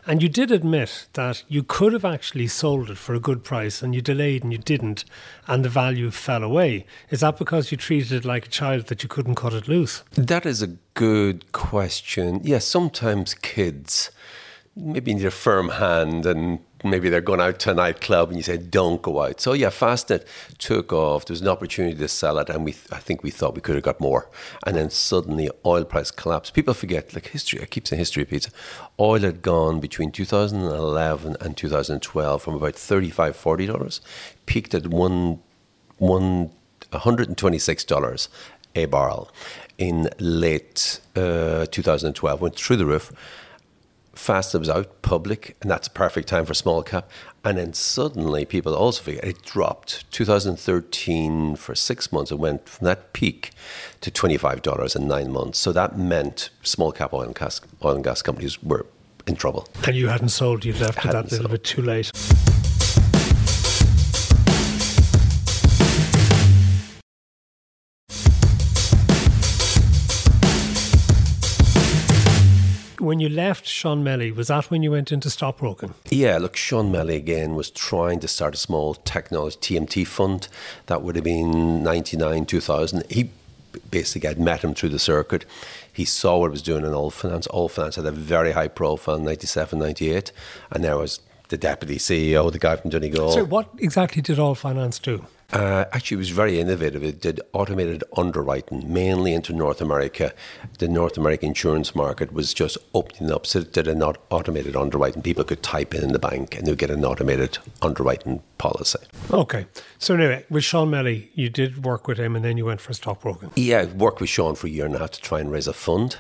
And 0.06 0.24
you 0.24 0.30
did 0.30 0.52
admit 0.52 1.08
that 1.14 1.44
you 1.48 1.64
could 1.64 1.94
have 1.94 2.06
actually 2.06 2.48
sold 2.48 2.90
it 2.90 2.98
for 2.98 3.14
a 3.14 3.20
good 3.20 3.44
price 3.44 3.82
and 3.82 3.94
you 3.94 4.02
delayed 4.02 4.44
and 4.44 4.52
you 4.52 4.58
didn't, 4.58 5.06
and 5.48 5.64
the 5.64 5.70
value 5.70 6.10
fell 6.12 6.44
away. 6.44 6.86
Is 7.10 7.20
that 7.20 7.38
because 7.38 7.72
you 7.72 7.78
treated 7.78 8.12
it 8.12 8.26
like 8.26 8.48
a 8.48 8.50
child 8.50 8.88
that 8.88 9.04
you 9.04 9.10
couldn't 9.10 9.36
cut 9.36 9.54
it 9.54 9.68
loose? 9.68 10.04
That 10.14 10.46
is 10.46 10.62
a 10.62 10.76
good 10.96 11.52
question. 11.52 12.36
Yes, 12.36 12.46
yeah, 12.46 12.60
sometimes 12.60 13.34
kids 13.36 14.12
maybe 14.76 15.14
need 15.14 15.26
a 15.26 15.32
firm 15.32 15.70
hand 15.70 16.26
and 16.26 16.60
maybe 16.84 17.10
they're 17.10 17.22
going 17.22 17.42
out 17.42 17.60
to 17.60 17.72
a 17.72 17.74
nightclub 17.74 18.30
and 18.30 18.38
you 18.38 18.44
say 18.44 18.58
don't 18.58 19.02
go 19.02 19.22
out. 19.24 19.40
So 19.42 19.54
yeah 19.54 19.70
Fastnet 19.70 20.26
took 20.58 20.92
off. 20.92 21.26
There 21.26 21.34
was 21.34 21.42
an 21.42 21.48
opportunity 21.48 21.96
to 21.98 22.08
sell 22.08 22.38
it 22.40 22.50
and 22.50 22.66
we 22.66 22.72
i 22.92 22.98
think 22.98 23.24
we 23.24 23.32
thought 23.32 23.56
we 23.56 23.62
could 23.62 23.76
have 23.76 23.84
got 23.84 24.00
more. 24.00 24.30
And 24.66 24.76
then 24.76 24.90
suddenly 24.90 25.50
oil 25.66 25.86
price 25.86 26.12
collapsed. 26.12 26.54
People 26.54 26.74
forget 26.74 27.14
like 27.14 27.28
history 27.28 27.62
i 27.62 27.66
keep 27.66 27.88
saying 27.88 28.00
history 28.00 28.24
repeats 28.24 28.50
oil 29.00 29.20
had 29.20 29.42
gone 29.42 29.80
between 29.80 30.12
2011 30.12 31.38
and 31.42 31.58
2012 31.58 32.42
from 32.42 32.56
about 32.56 32.76
35 32.76 33.36
40 33.36 33.66
dollars 33.66 34.02
peaked 34.46 34.74
at 34.74 34.88
one 34.88 35.40
one 35.98 36.52
126 36.92 37.84
dollars 37.86 38.30
a 38.76 38.86
barrel 38.86 39.30
in 39.78 40.10
late 40.20 41.00
uh, 41.16 41.66
2012 41.72 42.42
went 42.42 42.56
through 42.56 42.76
the 42.76 42.86
roof 42.86 43.12
Fast 44.14 44.54
was 44.54 44.70
out 44.70 45.02
public, 45.02 45.56
and 45.62 45.72
that's 45.72 45.88
a 45.88 45.92
perfect 45.92 46.28
time 46.28 46.46
for 46.46 46.54
small 46.54 46.84
cap. 46.84 47.10
And 47.44 47.58
then 47.58 47.74
suddenly, 47.74 48.46
people 48.46 48.76
also 48.76 49.02
forget 49.02 49.24
it 49.24 49.42
dropped. 49.44 50.10
2013 50.12 51.56
for 51.56 51.74
six 51.76 52.12
months, 52.12 52.32
it 52.32 52.38
went 52.38 52.68
from 52.68 52.86
that 52.86 53.14
peak 53.14 53.52
to 54.02 54.12
$25 54.12 54.96
in 54.96 55.08
nine 55.08 55.32
months. 55.32 55.60
So 55.60 55.72
that 55.72 55.98
meant 55.98 56.50
small 56.62 56.92
cap 56.92 57.14
oil 57.14 57.22
and 57.22 57.36
gas, 57.36 57.62
oil 57.84 57.96
and 57.96 58.04
gas 58.04 58.22
companies 58.22 58.62
were 58.62 58.86
in 59.26 59.36
trouble. 59.36 59.68
And 59.88 59.96
you 59.96 60.08
hadn't 60.08 60.30
sold, 60.30 60.66
you'd 60.66 60.80
left 60.80 61.04
that 61.04 61.16
a 61.16 61.22
little 61.22 61.38
sold. 61.38 61.52
bit 61.52 61.64
too 61.64 61.82
late. 61.82 62.12
When 73.12 73.20
you 73.20 73.28
left 73.28 73.68
Sean 73.68 74.06
Melly, 74.06 74.32
was 74.32 74.48
that 74.48 74.72
when 74.72 74.84
you 74.84 74.92
went 74.92 75.12
into 75.12 75.30
stockbroking? 75.30 75.96
Yeah, 76.10 76.38
look, 76.38 76.56
Sean 76.56 76.94
Melly 76.94 77.18
again 77.18 77.56
was 77.56 77.70
trying 77.70 78.22
to 78.22 78.28
start 78.30 78.54
a 78.54 78.58
small 78.58 78.94
technology 78.94 79.58
TMT 79.58 80.08
fund. 80.08 80.48
That 80.86 81.02
would 81.02 81.18
have 81.18 81.26
been 81.26 81.84
99, 81.84 82.46
2000. 82.46 83.04
He 83.12 83.30
basically 83.90 84.30
had 84.30 84.40
met 84.40 84.64
him 84.64 84.74
through 84.74 84.92
the 84.96 84.98
circuit. 84.98 85.44
He 85.92 86.06
saw 86.06 86.38
what 86.38 86.46
it 86.46 86.52
was 86.52 86.62
doing 86.62 86.86
in 86.86 86.94
Allfinanz. 86.94 87.48
All 87.50 87.68
Finance 87.68 87.98
had 87.98 88.06
a 88.06 88.14
very 88.14 88.54
high 88.54 88.70
profile 88.70 89.16
in 89.16 89.26
97, 89.26 89.78
98, 89.78 90.32
and 90.72 90.82
there 90.82 90.96
was 90.96 91.20
the 91.50 91.58
deputy 91.58 91.98
CEO, 91.98 92.50
the 92.50 92.60
guy 92.60 92.78
from 92.78 92.92
Donegal. 92.92 93.34
So, 93.34 93.44
what 93.44 93.68
exactly 93.78 94.22
did 94.22 94.38
Allfinanz 94.38 95.02
do? 95.02 95.26
Uh, 95.54 95.86
actually, 95.92 96.16
it 96.16 96.20
was 96.20 96.30
very 96.30 96.60
innovative. 96.60 97.04
It 97.04 97.22
did 97.22 97.42
automated 97.54 98.04
underwriting, 98.16 98.92
mainly 98.92 99.34
into 99.34 99.52
North 99.54 99.82
America. 99.82 100.34
The 100.80 100.88
North 100.88 101.18
American 101.18 101.50
insurance 101.50 101.94
market 101.94 102.32
was 102.32 102.54
just 102.54 102.78
opening 102.94 103.32
up, 103.32 103.46
so 103.46 103.60
it 103.60 103.74
did 103.74 103.88
an 103.88 104.02
automated 104.02 104.76
underwriting. 104.76 105.22
People 105.22 105.44
could 105.44 105.62
type 105.62 105.94
in 105.94 106.04
in 106.04 106.14
the 106.14 106.20
bank 106.20 106.56
and 106.58 106.66
they'd 106.66 106.78
get 106.78 106.90
an 106.90 107.04
automated 107.04 107.58
underwriting 107.82 108.42
policy. 108.58 109.00
Okay. 109.32 109.66
So 110.00 110.16
anyway, 110.16 110.46
with 110.50 110.64
Sean 110.64 110.90
Melly, 110.90 111.32
you 111.34 111.50
did 111.50 111.84
work 111.84 112.08
with 112.08 112.18
him 112.18 112.36
and 112.36 112.46
then 112.46 112.58
you 112.58 112.66
went 112.66 112.82
for 112.82 112.94
stockbroking. 112.94 113.52
Yeah, 113.56 113.82
I 113.82 113.86
worked 113.86 114.22
with 114.22 114.30
Sean 114.30 114.56
for 114.56 114.68
a 114.68 114.70
year 114.70 114.86
and 114.86 114.96
a 114.96 115.00
half 115.00 115.12
to 115.12 115.22
try 115.22 115.40
and 115.40 115.52
raise 115.52 115.68
a 115.68 115.74
fund. 115.74 116.16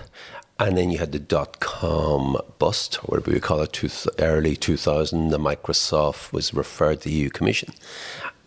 And 0.60 0.78
then 0.78 0.92
you 0.92 1.00
had 1.00 1.12
the 1.12 1.18
dot 1.18 1.60
com 1.60 2.38
bust, 2.60 3.00
or 3.00 3.18
whatever 3.18 3.32
we 3.32 3.40
call 3.40 3.62
it, 3.62 4.06
early 4.20 4.56
2000. 4.56 5.30
The 5.30 5.40
Microsoft 5.40 6.32
was 6.32 6.54
referred 6.54 7.02
to 7.02 7.10
the 7.10 7.16
EU 7.16 7.30
Commission 7.32 7.74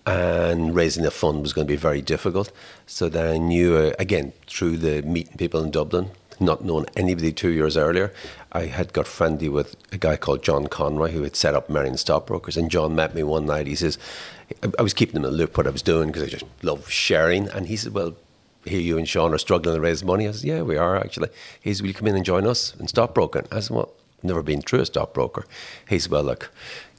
and 0.06 0.74
raising 0.74 1.06
a 1.06 1.10
fund 1.10 1.42
was 1.42 1.52
going 1.52 1.66
to 1.66 1.72
be 1.72 1.76
very 1.76 2.02
difficult. 2.02 2.52
So 2.86 3.08
then 3.08 3.34
I 3.34 3.38
knew, 3.38 3.76
uh, 3.76 3.92
again, 3.98 4.32
through 4.46 4.78
the 4.78 5.02
meeting 5.02 5.36
people 5.36 5.62
in 5.62 5.70
Dublin, 5.70 6.10
not 6.40 6.64
knowing 6.64 6.86
anybody 6.96 7.32
two 7.32 7.50
years 7.50 7.76
earlier, 7.76 8.12
I 8.52 8.66
had 8.66 8.92
got 8.92 9.06
friendly 9.06 9.48
with 9.48 9.76
a 9.92 9.96
guy 9.96 10.16
called 10.16 10.42
John 10.42 10.66
Conroy 10.66 11.10
who 11.10 11.22
had 11.22 11.36
set 11.36 11.54
up 11.54 11.70
Merrion 11.70 11.96
Stockbrokers. 11.96 12.56
And 12.56 12.70
John 12.70 12.94
met 12.94 13.14
me 13.14 13.22
one 13.22 13.46
night. 13.46 13.66
He 13.66 13.74
says, 13.74 13.98
I 14.78 14.82
was 14.82 14.94
keeping 14.94 15.16
him 15.16 15.24
in 15.24 15.30
the 15.30 15.36
loop 15.36 15.56
what 15.56 15.66
I 15.66 15.70
was 15.70 15.82
doing 15.82 16.08
because 16.08 16.22
I 16.22 16.26
just 16.26 16.44
love 16.62 16.90
sharing. 16.90 17.48
And 17.48 17.66
he 17.66 17.76
said, 17.76 17.94
Well, 17.94 18.14
here 18.64 18.80
you 18.80 18.98
and 18.98 19.08
Sean 19.08 19.32
are 19.34 19.38
struggling 19.38 19.74
to 19.74 19.80
raise 19.80 20.04
money. 20.04 20.28
I 20.28 20.32
said, 20.32 20.44
Yeah, 20.44 20.62
we 20.62 20.76
are 20.76 20.96
actually. 20.96 21.30
He 21.60 21.72
said, 21.72 21.82
Will 21.82 21.88
you 21.88 21.94
come 21.94 22.08
in 22.08 22.16
and 22.16 22.24
join 22.24 22.46
us 22.46 22.74
in 22.78 22.88
stockbroking? 22.88 23.46
I 23.50 23.60
said, 23.60 23.76
Well, 23.76 23.90
never 24.22 24.42
been 24.42 24.62
through 24.62 24.80
a 24.80 24.86
stockbroker. 24.86 25.46
He 25.88 25.98
said, 25.98 26.12
Well, 26.12 26.24
look, 26.24 26.50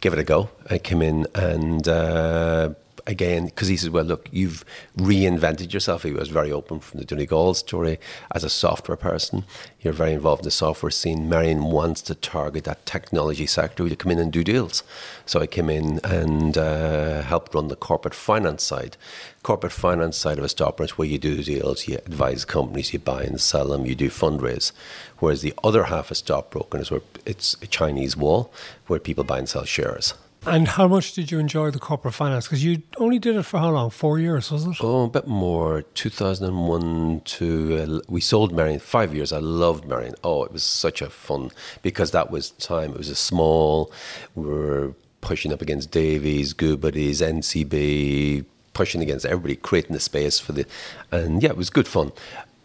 give 0.02 0.13
it 0.13 0.20
a 0.20 0.24
go. 0.24 0.50
I 0.70 0.78
came 0.78 1.02
in 1.02 1.28
and 1.36 1.88
uh, 1.88 2.74
again, 3.08 3.46
because 3.46 3.68
he 3.68 3.78
says, 3.78 3.89
well, 3.89 4.04
look, 4.04 4.28
you've 4.32 4.65
reinvented 4.98 5.74
yourself. 5.74 6.04
He 6.04 6.12
was 6.12 6.30
very 6.30 6.52
open 6.52 6.80
from 6.80 7.00
the 7.00 7.06
Donegal 7.06 7.54
story 7.54 8.00
as 8.32 8.44
a 8.44 8.50
software 8.50 8.98
person. 8.98 9.46
You're 9.82 9.94
very 9.94 10.13
involved 10.13 10.41
in 10.41 10.46
the 10.46 10.52
software 10.52 10.89
scene. 10.89 11.30
Merrion 11.30 11.65
wants 11.65 12.02
to 12.04 12.15
target 12.15 12.63
that 12.63 12.86
technology 12.86 13.46
sector 13.46 13.88
to 13.88 13.96
come 13.96 14.12
in 14.12 14.20
and 14.20 14.32
do 14.32 14.44
deals. 14.44 14.84
So 15.26 15.39
I 15.39 15.48
came 15.48 15.70
in 15.70 16.00
and 16.04 16.58
uh, 16.58 17.22
helped 17.22 17.54
run 17.54 17.68
the 17.68 17.76
corporate 17.76 18.15
finance 18.15 18.63
side. 18.63 18.98
Corporate 19.44 19.74
finance 19.74 20.18
side 20.18 20.39
of 20.39 20.44
a 20.44 20.50
stockbroker 20.50 20.96
where 20.96 21.08
you 21.08 21.20
do 21.20 21.44
deals, 21.44 21.88
you 21.88 21.98
advise 21.98 22.46
companies, 22.46 22.94
you 22.94 23.00
buy 23.00 23.24
and 23.24 23.39
sell 23.39 23.68
them, 23.68 23.86
you 23.86 23.94
do 23.94 24.10
fundraise. 24.10 24.72
Whereas 25.20 25.44
the 25.44 25.54
other 25.63 25.86
half 25.86 26.10
of 26.10 26.18
stockbroking 26.18 26.82
is 26.82 26.89
where 26.89 27.02
it's 27.26 27.56
a 27.62 27.68
Chinese 27.68 28.18
wall 28.18 28.52
where 28.88 29.00
people 29.00 29.24
buy 29.24 29.38
and 29.38 29.50
sell 29.50 29.65
shares. 29.65 30.15
And 30.48 30.68
how 30.68 30.88
much 30.88 31.14
did 31.14 31.32
you 31.32 31.40
enjoy 31.40 31.72
the 31.72 31.80
corporate 31.80 32.14
finance? 32.14 32.46
Because 32.46 32.64
you 32.64 32.84
only 32.98 33.18
did 33.18 33.36
it 33.36 33.44
for 33.44 33.60
how 33.60 33.72
long? 33.72 33.90
Four 33.90 34.20
years, 34.20 34.52
was 34.52 34.66
it? 34.68 34.78
Oh, 34.80 35.06
a 35.06 35.10
bit 35.10 35.28
more. 35.28 35.82
2001 35.82 37.22
to, 37.26 37.78
uh, 37.78 38.00
we 38.08 38.22
sold 38.22 38.54
Merrion, 38.54 38.80
five 38.80 39.16
years. 39.16 39.34
I 39.34 39.40
loved 39.40 39.86
Merrion. 39.86 40.14
Oh, 40.24 40.44
it 40.44 40.52
was 40.52 40.64
such 40.64 41.02
a 41.02 41.10
fun, 41.10 41.50
because 41.82 42.12
that 42.12 42.30
was 42.30 42.52
time. 42.52 42.92
It 42.92 42.98
was 42.98 43.10
a 43.10 43.16
small, 43.16 43.92
we 44.36 44.46
were 44.46 44.94
pushing 45.22 45.52
up 45.52 45.64
against 45.64 45.90
Davys, 45.90 46.54
Goodbody's, 46.54 47.22
NCB, 47.22 48.46
pushing 48.74 49.02
against 49.02 49.26
everybody, 49.26 49.56
creating 49.56 49.94
the 49.94 50.00
space 50.00 50.40
for 50.40 50.52
the, 50.52 50.66
and 51.12 51.42
yeah, 51.42 51.50
it 51.50 51.58
was 51.58 51.72
good 51.72 51.88
fun. 51.88 52.12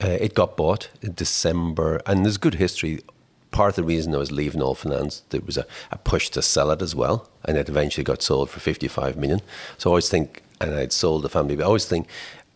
Uh, 0.02 0.18
it 0.20 0.34
got 0.34 0.56
bought 0.56 0.90
in 1.00 1.14
December, 1.14 2.02
and 2.04 2.24
there's 2.24 2.36
good 2.36 2.54
history 2.54 3.00
part 3.50 3.70
of 3.70 3.76
the 3.76 3.84
reason 3.84 4.14
I 4.14 4.18
was 4.18 4.32
leaving 4.32 4.60
Allfinanz, 4.60 5.22
there 5.30 5.40
was 5.40 5.56
a, 5.56 5.66
a 5.90 5.98
push 5.98 6.28
to 6.30 6.42
sell 6.42 6.70
it 6.70 6.82
as 6.82 6.94
well, 6.94 7.28
and 7.44 7.56
it 7.56 7.68
eventually 7.68 8.04
got 8.04 8.22
sold 8.22 8.50
for 8.50 8.60
55 8.60 9.16
million. 9.16 9.40
So 9.78 9.90
I 9.90 9.92
always 9.92 10.08
think, 10.08 10.42
and 10.60 10.74
I'd 10.74 10.92
sold 10.92 11.22
the 11.22 11.28
family, 11.28 11.56
but 11.56 11.64
I 11.64 11.66
always 11.66 11.86
think 11.86 12.08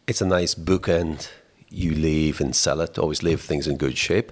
it's 0.06 0.20
a 0.20 0.26
nice 0.26 0.54
bookend 0.54 1.28
you 1.70 1.92
leave 1.92 2.40
and 2.40 2.54
sell 2.54 2.80
it. 2.80 2.98
Always 2.98 3.22
leave 3.22 3.40
things 3.40 3.66
in 3.66 3.76
good 3.76 3.98
shape. 3.98 4.30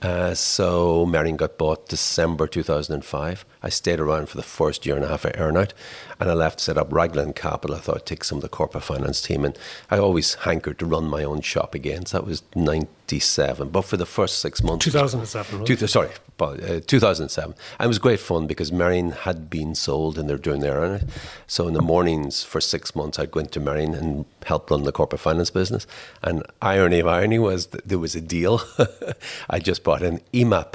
Uh, 0.00 0.34
so 0.34 1.06
Merrion 1.06 1.36
got 1.36 1.56
bought 1.58 1.88
December 1.88 2.46
2005. 2.46 3.44
I 3.62 3.68
stayed 3.68 4.00
around 4.00 4.28
for 4.28 4.36
the 4.36 4.42
first 4.42 4.84
year 4.84 4.96
and 4.96 5.04
a 5.04 5.08
half 5.08 5.24
at 5.24 5.36
Earnout, 5.36 5.72
and 6.18 6.30
I 6.30 6.34
left 6.34 6.58
to 6.58 6.64
set 6.64 6.78
up 6.78 6.92
Raglan 6.92 7.32
Capital. 7.32 7.76
I 7.76 7.80
thought 7.80 7.96
I'd 7.96 8.06
take 8.06 8.24
some 8.24 8.38
of 8.38 8.42
the 8.42 8.48
corporate 8.48 8.84
finance 8.84 9.22
team, 9.22 9.44
and 9.44 9.56
I 9.90 9.98
always 9.98 10.34
hankered 10.34 10.78
to 10.80 10.86
run 10.86 11.04
my 11.04 11.24
own 11.24 11.40
shop 11.40 11.74
again. 11.74 12.06
So 12.06 12.18
that 12.18 12.26
was 12.26 12.42
97. 12.56 13.68
But 13.68 13.82
for 13.82 13.96
the 13.96 14.06
first 14.06 14.38
six 14.38 14.62
months, 14.62 14.84
2007. 14.86 15.64
Two, 15.64 15.76
sorry, 15.86 16.10
uh, 16.40 16.80
2007. 16.86 17.54
And 17.78 17.84
it 17.84 17.88
was 17.88 17.98
great 17.98 18.20
fun 18.20 18.46
because 18.46 18.72
Merrion 18.72 19.12
had 19.12 19.48
been 19.48 19.74
sold 19.74 20.18
and 20.18 20.28
they're 20.28 20.38
doing 20.38 20.60
their 20.60 20.82
own. 20.82 21.08
So 21.46 21.68
in 21.68 21.74
the 21.74 21.82
mornings 21.82 22.42
for 22.42 22.60
six 22.60 22.94
months, 22.96 23.18
I'd 23.18 23.30
go 23.30 23.40
into 23.40 23.60
Merrion 23.60 23.94
and 23.94 24.24
help 24.44 24.70
run 24.70 24.82
the 24.82 24.92
corporate 24.92 25.20
finance 25.20 25.50
business. 25.50 25.86
And 26.22 26.42
irony 26.60 27.00
of 27.00 27.06
irony 27.06 27.38
was 27.38 27.66
that 27.66 27.86
there 27.86 27.98
was 27.98 28.14
a 28.14 28.20
deal. 28.20 28.62
I 29.50 29.58
just 29.58 29.84
bought 29.84 30.02
an 30.02 30.20
EMAP 30.32 30.74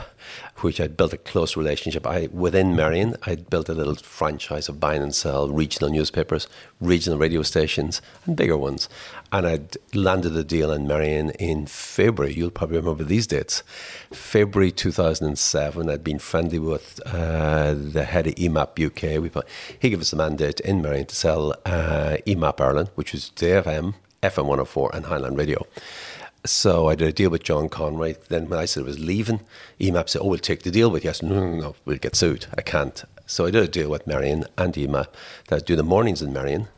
which 0.58 0.80
I'd 0.80 0.98
built 0.98 1.14
a 1.14 1.18
close 1.18 1.56
relationship. 1.56 2.06
I 2.06 2.28
within 2.32 2.76
Merrion, 2.76 3.16
I'd 3.26 3.50
built 3.50 3.70
a 3.70 3.74
little 3.74 3.96
franchise 3.96 4.70
of 4.70 4.80
buying 4.80 5.02
and 5.02 5.14
sell 5.14 5.50
regional 5.50 5.90
newspapers, 5.90 6.48
regional 6.82 7.20
radio 7.20 7.42
stations, 7.42 8.02
and 8.26 8.36
bigger 8.36 8.58
ones. 8.58 8.90
And 9.32 9.46
I'd 9.46 9.78
landed 9.94 10.36
a 10.38 10.44
deal 10.44 10.72
in 10.72 10.88
Merrion 10.88 11.32
in 11.32 11.66
February. 11.66 12.34
You'll 12.34 12.50
probably 12.50 12.78
remember 12.78 13.04
these 13.04 13.28
dates. 13.28 13.62
February 14.12 14.72
2007. 14.72 15.90
I'd 15.90 16.04
been 16.04 16.20
friendly 16.20 16.60
with 16.60 17.02
uh, 17.06 17.74
the 17.76 18.06
head 18.06 18.28
of 18.28 18.36
EMAP 18.36 18.86
UK. 18.86 19.22
We 19.22 19.30
he 19.80 19.90
gave 19.90 20.02
us 20.02 20.12
the 20.12 20.18
mandate 20.18 20.60
in 20.62 20.82
Merrion 20.82 21.06
to 21.08 21.16
sell 21.16 21.54
uh, 21.66 22.18
EMAP 22.26 22.62
Ireland, 22.62 22.90
which 22.96 23.14
was 23.14 23.32
DFM, 23.36 23.96
FM 24.24 24.46
104, 24.46 24.92
and 24.96 25.06
Highland 25.06 25.38
Radio. 25.38 25.66
So 26.46 26.88
I 26.88 26.96
did 26.96 27.10
a 27.10 27.14
deal 27.14 27.30
with 27.30 27.44
John 27.44 27.68
Conway. 27.70 28.16
Then 28.30 28.48
when 28.48 28.60
I 28.60 28.66
said 28.66 28.84
I 28.84 28.86
was 28.86 29.00
leaving, 29.00 29.42
EMAP 29.80 30.10
said, 30.10 30.22
"Oh, 30.22 30.28
we'll 30.28 30.40
take 30.40 30.64
the 30.64 30.72
deal 30.72 30.90
with 30.90 31.04
you." 31.04 31.10
I 31.10 31.14
said, 31.14 31.30
"No, 31.30 31.40
no, 31.40 31.56
no, 31.56 31.76
we'll 31.86 31.98
get 31.98 32.16
sued. 32.16 32.46
I 32.58 32.62
can't." 32.62 33.04
So 33.26 33.46
I 33.46 33.52
did 33.52 33.64
a 33.64 33.68
deal 33.68 33.90
with 33.90 34.08
Merrion 34.08 34.46
and 34.58 34.74
EMAP 34.74 35.08
that 35.48 35.56
I'd 35.58 35.66
do 35.66 35.76
the 35.76 35.84
mornings 35.84 36.22
in 36.22 36.32
Merrion, 36.32 36.70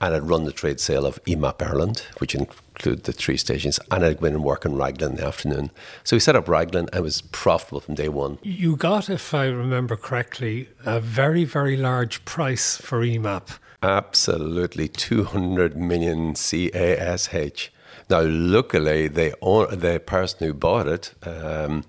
and 0.00 0.14
I'd 0.14 0.28
run 0.28 0.44
the 0.44 0.52
trade 0.52 0.78
sale 0.78 1.06
of 1.06 1.18
EMAP 1.26 1.62
Ireland, 1.62 2.02
which 2.18 2.34
included 2.34 3.04
the 3.04 3.12
three 3.12 3.36
stations, 3.36 3.80
and 3.90 4.04
I'd 4.04 4.20
go 4.20 4.26
in 4.26 4.34
and 4.34 4.44
work 4.44 4.64
in 4.64 4.76
Raglan 4.76 5.12
in 5.12 5.16
the 5.16 5.26
afternoon. 5.26 5.70
So 6.04 6.14
we 6.14 6.20
set 6.20 6.36
up 6.36 6.48
Raglan, 6.48 6.88
and 6.92 7.00
it 7.00 7.02
was 7.02 7.22
profitable 7.22 7.80
from 7.80 7.96
day 7.96 8.08
one. 8.08 8.38
You 8.42 8.76
got, 8.76 9.08
if 9.08 9.34
I 9.34 9.46
remember 9.46 9.96
correctly, 9.96 10.68
a 10.84 11.00
very, 11.00 11.44
very 11.44 11.76
large 11.76 12.24
price 12.24 12.76
for 12.76 13.00
EMAP. 13.00 13.58
Absolutely, 13.82 14.88
200 14.88 15.76
million 15.76 16.34
CASH. 16.34 17.70
Now, 18.08 18.22
luckily, 18.22 19.08
they 19.08 19.32
the 19.74 19.98
person 19.98 20.46
who 20.46 20.54
bought 20.54 20.86
it, 20.86 21.14
um, 21.26 21.84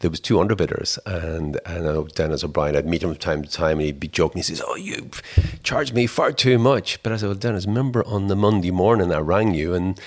there 0.00 0.10
was 0.10 0.20
two 0.20 0.36
underbidders, 0.36 0.98
and, 1.06 1.58
and 1.64 1.88
I 1.88 1.92
know 1.92 2.06
Dennis 2.06 2.44
O'Brien. 2.44 2.76
I'd 2.76 2.86
meet 2.86 3.02
him 3.02 3.10
from 3.10 3.18
time 3.18 3.42
to 3.42 3.50
time, 3.50 3.78
and 3.78 3.86
he'd 3.86 4.00
be 4.00 4.08
joking. 4.08 4.40
He 4.40 4.42
says, 4.42 4.62
"Oh, 4.66 4.76
you 4.76 5.10
charged 5.62 5.94
me 5.94 6.06
far 6.06 6.32
too 6.32 6.58
much." 6.58 7.02
But 7.02 7.12
I 7.12 7.16
said, 7.16 7.26
"Well, 7.26 7.34
Dennis, 7.34 7.66
remember 7.66 8.06
on 8.06 8.26
the 8.26 8.36
Monday 8.36 8.70
morning 8.70 9.12
I 9.12 9.18
rang 9.18 9.54
you, 9.54 9.72
and 9.72 9.98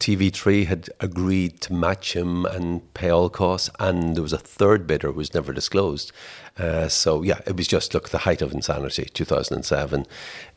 TV3 0.00 0.66
had 0.66 0.88
agreed 1.00 1.60
to 1.62 1.74
match 1.74 2.14
him 2.14 2.46
and 2.46 2.92
pay 2.94 3.10
all 3.10 3.28
costs, 3.28 3.68
and 3.78 4.16
there 4.16 4.22
was 4.22 4.32
a 4.32 4.38
third 4.38 4.86
bidder 4.86 5.08
who 5.08 5.18
was 5.18 5.34
never 5.34 5.52
disclosed." 5.52 6.12
Uh, 6.58 6.88
so 6.88 7.22
yeah, 7.22 7.40
it 7.46 7.56
was 7.56 7.68
just 7.68 7.92
look 7.92 8.08
the 8.08 8.18
height 8.18 8.40
of 8.40 8.52
insanity, 8.52 9.04
2007. 9.12 10.06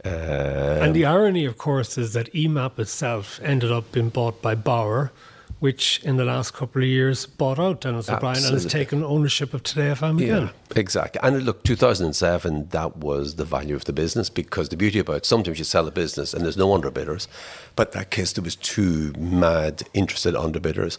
Uh, 0.06 0.08
and 0.08 0.96
the 0.96 1.04
irony, 1.04 1.44
of 1.44 1.58
course, 1.58 1.98
is 1.98 2.14
that 2.14 2.34
EMAP 2.34 2.80
itself 2.80 3.40
ended 3.44 3.72
up 3.72 3.92
being 3.92 4.08
bought 4.08 4.42
by 4.42 4.56
Bauer, 4.56 5.12
which 5.60 6.02
in 6.04 6.18
the 6.18 6.26
last 6.26 6.54
couple 6.54 6.82
of 6.82 6.88
years 6.88 7.26
bought 7.26 7.60
out 7.60 7.82
Dennis 7.82 8.10
O'Brien 8.10 8.44
and 8.44 8.54
has 8.54 8.66
taken 8.66 9.04
ownership 9.04 9.54
of 9.54 9.64
Today 9.64 9.92
FM 9.92 10.20
yeah, 10.20 10.26
again. 10.26 10.50
Exactly. 10.76 11.20
And 11.22 11.44
look, 11.44 11.64
2007, 11.64 12.70
that 12.70 12.98
was 12.98 13.36
the 13.36 13.44
value 13.44 13.76
of 13.76 13.86
the 13.86 13.94
business 13.94 14.30
because 14.30 14.70
the 14.70 14.78
beauty 14.78 15.00
about 15.00 15.18
it, 15.18 15.26
sometimes 15.26 15.60
you 15.60 15.66
sell 15.66 15.88
a 15.88 15.92
business 15.92 16.34
and 16.34 16.46
there's 16.46 16.58
no 16.58 16.70
underbidders. 16.70 17.28
But 17.76 17.92
that 17.92 18.10
case, 18.10 18.34
there 18.34 18.44
was 18.44 18.56
two 18.56 19.14
mad, 19.14 19.84
interested 19.94 20.34
underbidders 20.34 20.98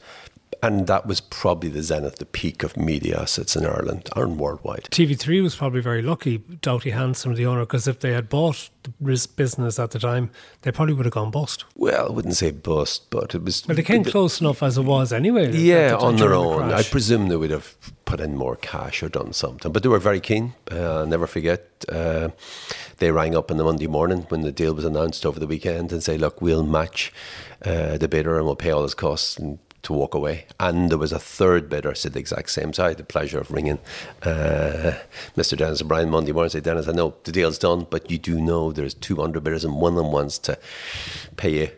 and 0.63 0.87
that 0.87 1.07
was 1.07 1.21
probably 1.21 1.71
the 1.71 1.83
zenith, 1.83 2.17
the 2.17 2.27
peak 2.27 2.63
of 2.63 2.77
media 2.77 3.21
assets 3.21 3.57
in 3.57 3.65
Ireland 3.65 4.09
and 4.15 4.39
worldwide. 4.39 4.85
TV3 4.91 5.43
was 5.43 5.55
probably 5.55 5.81
very 5.81 6.03
lucky, 6.03 6.39
Doughty 6.39 6.91
Hanson, 6.91 7.35
the 7.35 7.47
owner, 7.47 7.61
because 7.61 7.89
if 7.89 8.01
they 8.01 8.13
had 8.13 8.29
bought 8.29 8.69
the 8.83 9.29
business 9.37 9.79
at 9.79 9.91
the 9.93 9.99
time, 9.99 10.31
they 10.63 10.73
probably 10.73 10.95
would 10.95 11.07
have 11.07 11.15
gone 11.15 11.31
bust. 11.31 11.65
Well, 11.77 12.09
I 12.09 12.13
wouldn't 12.13 12.37
say 12.37 12.51
bust, 12.51 13.11
but 13.11 13.35
it 13.35 13.43
was. 13.43 13.63
But 13.63 13.77
they 13.77 13.83
came 13.83 14.05
close 14.05 14.41
enough 14.41 14.63
as 14.63 14.77
it 14.77 14.85
was 14.85 15.13
anyway. 15.13 15.53
Yeah, 15.53 15.91
the, 15.91 15.99
on 15.99 16.17
their 16.17 16.35
own. 16.35 16.69
The 16.69 16.75
I 16.75 16.83
presume 16.83 17.29
they 17.29 17.37
would 17.37 17.51
have 17.51 17.77
put 18.05 18.21
in 18.21 18.37
more 18.37 18.57
cash 18.57 19.03
or 19.03 19.09
done 19.09 19.33
something, 19.33 19.73
but 19.73 19.83
they 19.83 19.89
were 19.89 19.99
very 19.99 20.21
keen. 20.21 20.55
Uh, 20.71 21.01
I'll 21.01 21.07
never 21.07 21.27
forget. 21.27 21.67
Uh, 21.89 22.31
they 22.99 23.11
rang 23.11 23.35
up 23.35 23.51
on 23.51 23.57
the 23.57 23.65
Monday 23.65 23.87
morning 23.87 24.27
when 24.29 24.43
the 24.43 24.53
deal 24.53 24.75
was 24.75 24.85
announced 24.85 25.25
over 25.25 25.41
the 25.41 25.47
weekend 25.47 25.93
and 25.93 26.03
say, 26.03 26.19
"Look, 26.19 26.43
we'll 26.43 26.65
match 26.65 27.13
uh, 27.65 27.97
the 27.97 28.09
bidder 28.09 28.37
and 28.37 28.47
we'll 28.47 28.57
pay 28.57 28.71
all 28.71 28.83
his 28.83 28.95
costs." 28.95 29.39
And 29.39 29.59
to 29.83 29.93
walk 29.93 30.15
away. 30.15 30.47
And 30.59 30.91
there 30.91 30.99
was 30.99 31.13
a 31.13 31.19
third 31.19 31.69
bidder 31.69 31.95
said 31.95 32.13
the 32.13 32.19
exact 32.19 32.51
same. 32.51 32.73
So 32.73 32.85
I 32.85 32.89
had 32.89 32.99
the 32.99 33.05
pleasure 33.05 33.39
of 33.39 33.51
ringing 33.51 33.79
uh, 34.23 34.99
Mr. 35.37 35.57
Dennis 35.57 35.83
O'Brien 35.83 36.11
Monday 36.11 36.33
morning 36.33 36.47
and 36.47 36.53
say, 36.53 36.61
Dennis, 36.61 36.89
I 36.89 36.93
know 36.93 37.15
the 37.25 37.33
deal's 37.33 37.59
done, 37.59 37.87
but 37.89 38.11
you 38.11 38.19
do 38.19 38.41
know 38.41 38.73
there's 38.73 38.95
two 38.95 39.17
underbidders 39.17 39.65
and 39.65 39.75
one 39.81 39.93
of 39.93 39.97
them 39.97 40.13
wants 40.13 40.39
to 40.39 40.59
pay 41.37 41.61
you 41.61 41.71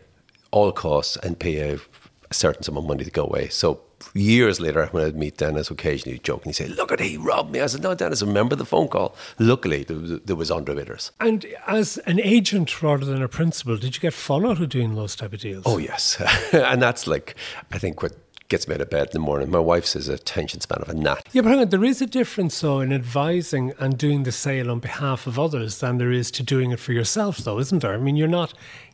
all 0.51 0.71
costs 0.71 1.17
and 1.17 1.39
pay 1.39 1.69
you 1.69 1.81
a 2.29 2.33
certain 2.33 2.63
sum 2.63 2.77
of 2.77 2.85
money 2.85 3.03
to 3.03 3.11
go 3.11 3.23
away. 3.23 3.49
So 3.49 3.81
years 4.13 4.59
later, 4.59 4.87
when 4.87 5.05
I'd 5.05 5.15
meet 5.15 5.37
Dennis, 5.37 5.69
occasionally 5.69 6.13
he'd 6.13 6.23
joke 6.23 6.45
and 6.45 6.55
he'd 6.55 6.67
say, 6.67 6.67
Look 6.67 6.91
at 6.91 6.99
he 6.99 7.17
robbed 7.17 7.51
me. 7.51 7.61
I 7.61 7.67
said, 7.67 7.83
No, 7.83 7.95
Dennis, 7.95 8.21
remember 8.21 8.55
the 8.55 8.65
phone 8.65 8.87
call. 8.87 9.15
Luckily, 9.39 9.83
there 9.83 9.97
was, 9.97 10.19
there 10.21 10.35
was 10.35 10.49
underbidders. 10.49 11.11
And 11.19 11.45
as 11.67 11.97
an 11.99 12.19
agent 12.19 12.81
rather 12.81 13.05
than 13.05 13.21
a 13.21 13.27
principal, 13.27 13.77
did 13.77 13.95
you 13.95 14.01
get 14.01 14.13
fun 14.13 14.45
out 14.45 14.61
of 14.61 14.69
doing 14.69 14.95
those 14.95 15.15
type 15.15 15.33
of 15.33 15.39
deals? 15.39 15.63
Oh, 15.65 15.77
yes. 15.77 16.21
and 16.53 16.81
that's 16.81 17.07
like, 17.07 17.35
I 17.71 17.77
think 17.77 18.01
what 18.01 18.13
gets 18.53 18.67
me 18.67 18.75
out 18.75 18.81
of 18.81 18.89
bed 18.89 19.07
in 19.07 19.13
the 19.13 19.19
morning. 19.19 19.49
My 19.49 19.57
wife 19.57 19.85
says 19.85 20.07
attention 20.07 20.61
span 20.61 20.81
of 20.81 20.89
a 20.89 20.93
gnat. 20.93 21.27
Yeah, 21.31 21.41
but 21.41 21.49
hang 21.49 21.59
on, 21.61 21.69
there 21.69 21.83
is 21.83 22.03
a 22.03 22.05
difference 22.05 22.61
though 22.61 22.81
in 22.81 22.93
advising 22.93 23.73
and 23.79 23.97
doing 23.97 24.23
the 24.23 24.31
sale 24.31 24.69
on 24.69 24.79
behalf 24.79 25.25
of 25.25 25.39
others 25.39 25.79
than 25.79 25.97
there 25.97 26.11
is 26.11 26.29
to 26.31 26.43
doing 26.43 26.69
it 26.69 26.79
for 26.79 26.93
yourself, 26.93 27.37
though, 27.37 27.57
isn't 27.57 27.79
there? 27.79 27.95
I 27.95 27.97
mean, 27.97 28.15
you're 28.15 28.27
not 28.27 28.53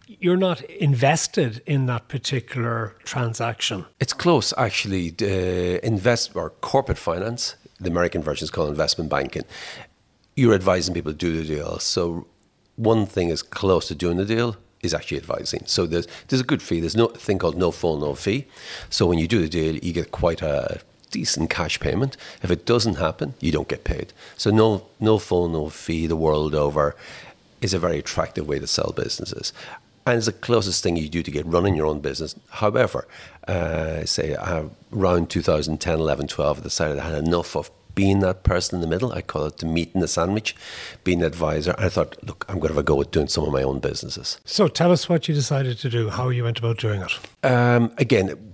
you're 0.09 0.37
not 0.37 0.61
invested 0.61 1.61
in 1.67 1.85
that 1.85 2.07
particular 2.07 2.95
transaction. 3.03 3.85
It's 3.99 4.13
close, 4.13 4.53
actually. 4.57 5.13
Uh, 5.21 5.79
invest 5.83 6.35
or 6.35 6.49
corporate 6.61 6.97
finance, 6.97 7.55
the 7.79 7.89
American 7.89 8.23
version 8.23 8.45
is 8.45 8.49
called 8.49 8.69
investment 8.69 9.09
banking. 9.09 9.43
You're 10.35 10.55
advising 10.55 10.95
people 10.95 11.11
to 11.11 11.17
do 11.17 11.37
the 11.37 11.45
deal. 11.45 11.77
So 11.79 12.25
one 12.75 13.05
thing 13.05 13.29
is 13.29 13.43
close 13.43 13.87
to 13.89 13.95
doing 13.95 14.17
the 14.17 14.25
deal 14.25 14.55
is 14.81 14.93
actually 14.93 15.17
advising. 15.17 15.61
So 15.65 15.85
there's 15.85 16.07
there's 16.27 16.41
a 16.41 16.45
good 16.45 16.61
fee. 16.61 16.79
There's 16.79 16.95
no 16.95 17.07
thing 17.07 17.37
called 17.37 17.57
no 17.57 17.69
phone, 17.69 17.99
no 17.99 18.15
fee. 18.15 18.47
So 18.89 19.05
when 19.05 19.19
you 19.19 19.27
do 19.27 19.41
the 19.41 19.49
deal, 19.49 19.75
you 19.75 19.93
get 19.93 20.11
quite 20.11 20.41
a 20.41 20.81
decent 21.11 21.49
cash 21.49 21.79
payment. 21.79 22.17
If 22.41 22.49
it 22.49 22.65
doesn't 22.65 22.95
happen, 22.95 23.35
you 23.41 23.51
don't 23.51 23.67
get 23.67 23.83
paid. 23.83 24.13
So 24.37 24.49
no 24.49 24.87
no 24.99 25.21
no 25.29 25.69
fee 25.69 26.07
the 26.07 26.15
world 26.15 26.55
over 26.55 26.95
is 27.61 27.73
a 27.73 27.79
very 27.79 27.99
attractive 27.99 28.47
way 28.47 28.57
to 28.57 28.67
sell 28.67 28.93
businesses 28.95 29.51
and 30.05 30.17
it's 30.17 30.25
the 30.25 30.33
closest 30.33 30.83
thing 30.83 30.95
you 30.95 31.09
do 31.09 31.23
to 31.23 31.31
get 31.31 31.45
running 31.45 31.75
your 31.75 31.85
own 31.85 31.99
business. 31.99 32.35
However, 32.49 33.07
uh, 33.47 34.05
say 34.05 34.35
uh, 34.35 34.63
around 34.93 35.29
2010, 35.29 35.99
11, 35.99 36.27
12, 36.27 36.59
I 36.59 36.61
decided 36.61 36.99
I 36.99 37.09
had 37.09 37.23
enough 37.23 37.55
of 37.55 37.71
being 37.95 38.19
that 38.21 38.43
person 38.43 38.75
in 38.75 38.81
the 38.81 38.87
middle. 38.87 39.11
I 39.11 39.21
call 39.21 39.45
it 39.45 39.57
the 39.57 39.65
meat 39.65 39.91
in 39.93 39.99
the 39.99 40.07
sandwich, 40.07 40.55
being 41.03 41.19
an 41.19 41.25
advisor. 41.25 41.75
I 41.77 41.89
thought, 41.89 42.15
look, 42.23 42.45
I'm 42.47 42.55
going 42.55 42.69
to 42.69 42.75
have 42.75 42.77
a 42.77 42.83
go 42.83 43.01
at 43.01 43.11
doing 43.11 43.27
some 43.27 43.43
of 43.43 43.51
my 43.51 43.63
own 43.63 43.79
businesses. 43.79 44.39
So 44.45 44.67
tell 44.67 44.91
us 44.91 45.09
what 45.09 45.27
you 45.27 45.33
decided 45.33 45.79
to 45.79 45.89
do, 45.89 46.09
how 46.09 46.29
you 46.29 46.43
went 46.43 46.59
about 46.59 46.77
doing 46.77 47.01
it. 47.01 47.45
Um, 47.45 47.91
again, 47.97 48.53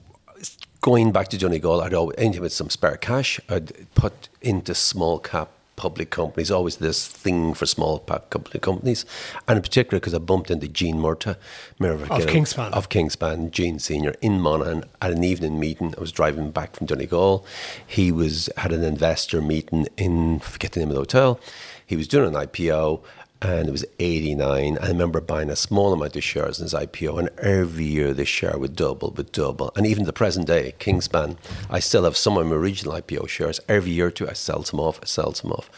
going 0.82 1.12
back 1.12 1.28
to 1.30 1.38
Johnny 1.38 1.60
Donegal, 1.60 1.82
I'd 1.82 1.94
always, 1.94 2.16
anything 2.18 2.42
with 2.42 2.54
some 2.54 2.70
spare 2.70 2.98
cash, 2.98 3.40
I'd 3.50 3.94
put 3.94 4.30
into 4.42 4.74
small 4.74 5.20
cap 5.20 5.50
public 5.76 6.10
companies, 6.10 6.52
always 6.52 6.78
this 6.78 7.08
thing 7.08 7.54
for 7.54 7.66
small 7.66 8.00
public 8.00 8.62
companies, 8.62 9.06
and 9.48 9.58
in 9.58 9.62
particular 9.62 10.00
because 10.00 10.14
I 10.14 10.20
bumped 10.20 10.50
into 10.50 10.68
Gene 10.68 10.98
Murtagh, 10.98 11.38
of 11.80 12.26
Kingspan, 12.28 12.72
of 12.72 12.90
Kingspan, 12.90 13.52
Gene 13.52 13.80
Senior 13.80 14.16
in 14.22 14.40
Monaghan 14.40 14.86
at 15.02 15.12
an 15.12 15.24
evening 15.24 15.60
meeting. 15.60 15.94
I 15.98 16.02
was 16.02 16.12
driving 16.12 16.52
back 16.52 16.76
from 16.76 16.88
Donegal. 16.88 17.46
He 17.86 18.12
was 18.12 18.50
had 18.58 18.72
an 18.72 18.84
investor 18.84 19.42
meeting 19.42 19.88
in 19.98 20.36
I 20.36 20.46
forget 20.46 20.72
the 20.72 20.80
name 20.80 20.90
of 20.90 20.96
the 20.96 21.02
hotel. 21.02 21.40
He 21.86 21.96
was 21.96 22.08
doing 22.08 22.34
an 22.34 22.48
IPO. 22.48 23.04
And 23.46 23.68
it 23.70 23.72
was 23.72 23.86
89. 24.00 24.78
I 24.80 24.88
remember 24.88 25.22
buying 25.22 25.50
a 25.50 25.56
small 25.56 25.94
amount 25.94 26.16
of 26.16 26.24
shares 26.24 26.60
in 26.60 26.64
his 26.64 26.74
IPO, 26.74 27.20
and 27.20 27.30
every 27.40 27.86
year 27.86 28.14
this 28.14 28.28
share 28.28 28.58
would 28.58 28.76
double, 28.76 29.12
would 29.12 29.32
double. 29.32 29.72
And 29.76 29.86
even 29.86 30.06
the 30.06 30.14
present 30.14 30.48
day, 30.48 30.74
Kingspan, 30.80 31.38
I 31.70 31.80
still 31.80 32.04
have 32.04 32.18
some 32.18 32.38
of 32.38 32.48
my 32.48 32.56
original 32.56 32.96
IPO 32.96 33.30
shares. 33.30 33.60
Every 33.70 33.92
year 33.92 34.08
or 34.08 34.12
two, 34.12 34.28
I 34.28 34.34
sell 34.34 34.64
some 34.64 34.80
off, 34.80 35.00
I 35.02 35.06
sell 35.06 35.34
some 35.34 35.52
off. 35.52 35.70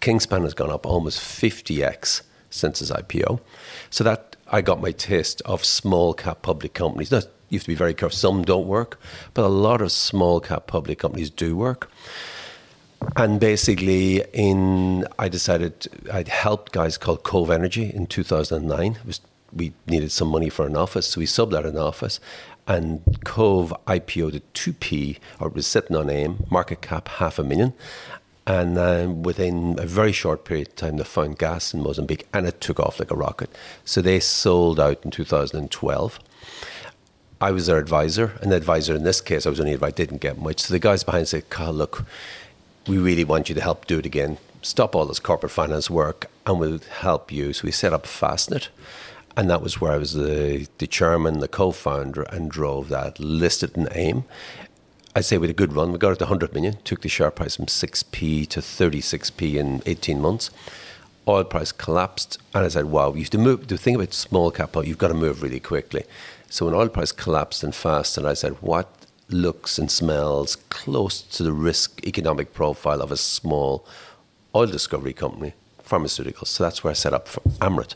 Kingspan 0.00 0.42
has 0.42 0.54
gone 0.54 0.70
up 0.70 0.86
almost 0.86 1.18
50x 1.20 2.22
since 2.50 2.78
his 2.78 2.90
IPO. 2.90 3.40
So 3.90 4.04
that 4.04 4.36
I 4.48 4.60
got 4.60 4.80
my 4.80 4.92
taste 4.92 5.42
of 5.44 5.64
small 5.64 6.14
cap 6.14 6.42
public 6.42 6.74
companies. 6.74 7.10
Now, 7.10 7.22
you 7.48 7.58
have 7.58 7.64
to 7.64 7.68
be 7.68 7.74
very 7.74 7.94
careful. 7.94 8.16
Some 8.16 8.44
don't 8.44 8.66
work, 8.66 9.00
but 9.34 9.44
a 9.44 9.48
lot 9.48 9.80
of 9.80 9.92
small 9.92 10.40
cap 10.40 10.66
public 10.66 10.98
companies 10.98 11.30
do 11.30 11.56
work. 11.56 11.90
And 13.14 13.38
basically, 13.38 14.24
in 14.32 15.06
I 15.18 15.28
decided 15.28 15.86
I'd 16.12 16.28
helped 16.28 16.72
guys 16.72 16.98
called 16.98 17.22
Cove 17.22 17.50
Energy 17.50 17.90
in 17.94 18.06
2009. 18.06 18.98
Was, 19.06 19.20
we 19.52 19.72
needed 19.86 20.10
some 20.12 20.28
money 20.28 20.50
for 20.50 20.66
an 20.66 20.76
office, 20.76 21.06
so 21.06 21.20
we 21.20 21.26
subbed 21.26 21.56
out 21.56 21.64
an 21.64 21.78
office. 21.78 22.20
And 22.66 23.00
Cove 23.24 23.72
IPO'd 23.86 24.34
at 24.34 24.52
2p, 24.54 25.18
or 25.38 25.48
it 25.48 25.54
was 25.54 25.66
sitting 25.66 25.96
on 25.96 26.10
AIM, 26.10 26.46
market 26.50 26.82
cap 26.82 27.08
half 27.08 27.38
a 27.38 27.44
million. 27.44 27.72
And 28.46 28.76
then 28.76 29.22
within 29.22 29.76
a 29.78 29.86
very 29.86 30.12
short 30.12 30.44
period 30.44 30.68
of 30.68 30.76
time, 30.76 30.96
they 30.96 31.04
found 31.04 31.38
gas 31.38 31.74
in 31.74 31.82
Mozambique 31.82 32.26
and 32.32 32.46
it 32.46 32.60
took 32.60 32.78
off 32.78 33.00
like 33.00 33.10
a 33.10 33.16
rocket. 33.16 33.50
So 33.84 34.00
they 34.00 34.20
sold 34.20 34.78
out 34.78 35.04
in 35.04 35.10
2012. 35.10 36.20
I 37.40 37.50
was 37.50 37.66
their 37.66 37.78
advisor, 37.78 38.32
and 38.40 38.50
the 38.50 38.56
advisor 38.56 38.94
in 38.94 39.02
this 39.02 39.20
case, 39.20 39.46
I 39.46 39.50
was 39.50 39.60
only 39.60 39.72
if 39.72 39.82
I 39.82 39.90
didn't 39.90 40.22
get 40.22 40.38
much. 40.38 40.60
So 40.60 40.72
the 40.72 40.78
guys 40.78 41.04
behind 41.04 41.28
said, 41.28 41.44
look, 41.58 42.06
we 42.86 42.98
really 42.98 43.24
want 43.24 43.48
you 43.48 43.54
to 43.54 43.60
help 43.60 43.86
do 43.86 43.98
it 43.98 44.06
again. 44.06 44.38
Stop 44.62 44.94
all 44.94 45.06
this 45.06 45.18
corporate 45.18 45.52
finance 45.52 45.90
work 45.90 46.26
and 46.44 46.58
we'll 46.58 46.80
help 47.00 47.32
you. 47.32 47.52
So 47.52 47.64
we 47.64 47.72
set 47.72 47.92
up 47.92 48.04
Fastnet. 48.04 48.68
And 49.36 49.50
that 49.50 49.60
was 49.60 49.80
where 49.80 49.92
I 49.92 49.98
was 49.98 50.14
the, 50.14 50.66
the 50.78 50.86
chairman, 50.86 51.40
the 51.40 51.48
co 51.48 51.70
founder, 51.70 52.22
and 52.22 52.50
drove 52.50 52.88
that, 52.88 53.20
listed 53.20 53.76
in 53.76 53.86
AIM. 53.92 54.24
I'd 55.14 55.26
say 55.26 55.36
we 55.36 55.46
had 55.46 55.54
a 55.54 55.58
good 55.58 55.74
run. 55.74 55.92
We 55.92 55.98
got 55.98 56.12
it 56.12 56.18
to 56.20 56.24
100 56.24 56.54
million, 56.54 56.78
took 56.84 57.02
the 57.02 57.08
share 57.08 57.30
price 57.30 57.56
from 57.56 57.66
6p 57.66 58.48
to 58.48 58.60
36p 58.60 59.56
in 59.56 59.82
18 59.84 60.20
months. 60.20 60.50
Oil 61.28 61.44
price 61.44 61.72
collapsed, 61.72 62.38
and 62.54 62.64
I 62.64 62.68
said, 62.68 62.86
wow, 62.86 63.12
you 63.12 63.20
have 63.20 63.30
to 63.30 63.38
move. 63.38 63.66
The 63.66 63.76
thing 63.76 63.96
about 63.96 64.14
small 64.14 64.50
cap, 64.50 64.76
you've 64.84 64.96
got 64.96 65.08
to 65.08 65.14
move 65.14 65.42
really 65.42 65.60
quickly. 65.60 66.04
So 66.48 66.66
when 66.66 66.74
oil 66.74 66.88
price 66.88 67.12
collapsed 67.12 67.62
and 67.62 67.74
fast, 67.74 68.16
and 68.16 68.26
I 68.26 68.34
said, 68.34 68.62
what 68.62 69.05
looks 69.28 69.78
and 69.78 69.90
smells 69.90 70.56
close 70.70 71.20
to 71.20 71.42
the 71.42 71.52
risk 71.52 72.06
economic 72.06 72.52
profile 72.52 73.00
of 73.00 73.10
a 73.10 73.16
small 73.16 73.86
oil 74.54 74.66
discovery 74.66 75.12
company, 75.12 75.54
pharmaceuticals. 75.84 76.48
So 76.48 76.64
that's 76.64 76.82
where 76.84 76.92
I 76.92 76.94
set 76.94 77.12
up 77.12 77.28
for 77.28 77.40
Amryt. 77.60 77.94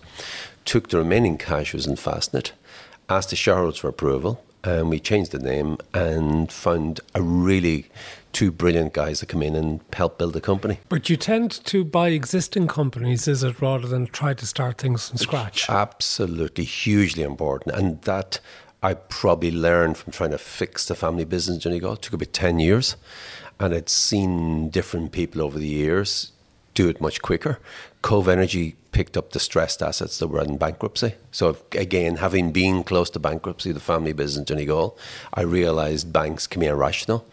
Took 0.64 0.90
the 0.90 0.98
remaining 0.98 1.38
cash 1.38 1.72
was 1.72 1.86
in 1.86 1.96
Fastnet, 1.96 2.52
asked 3.08 3.30
the 3.30 3.36
shareholders 3.36 3.78
for 3.78 3.88
approval, 3.88 4.44
and 4.62 4.90
we 4.90 5.00
changed 5.00 5.32
the 5.32 5.38
name 5.38 5.78
and 5.94 6.52
found 6.52 7.00
a 7.14 7.22
really 7.22 7.86
two 8.32 8.52
brilliant 8.52 8.92
guys 8.92 9.20
to 9.20 9.26
come 9.26 9.42
in 9.42 9.56
and 9.56 9.80
help 9.92 10.18
build 10.18 10.34
the 10.34 10.40
company. 10.40 10.78
But 10.88 11.08
you 11.08 11.16
tend 11.16 11.50
to 11.64 11.84
buy 11.84 12.08
existing 12.08 12.68
companies, 12.68 13.26
is 13.26 13.42
it, 13.42 13.60
rather 13.60 13.88
than 13.88 14.06
try 14.06 14.34
to 14.34 14.46
start 14.46 14.78
things 14.78 15.08
from 15.08 15.18
scratch? 15.18 15.68
Absolutely, 15.68 16.64
hugely 16.64 17.22
important. 17.22 17.74
And 17.74 18.02
that 18.02 18.40
I 18.82 18.94
probably 18.94 19.50
learned 19.50 19.98
from 19.98 20.12
trying 20.12 20.30
to 20.30 20.38
fix 20.38 20.86
the 20.86 20.94
family 20.94 21.24
business 21.24 21.56
in 21.56 21.70
Donegal. 21.70 21.94
It 21.94 22.02
took 22.02 22.14
about 22.14 22.32
10 22.32 22.60
years. 22.60 22.96
And 23.58 23.74
I'd 23.74 23.90
seen 23.90 24.70
different 24.70 25.12
people 25.12 25.42
over 25.42 25.58
the 25.58 25.66
years 25.66 26.32
do 26.74 26.88
it 26.88 27.00
much 27.00 27.20
quicker. 27.20 27.58
Cove 28.00 28.28
Energy 28.28 28.76
picked 28.92 29.16
up 29.16 29.30
distressed 29.30 29.82
assets 29.82 30.18
that 30.18 30.28
were 30.28 30.42
in 30.42 30.56
bankruptcy. 30.56 31.14
So 31.30 31.56
again, 31.72 32.16
having 32.16 32.52
been 32.52 32.82
close 32.84 33.10
to 33.10 33.18
bankruptcy, 33.18 33.72
the 33.72 33.80
family 33.80 34.12
business 34.12 34.38
in 34.38 34.44
Donegal, 34.44 34.96
I 35.34 35.42
realised 35.42 36.12
banks 36.12 36.46
can 36.46 36.60
be 36.60 36.66
irrational. 36.66 37.26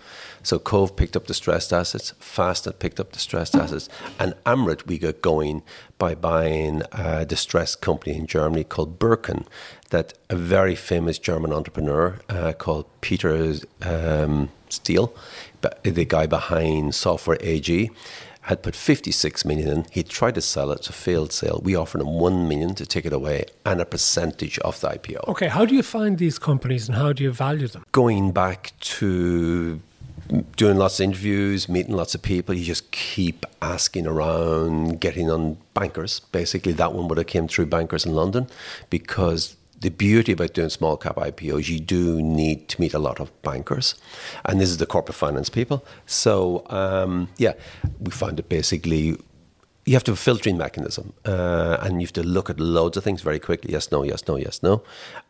So 0.44 0.60
Cove 0.60 0.96
picked 0.96 1.16
up 1.16 1.28
distressed 1.28 1.74
assets, 1.74 2.14
Fastnet 2.20 2.80
picked 2.80 3.00
up 3.00 3.12
distressed 3.12 3.56
assets, 3.56 3.90
and 4.20 4.34
Amryt 4.46 4.86
we 4.88 4.98
got 4.98 5.22
going 5.22 5.64
by 5.98 6.16
buying 6.16 6.84
a 6.92 7.26
distressed 7.26 7.82
company 7.82 8.16
in 8.16 8.28
Germany 8.28 8.64
called 8.64 9.00
Birken, 9.00 9.46
that 9.90 10.14
a 10.30 10.36
very 10.36 10.76
famous 10.76 11.20
German 11.20 11.52
entrepreneur 11.52 12.20
uh, 12.30 12.54
called 12.54 12.86
Peter 13.02 13.56
um, 13.82 14.50
Steele, 14.70 15.14
the 15.84 16.06
guy 16.06 16.26
behind 16.26 16.94
Software 16.96 17.38
AG, 17.42 17.90
had 18.48 18.64
put 18.64 18.76
56 18.76 19.44
million 19.44 19.68
in. 19.70 19.86
He 19.92 20.04
tried 20.04 20.36
to 20.36 20.42
sell 20.42 20.72
it. 20.72 20.80
It's 20.80 20.90
a 20.90 20.94
failed 20.94 21.34
sale. 21.34 21.60
We 21.64 21.76
offered 21.76 22.00
him 22.00 22.14
1 22.14 22.48
million 22.48 22.76
to 22.76 22.86
take 22.86 23.06
it 23.06 23.12
away 23.12 23.44
and 23.66 23.82
a 23.82 23.86
percentage 23.86 24.58
of 24.60 24.80
the 24.80 24.88
IPO. 24.88 25.28
Okay, 25.28 25.50
how 25.50 25.66
do 25.66 25.76
you 25.76 25.84
find 25.84 26.18
these 26.18 26.40
companies 26.40 26.88
and 26.88 26.98
how 26.98 27.12
do 27.12 27.24
you 27.24 27.34
value 27.34 27.68
them? 27.68 27.84
Going 27.92 28.32
back 28.32 28.72
to 28.80 29.82
doing 30.56 30.78
lots 30.78 31.00
of 31.00 31.06
interviews, 31.06 31.70
meeting 31.70 31.96
lots 31.96 32.16
of 32.16 32.22
people. 32.22 32.56
You 32.56 32.66
just 32.66 32.92
keep 32.92 33.46
asking 33.62 34.08
around, 34.08 35.00
getting 35.00 35.30
on 35.30 35.58
bankers. 35.74 36.20
Basically, 36.32 36.74
that 36.74 36.94
one 36.94 37.08
would 37.08 37.18
have 37.18 37.28
came 37.28 37.48
through 37.48 37.68
bankers 37.68 38.06
in 38.06 38.14
London 38.14 38.48
because 38.90 39.56
the 39.80 39.90
beauty 39.90 40.32
about 40.32 40.54
doing 40.54 40.70
small 40.70 40.98
cap 40.98 41.16
IPOs, 41.18 41.70
you 41.70 41.80
do 41.80 42.22
need 42.22 42.68
to 42.70 42.82
meet 42.82 42.94
a 42.94 43.00
lot 43.00 43.20
of 43.20 43.42
bankers, 43.44 43.96
and 44.46 44.60
this 44.60 44.70
is 44.70 44.78
the 44.78 44.86
corporate 44.86 45.16
finance 45.16 45.50
people. 45.50 45.86
So 46.06 46.66
um, 46.70 47.30
yeah, 47.38 47.54
we 48.00 48.12
found 48.12 48.40
it 48.40 48.50
basically. 48.50 49.18
You 49.88 49.94
have 49.94 50.04
to 50.04 50.12
have 50.12 50.20
a 50.20 50.22
filtering 50.22 50.58
mechanism, 50.58 51.14
uh, 51.24 51.78
and 51.82 52.02
you 52.02 52.08
have 52.08 52.14
to 52.14 52.24
look 52.24 52.50
at 52.50 52.60
loads 52.60 52.98
of 52.98 53.06
things 53.06 53.22
very 53.22 53.40
quickly. 53.40 53.72
Yes, 53.72 53.90
no, 53.90 54.04
yes, 54.04 54.28
no, 54.28 54.36
yes, 54.36 54.62
no. 54.62 54.84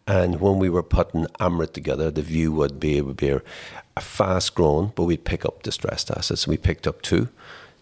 And 0.07 0.41
when 0.41 0.57
we 0.57 0.67
were 0.67 0.81
putting 0.81 1.25
Amryt 1.39 1.73
together, 1.73 2.09
the 2.09 2.23
view 2.23 2.51
would 2.53 2.79
be 2.79 2.97
it 2.97 3.05
would 3.05 3.17
be 3.17 3.29
a 3.29 4.01
fast 4.01 4.55
grown 4.55 4.93
but 4.95 5.03
we'd 5.03 5.25
pick 5.25 5.45
up 5.45 5.61
distressed 5.61 6.09
assets. 6.09 6.47
We 6.47 6.57
picked 6.57 6.87
up 6.87 7.03
two 7.03 7.29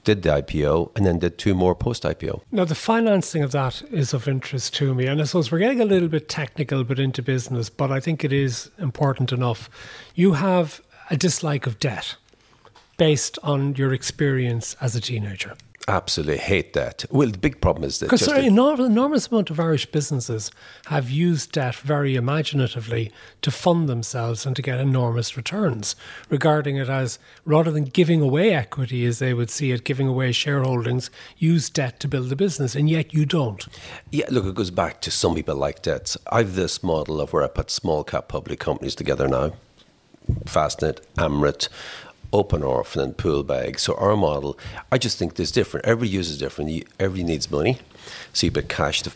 did 0.04 0.22
the 0.22 0.30
IPO, 0.30 0.92
and 0.96 1.06
then 1.06 1.18
did 1.18 1.38
two 1.38 1.56
more 1.56 1.76
post 1.76 2.04
IPO. 2.04 2.42
Now, 2.52 2.64
the 2.64 2.76
financing 2.76 3.42
of 3.42 3.52
that 3.54 3.82
is 3.92 4.14
of 4.14 4.28
interest 4.28 4.76
to 4.76 4.94
me. 4.94 5.08
And 5.08 5.20
I 5.20 5.24
suppose 5.26 5.52
we're 5.52 5.60
getting 5.60 5.82
a 5.82 5.86
little 5.86 6.08
bit 6.08 6.30
technical, 6.30 6.84
but 6.84 7.00
into 7.00 7.22
business, 7.24 7.70
but 7.70 7.92
I 7.92 8.00
think 8.00 8.24
it 8.24 8.32
is 8.32 8.70
important 8.78 9.32
enough. 9.32 9.68
You 10.14 10.34
have 10.34 10.82
a 11.10 11.18
dislike 11.18 11.66
of 11.66 11.80
debt 11.80 12.16
based 12.98 13.40
on 13.44 13.76
your 13.76 13.94
experience 13.94 14.76
as 14.80 14.96
a 14.96 15.02
teenager 15.02 15.56
absolutely 15.88 16.38
hate 16.38 16.74
that. 16.74 17.06
Well, 17.10 17.30
the 17.30 17.38
big 17.38 17.62
problem 17.62 17.84
is 17.84 18.00
that 18.00 18.08
because 18.08 18.28
an 18.28 18.44
enormous 18.44 19.28
amount 19.28 19.50
of 19.50 19.60
Irish 19.60 19.86
businesses 19.86 20.52
have 20.88 21.10
used 21.10 21.52
debt 21.52 21.76
very 21.76 22.16
imaginatively 22.16 23.12
to 23.42 23.52
fund 23.52 23.88
themselves 23.88 24.46
and 24.46 24.56
to 24.56 24.62
get 24.62 24.80
enormous 24.80 25.38
returns, 25.38 25.96
regarding 26.30 26.78
it 26.78 26.90
as 26.90 27.20
rather 27.46 27.72
than 27.72 27.86
giving 27.86 28.22
away 28.22 28.54
equity 28.54 29.06
as 29.06 29.20
they 29.20 29.34
would 29.34 29.50
see 29.50 29.72
it, 29.72 29.84
giving 29.84 30.08
away 30.08 30.32
shareholdings, 30.32 31.10
use 31.38 31.70
debt 31.70 32.00
to 32.00 32.08
build 32.08 32.30
the 32.30 32.36
business, 32.36 32.76
and 32.76 32.90
yet 32.90 33.14
you 33.14 33.26
don't. 33.26 33.68
Yeah, 34.12 34.26
look, 34.30 34.46
it 34.46 34.56
goes 34.56 34.72
back 34.72 35.02
to 35.02 35.12
some 35.12 35.36
people 35.36 35.56
like 35.56 35.82
debts. 35.82 36.18
I've 36.32 36.56
this 36.56 36.82
model 36.84 37.22
of 37.22 37.34
where 37.34 37.44
I 37.44 37.48
put 37.48 37.70
small 37.70 38.04
cap 38.04 38.28
public 38.28 38.60
companies 38.60 38.96
together 38.96 39.28
now. 39.28 39.54
Fastnet, 40.46 41.02
Amryt, 41.20 41.70
open 42.36 42.64
orphan 42.64 43.02
and 43.02 43.16
Poolbeg. 43.16 43.80
So 43.80 43.96
our 43.96 44.18
model, 44.18 44.60
I 44.92 44.98
just 44.98 45.18
think 45.18 45.36
there's 45.36 45.52
different. 45.52 45.86
Every 45.86 46.10
user 46.10 46.32
is 46.34 46.38
different. 46.38 46.84
Everybody 47.00 47.24
needs 47.24 47.50
money. 47.50 47.80
So 48.34 48.48
you 48.48 48.52
put 48.52 48.68
cash 48.68 49.02
to 49.04 49.10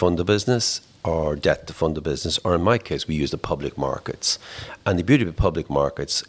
fund 0.00 0.18
the 0.18 0.24
business 0.24 0.80
or 1.04 1.36
debt 1.36 1.68
to 1.68 1.72
fund 1.72 1.96
the 1.96 2.00
business, 2.00 2.40
or 2.42 2.56
in 2.56 2.62
my 2.62 2.78
case, 2.78 3.06
we 3.06 3.14
use 3.14 3.30
the 3.30 3.38
public 3.38 3.78
markets. 3.78 4.40
And 4.84 4.98
the 4.98 5.04
beauty 5.04 5.22
of 5.22 5.28
the 5.28 5.42
public 5.48 5.70
markets, 5.70 6.24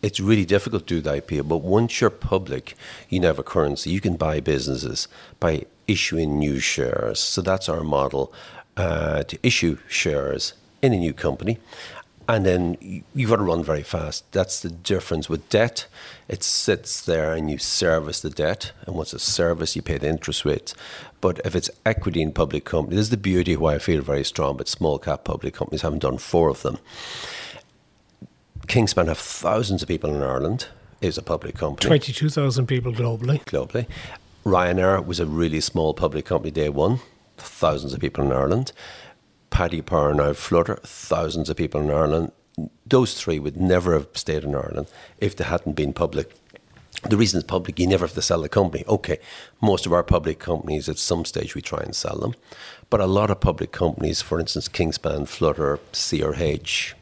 it's 0.00 0.20
really 0.20 0.44
difficult 0.44 0.86
to 0.86 0.94
do 0.94 1.00
the 1.00 1.20
IPO, 1.20 1.48
but 1.48 1.56
once 1.58 2.00
you're 2.00 2.10
public, 2.10 2.76
you 3.08 3.20
have 3.22 3.40
a 3.40 3.42
currency. 3.42 3.90
You 3.90 4.00
can 4.00 4.16
buy 4.16 4.38
businesses 4.38 5.08
by 5.40 5.66
issuing 5.88 6.38
new 6.38 6.60
shares. 6.60 7.18
So 7.18 7.42
that's 7.42 7.68
our 7.68 7.82
model 7.82 8.32
uh, 8.76 9.24
to 9.24 9.36
issue 9.42 9.78
shares 9.88 10.54
in 10.80 10.92
a 10.92 10.98
new 10.98 11.12
company 11.12 11.58
and 12.28 12.46
then 12.46 12.76
you've 13.14 13.30
got 13.30 13.36
to 13.36 13.42
run 13.42 13.62
very 13.64 13.82
fast. 13.82 14.30
That's 14.32 14.60
the 14.60 14.70
difference 14.70 15.28
with 15.28 15.48
debt. 15.48 15.86
It 16.28 16.42
sits 16.42 17.04
there 17.04 17.32
and 17.34 17.50
you 17.50 17.58
service 17.58 18.20
the 18.20 18.30
debt, 18.30 18.72
and 18.86 18.96
once 18.96 19.12
it's 19.12 19.24
service, 19.24 19.76
you 19.76 19.82
pay 19.82 19.98
the 19.98 20.08
interest 20.08 20.44
rates. 20.44 20.74
But 21.20 21.40
if 21.44 21.54
it's 21.54 21.70
equity 21.84 22.22
in 22.22 22.32
public 22.32 22.64
companies, 22.64 22.96
this 22.96 23.06
is 23.06 23.10
the 23.10 23.16
beauty 23.16 23.56
why 23.56 23.74
I 23.74 23.78
feel 23.78 24.02
very 24.02 24.24
strong. 24.24 24.56
But 24.56 24.68
small 24.68 24.98
cap 24.98 25.24
public 25.24 25.54
companies 25.54 25.82
haven't 25.82 26.00
done 26.00 26.18
four 26.18 26.48
of 26.48 26.62
them. 26.62 26.78
Kingspan 28.66 29.08
have 29.08 29.18
thousands 29.18 29.82
of 29.82 29.88
people 29.88 30.14
in 30.14 30.22
Ireland. 30.22 30.68
Is 31.00 31.18
a 31.18 31.22
public 31.22 31.56
company. 31.56 31.88
Twenty-two 31.88 32.28
thousand 32.28 32.66
people 32.66 32.92
globally. 32.92 33.42
Globally, 33.46 33.88
Ryanair 34.44 35.04
was 35.04 35.18
a 35.18 35.26
really 35.26 35.60
small 35.60 35.94
public 35.94 36.24
company 36.24 36.52
day 36.52 36.68
one. 36.68 37.00
Thousands 37.38 37.92
of 37.92 37.98
people 37.98 38.22
in 38.24 38.30
Ireland. 38.30 38.70
Paddy 39.52 39.82
Power 39.82 40.14
now 40.14 40.32
Flutter, 40.32 40.76
thousands 40.82 41.48
of 41.50 41.56
people 41.56 41.80
in 41.82 41.90
Ireland. 41.90 42.32
Those 42.86 43.14
three 43.14 43.38
would 43.38 43.56
never 43.56 43.92
have 43.92 44.08
stayed 44.14 44.44
in 44.44 44.54
Ireland 44.54 44.88
if 45.18 45.36
they 45.36 45.44
hadn't 45.44 45.74
been 45.74 45.92
public. 45.92 46.32
the 47.08 47.16
reason 47.16 47.38
it's 47.38 47.46
public, 47.46 47.78
you 47.78 47.86
never 47.86 48.06
have 48.06 48.14
to 48.14 48.22
sell 48.22 48.40
the 48.40 48.48
company. 48.48 48.84
Okay, 48.88 49.18
most 49.60 49.86
of 49.86 49.92
our 49.92 50.02
public 50.02 50.38
companies, 50.38 50.88
at 50.88 50.98
some 50.98 51.24
stage, 51.24 51.54
we 51.54 51.60
try 51.60 51.80
and 51.80 51.94
sell 51.94 52.18
them. 52.18 52.34
But 52.90 53.00
a 53.00 53.06
lot 53.06 53.30
of 53.30 53.40
public 53.40 53.72
companies, 53.72 54.22
for 54.22 54.40
instance, 54.40 54.68
Kingspan, 54.68 55.28
Flutter, 55.28 55.78
CRH, 55.92 56.94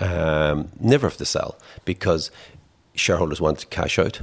um, 0.00 0.70
never 0.80 1.06
have 1.08 1.18
to 1.18 1.24
sell 1.24 1.56
because 1.84 2.30
shareholders 2.94 3.40
want 3.40 3.58
to 3.60 3.66
cash 3.66 3.98
out. 3.98 4.20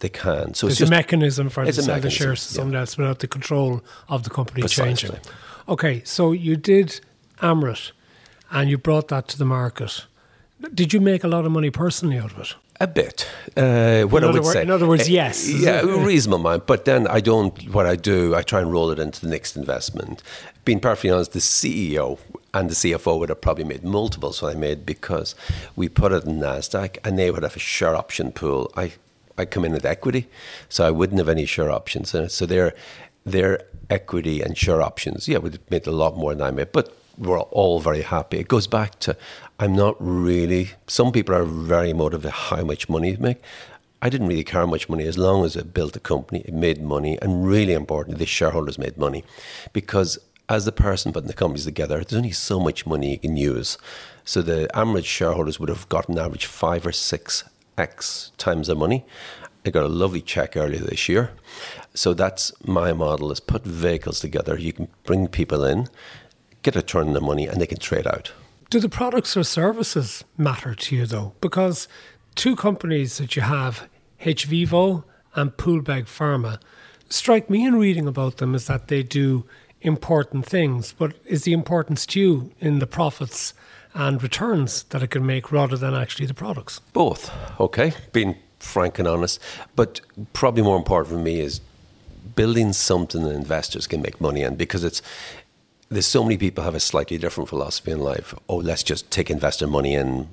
They 0.00 0.08
can. 0.08 0.54
So 0.54 0.66
it's, 0.66 0.80
it's 0.80 0.88
a 0.88 0.90
mechanism 0.90 1.48
for 1.48 1.64
them 1.64 1.72
to 1.72 1.82
sell 1.82 2.00
the 2.00 2.10
shares 2.10 2.46
to 2.48 2.54
someone 2.54 2.76
else 2.76 2.98
without 2.98 3.20
the 3.20 3.28
control 3.28 3.82
of 4.08 4.24
the 4.24 4.30
company 4.30 4.60
Precisely. 4.60 5.08
changing. 5.10 5.20
Okay, 5.68 6.02
so 6.04 6.32
you 6.32 6.56
did 6.56 7.00
Amryt 7.42 7.92
and 8.50 8.70
you 8.70 8.78
brought 8.78 9.08
that 9.08 9.28
to 9.28 9.38
the 9.38 9.44
market. 9.44 10.06
Did 10.72 10.92
you 10.92 11.00
make 11.00 11.24
a 11.24 11.28
lot 11.28 11.44
of 11.44 11.50
money 11.50 11.70
personally 11.70 12.18
out 12.18 12.32
of 12.32 12.38
it? 12.38 12.54
A 12.80 12.86
bit. 12.86 13.28
Uh, 13.56 14.02
what 14.02 14.22
in 14.22 14.28
I 14.28 14.32
would 14.32 14.42
word, 14.42 14.52
say. 14.52 14.62
In 14.62 14.70
other 14.70 14.86
words, 14.86 15.08
uh, 15.08 15.12
yes. 15.12 15.48
Yeah, 15.48 15.80
a 15.80 16.04
reasonable 16.04 16.40
amount. 16.40 16.66
But 16.66 16.84
then 16.84 17.06
I 17.06 17.20
don't, 17.20 17.68
what 17.70 17.86
I 17.86 17.96
do, 17.96 18.34
I 18.34 18.42
try 18.42 18.60
and 18.60 18.72
roll 18.72 18.90
it 18.90 18.98
into 18.98 19.20
the 19.20 19.28
next 19.28 19.56
investment. 19.56 20.22
Being 20.64 20.80
perfectly 20.80 21.10
honest, 21.10 21.32
the 21.32 21.38
CEO 21.40 22.18
and 22.54 22.70
the 22.70 22.74
CFO 22.74 23.18
would 23.18 23.28
have 23.28 23.40
probably 23.40 23.64
made 23.64 23.82
multiples 23.84 24.42
what 24.42 24.54
I 24.54 24.58
made 24.58 24.84
because 24.84 25.34
we 25.74 25.88
put 25.88 26.12
it 26.12 26.24
in 26.24 26.38
NASDAQ 26.38 26.98
and 27.04 27.18
they 27.18 27.30
would 27.30 27.42
have 27.42 27.56
a 27.56 27.60
share 27.60 27.94
option 27.94 28.30
pool. 28.32 28.70
I, 28.76 28.92
I 29.38 29.44
come 29.44 29.64
in 29.64 29.72
with 29.72 29.86
equity, 29.86 30.28
so 30.68 30.86
I 30.86 30.90
wouldn't 30.90 31.18
have 31.18 31.28
any 31.28 31.46
share 31.46 31.70
options 31.70 32.14
in 32.14 32.24
it. 32.24 32.32
So 32.32 32.46
their, 32.46 32.74
their 33.24 33.62
equity 33.90 34.42
and 34.42 34.56
share 34.56 34.82
options, 34.82 35.28
yeah, 35.28 35.38
would 35.38 35.52
have 35.54 35.70
made 35.70 35.86
a 35.86 35.92
lot 35.92 36.16
more 36.16 36.34
than 36.34 36.46
I 36.46 36.50
made. 36.50 36.72
But 36.72 36.96
we're 37.18 37.40
all 37.40 37.80
very 37.80 38.02
happy. 38.02 38.38
It 38.38 38.48
goes 38.48 38.66
back 38.66 38.98
to 39.00 39.16
I'm 39.58 39.74
not 39.74 39.96
really. 39.98 40.70
Some 40.86 41.12
people 41.12 41.34
are 41.34 41.44
very 41.44 41.92
motivated 41.92 42.32
how 42.32 42.64
much 42.64 42.88
money 42.88 43.14
to 43.14 43.22
make. 43.22 43.42
I 44.00 44.08
didn't 44.08 44.26
really 44.26 44.42
care 44.42 44.62
how 44.62 44.66
much 44.66 44.88
money 44.88 45.06
as 45.06 45.16
long 45.16 45.44
as 45.44 45.54
it 45.54 45.72
built 45.72 45.94
a 45.94 46.00
company, 46.00 46.40
it 46.40 46.52
made 46.52 46.82
money, 46.82 47.18
and 47.22 47.46
really 47.46 47.72
importantly, 47.72 48.18
the 48.18 48.26
shareholders 48.26 48.76
made 48.76 48.98
money, 48.98 49.22
because 49.72 50.18
as 50.48 50.64
the 50.64 50.72
person 50.72 51.12
putting 51.12 51.28
the 51.28 51.34
companies 51.34 51.64
together, 51.64 51.98
there's 51.98 52.18
only 52.18 52.32
so 52.32 52.58
much 52.58 52.84
money 52.84 53.12
you 53.12 53.18
can 53.18 53.36
use. 53.36 53.78
So 54.24 54.42
the 54.42 54.68
average 54.76 55.06
shareholders 55.06 55.60
would 55.60 55.68
have 55.68 55.88
gotten 55.88 56.18
average 56.18 56.46
five 56.46 56.84
or 56.84 56.90
six 56.90 57.44
x 57.78 58.32
times 58.38 58.66
the 58.66 58.74
money. 58.74 59.04
I 59.64 59.70
got 59.70 59.84
a 59.84 59.88
lovely 59.88 60.20
check 60.20 60.56
earlier 60.56 60.80
this 60.80 61.08
year. 61.08 61.30
So 61.94 62.12
that's 62.12 62.52
my 62.66 62.92
model: 62.92 63.30
is 63.30 63.38
put 63.38 63.64
vehicles 63.64 64.18
together. 64.18 64.58
You 64.58 64.72
can 64.72 64.88
bring 65.04 65.28
people 65.28 65.64
in, 65.64 65.86
get 66.62 66.76
a 66.76 66.82
turn 66.82 67.08
on 67.08 67.12
the 67.12 67.20
money, 67.20 67.46
and 67.46 67.60
they 67.60 67.66
can 67.66 67.78
trade 67.78 68.06
out. 68.06 68.32
Do 68.70 68.80
the 68.80 68.88
products 68.88 69.36
or 69.36 69.44
services 69.44 70.24
matter 70.38 70.74
to 70.74 70.96
you 70.96 71.06
though? 71.06 71.34
Because 71.40 71.88
two 72.34 72.56
companies 72.56 73.18
that 73.18 73.36
you 73.36 73.42
have, 73.42 73.88
hVIVO 74.22 75.04
and 75.34 75.56
Poolbeg 75.56 76.04
Pharma, 76.04 76.58
strike 77.08 77.50
me 77.50 77.66
in 77.66 77.76
reading 77.76 78.08
about 78.08 78.38
them 78.38 78.54
is 78.54 78.66
that 78.68 78.88
they 78.88 79.02
do 79.02 79.44
important 79.82 80.46
things, 80.46 80.94
but 80.96 81.14
is 81.26 81.44
the 81.44 81.52
importance 81.52 82.06
to 82.06 82.20
you 82.20 82.52
in 82.60 82.78
the 82.78 82.86
profits 82.86 83.52
and 83.94 84.22
returns 84.22 84.84
that 84.84 85.02
it 85.02 85.10
can 85.10 85.26
make 85.26 85.52
rather 85.52 85.76
than 85.76 85.94
actually 85.94 86.26
the 86.26 86.34
products? 86.34 86.80
Both, 86.92 87.30
okay, 87.60 87.92
being 88.12 88.36
frank 88.58 88.98
and 88.98 89.06
honest. 89.06 89.38
But 89.76 90.00
probably 90.32 90.62
more 90.62 90.76
important 90.76 91.14
for 91.14 91.22
me 91.22 91.40
is 91.40 91.60
building 92.36 92.72
something 92.72 93.22
that 93.24 93.34
investors 93.34 93.86
can 93.86 94.00
make 94.00 94.20
money 94.20 94.42
in 94.42 94.54
because 94.56 94.84
it's 94.84 95.02
there's 95.92 96.06
so 96.06 96.22
many 96.22 96.36
people 96.36 96.64
have 96.64 96.74
a 96.74 96.80
slightly 96.80 97.18
different 97.18 97.48
philosophy 97.48 97.90
in 97.90 98.00
life. 98.00 98.34
Oh, 98.48 98.56
let's 98.56 98.82
just 98.82 99.10
take 99.10 99.30
investor 99.30 99.66
money 99.66 99.94
and 99.94 100.28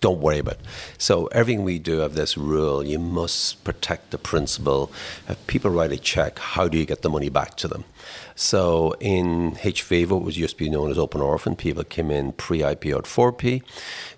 don't 0.00 0.20
worry 0.20 0.38
about 0.38 0.54
it. 0.54 0.60
So 0.98 1.26
everything 1.26 1.64
we 1.64 1.78
do 1.78 1.98
have 1.98 2.14
this 2.14 2.38
rule, 2.38 2.84
you 2.84 2.98
must 2.98 3.62
protect 3.64 4.10
the 4.10 4.18
principal. 4.18 4.90
If 5.28 5.46
people 5.46 5.70
write 5.70 5.92
a 5.92 5.98
check, 5.98 6.38
how 6.38 6.68
do 6.68 6.78
you 6.78 6.86
get 6.86 7.02
the 7.02 7.10
money 7.10 7.28
back 7.28 7.56
to 7.58 7.68
them? 7.68 7.84
So 8.34 8.94
in 9.00 9.52
hVIVO, 9.56 10.20
it 10.20 10.24
was 10.24 10.38
used 10.38 10.56
to 10.56 10.64
be 10.64 10.70
known 10.70 10.90
as 10.90 10.98
Open 10.98 11.20
Orphan. 11.20 11.56
People 11.56 11.84
came 11.84 12.10
in 12.10 12.32
pre-IPO 12.32 12.98
at 12.98 13.04
4p. 13.04 13.62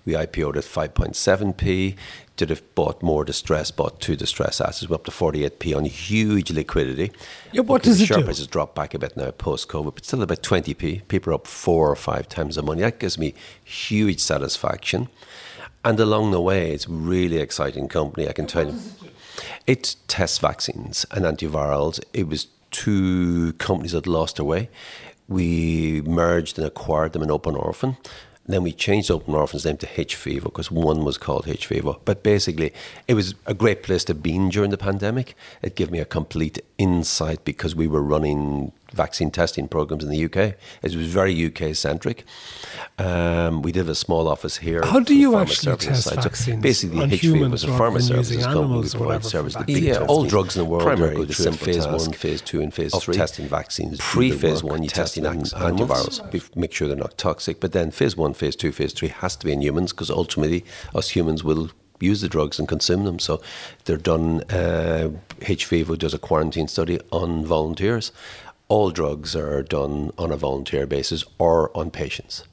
We 0.05 0.13
IPO'd 0.13 0.57
at 0.57 0.63
5.7p 0.63 1.97
did 2.35 2.49
have 2.49 2.75
bought 2.75 3.03
more 3.03 3.23
distress, 3.23 3.69
bought 3.69 4.01
two 4.01 4.15
distress 4.15 4.59
assets, 4.59 4.89
we're 4.89 4.95
up 4.95 5.05
to 5.05 5.11
48p 5.11 5.75
on 5.75 5.85
huge 5.85 6.51
liquidity. 6.51 7.11
Yeah, 7.51 7.61
what 7.61 7.83
does 7.83 8.01
it 8.01 8.07
share 8.07 8.17
do? 8.17 8.23
price 8.23 8.39
has 8.39 8.47
dropped 8.47 8.75
back 8.75 8.93
a 8.93 8.99
bit 8.99 9.15
now 9.15 9.31
post 9.31 9.67
COVID, 9.69 9.93
but 9.95 10.05
still 10.05 10.21
about 10.23 10.41
20p. 10.41 11.07
People 11.07 11.31
are 11.31 11.35
up 11.35 11.47
four 11.47 11.91
or 11.91 11.95
five 11.95 12.27
times 12.27 12.55
the 12.55 12.63
money. 12.63 12.81
That 12.81 12.99
gives 12.99 13.17
me 13.17 13.35
huge 13.63 14.19
satisfaction. 14.19 15.09
And 15.85 15.99
along 15.99 16.31
the 16.31 16.41
way, 16.41 16.71
it's 16.71 16.87
really 16.87 17.37
exciting 17.37 17.87
company, 17.87 18.27
I 18.27 18.33
can 18.33 18.47
tell 18.47 18.67
you. 18.67 18.79
It 19.67 19.95
tests 20.07 20.37
vaccines 20.39 21.05
and 21.11 21.25
antivirals. 21.25 21.99
It 22.13 22.27
was 22.27 22.47
two 22.71 23.53
companies 23.53 23.91
that 23.91 24.07
lost 24.07 24.37
their 24.37 24.45
way. 24.45 24.69
We 25.27 26.01
merged 26.01 26.57
and 26.57 26.65
acquired 26.65 27.13
them 27.13 27.21
in 27.23 27.31
Open 27.31 27.55
Orphan 27.55 27.97
then 28.45 28.63
we 28.63 28.73
changed 28.73 29.09
Open 29.09 29.35
Orphan's 29.35 29.65
name 29.65 29.77
to 29.77 29.87
hVIVO 29.87 30.43
because 30.43 30.69
one 30.69 31.05
was 31.05 31.17
called 31.17 31.45
hVIVO. 31.45 31.99
But 32.03 32.23
basically, 32.23 32.73
it 33.07 33.13
was 33.13 33.35
a 33.45 33.53
great 33.53 33.83
place 33.83 34.03
to 34.05 34.13
be 34.13 34.35
in 34.35 34.49
during 34.49 34.71
the 34.71 34.77
pandemic. 34.77 35.35
It 35.61 35.75
gave 35.75 35.91
me 35.91 35.99
a 35.99 36.05
complete 36.05 36.59
insight 36.77 37.45
because 37.45 37.75
we 37.75 37.87
were 37.87 38.03
running 38.03 38.73
vaccine 38.93 39.31
testing 39.31 39.67
programs 39.67 40.03
in 40.03 40.09
the 40.09 40.25
UK. 40.25 40.55
It 40.81 40.95
was 40.95 41.07
very 41.07 41.33
UK 41.45 41.75
centric. 41.75 42.25
Um, 42.97 43.61
we 43.61 43.71
did 43.71 43.89
a 43.89 43.95
small 43.95 44.27
office 44.27 44.57
here. 44.57 44.83
How 44.83 44.99
do 44.99 45.15
you 45.15 45.35
actually 45.37 45.75
test 45.77 46.03
side. 46.03 46.23
vaccines? 46.23 46.57
So 46.57 46.61
basically, 46.61 47.01
on 47.01 47.09
HV 47.09 47.51
was 47.51 47.63
a 47.63 47.67
pharma 47.67 48.01
services 48.01 48.45
company. 48.45 48.81
We 48.81 48.89
provide 48.89 49.25
service. 49.25 49.55
Yeah, 49.67 50.05
all 50.05 50.25
drugs 50.25 50.55
in 50.55 50.63
the 50.63 50.69
world 50.69 50.83
Primary 50.83 51.15
go 51.15 51.25
through 51.25 51.53
phase 51.53 51.87
one, 51.87 52.13
phase 52.13 52.41
two, 52.41 52.61
and 52.61 52.73
phase 52.73 52.95
three. 52.95 53.15
testing 53.15 53.47
vaccines. 53.47 53.99
Pre 53.99 54.31
phase 54.31 54.63
one, 54.63 54.83
you 54.83 54.89
testing 54.89 55.23
antivirals. 55.23 56.31
We 56.31 56.41
make 56.55 56.71
sure 56.71 56.87
they're 56.87 56.97
not 56.97 57.17
toxic. 57.17 57.59
But 57.59 57.71
then 57.71 57.91
phase 57.91 58.15
one, 58.15 58.33
phase 58.33 58.55
two, 58.55 58.71
phase 58.71 58.93
three 58.93 59.09
has 59.09 59.35
to 59.37 59.45
be 59.45 59.53
in 59.53 59.61
humans 59.61 59.91
because 59.91 60.09
ultimately 60.09 60.65
us 60.93 61.09
humans 61.09 61.43
will 61.43 61.69
use 61.99 62.21
the 62.21 62.29
drugs 62.29 62.59
and 62.59 62.67
consume 62.67 63.05
them. 63.05 63.19
So 63.19 63.41
they're 63.85 63.97
done. 63.97 64.41
Uh, 64.49 65.11
hVIVO 65.39 65.97
does 65.97 66.13
a 66.13 66.19
quarantine 66.19 66.67
study 66.67 66.99
on 67.11 67.45
volunteers. 67.45 68.11
All 68.69 68.91
drugs 68.91 69.35
are 69.35 69.61
done 69.61 70.11
on 70.17 70.31
a 70.31 70.37
volunteer 70.37 70.87
basis 70.87 71.23
or 71.37 71.75
on 71.77 71.91
patients. 71.91 72.43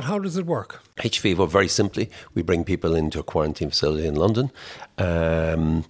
How 0.00 0.18
does 0.18 0.36
it 0.36 0.44
work? 0.44 0.82
hVIVO, 0.96 1.48
very 1.48 1.68
simply, 1.68 2.10
we 2.34 2.42
bring 2.42 2.64
people 2.64 2.94
into 2.94 3.18
a 3.18 3.22
quarantine 3.22 3.70
facility 3.70 4.06
in 4.06 4.14
London 4.14 4.50
um, 4.98 5.86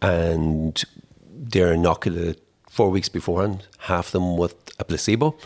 and 0.00 0.84
they're 1.28 1.72
inoculated 1.72 2.40
four 2.74 2.90
weeks 2.90 3.08
beforehand, 3.08 3.64
half 3.78 4.10
them 4.10 4.36
with 4.36 4.56
a 4.80 4.84
placebo, 4.84 5.36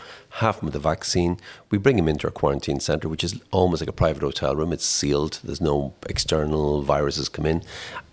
half 0.41 0.57
them 0.57 0.65
with 0.65 0.75
a 0.75 0.79
vaccine. 0.79 1.37
We 1.69 1.77
bring 1.77 1.95
them 1.97 2.07
into 2.07 2.25
our 2.25 2.31
quarantine 2.31 2.79
centre, 2.79 3.07
which 3.07 3.23
is 3.23 3.39
almost 3.51 3.83
like 3.83 3.89
a 3.89 3.93
private 3.93 4.23
hotel 4.23 4.55
room. 4.55 4.73
It's 4.73 4.83
sealed, 4.83 5.39
there's 5.43 5.61
no 5.61 5.93
external 6.07 6.81
viruses 6.81 7.29
come 7.29 7.45
in. 7.45 7.61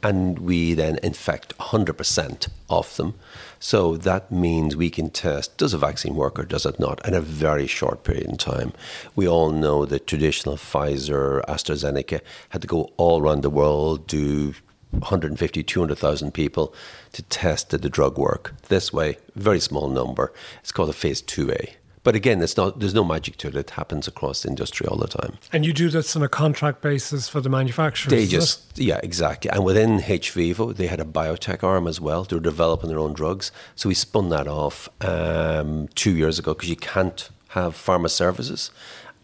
And 0.03 0.41
we 0.41 0.75
then 0.75 0.99
infect 1.03 1.57
100% 1.57 2.49
of 2.69 2.95
them. 2.99 3.15
So 3.59 3.97
that 3.97 4.31
means 4.31 4.77
we 4.77 4.91
can 4.91 5.09
test 5.09 5.57
does 5.57 5.73
a 5.73 5.79
vaccine 5.79 6.15
work 6.15 6.39
or 6.39 6.45
does 6.45 6.67
it 6.67 6.79
not 6.79 7.01
in 7.09 7.15
a 7.15 7.23
very 7.23 7.67
short 7.67 8.05
period 8.05 8.27
in 8.27 8.37
time. 8.37 8.75
We 9.15 9.27
all 9.27 9.51
know 9.51 9.87
that 9.87 10.07
traditional 10.07 10.57
Pfizer, 10.57 11.43
AstraZeneca 11.47 12.21
had 12.51 12.61
to 12.61 12.69
go 12.69 12.93
all 12.99 13.23
around 13.23 13.41
the 13.41 13.49
world, 13.49 14.07
do 14.07 14.53
150, 14.91 15.63
200,000 15.63 16.33
people 16.33 16.75
to 17.17 17.23
test 17.23 17.71
did 17.71 17.83
the 17.83 17.91
drug 17.91 18.19
work. 18.19 18.55
This 18.69 18.93
way, 18.93 19.19
very 19.35 19.61
small 19.61 19.89
number. 19.89 20.33
It's 20.61 20.73
called 20.73 20.91
a 20.91 20.93
phase 20.93 21.23
2A. 21.23 21.75
But 22.05 22.15
again, 22.15 22.41
it's 22.41 22.57
not. 22.57 22.79
There's 22.79 22.95
no 22.95 23.03
magic 23.03 23.37
to 23.39 23.49
it. 23.49 23.57
It 23.57 23.71
happens 23.71 24.07
across 24.07 24.43
the 24.43 24.49
industry 24.49 24.87
all 24.87 24.97
the 24.97 25.09
time. 25.09 25.39
And 25.53 25.67
you 25.67 25.73
do 25.73 25.89
this 25.89 26.15
on 26.15 26.23
a 26.23 26.29
contract 26.29 26.81
basis 26.81 27.29
for 27.29 27.41
the 27.41 27.49
manufacturers. 27.49 28.13
They 28.13 28.27
just, 28.29 28.79
yeah, 28.79 29.01
exactly. 29.03 29.51
And 29.51 29.65
within 29.65 29.99
hVIVO, 29.99 30.77
they 30.77 30.87
had 30.87 31.01
a 31.01 31.05
biotech 31.05 31.65
arm 31.65 31.89
as 31.89 32.01
well. 32.01 32.23
They 32.23 32.37
were 32.37 32.41
developing 32.43 32.91
their 32.91 33.01
own 33.01 33.13
drugs. 33.13 33.51
So 33.75 33.89
we 33.89 33.97
spun 33.97 34.29
that 34.29 34.47
off 34.47 34.89
um, 35.01 35.89
two 35.97 36.13
years 36.13 36.39
ago 36.39 36.55
because 36.55 36.71
you 36.71 36.77
can't 36.77 37.29
have 37.49 37.75
pharma 37.75 38.09
services 38.09 38.71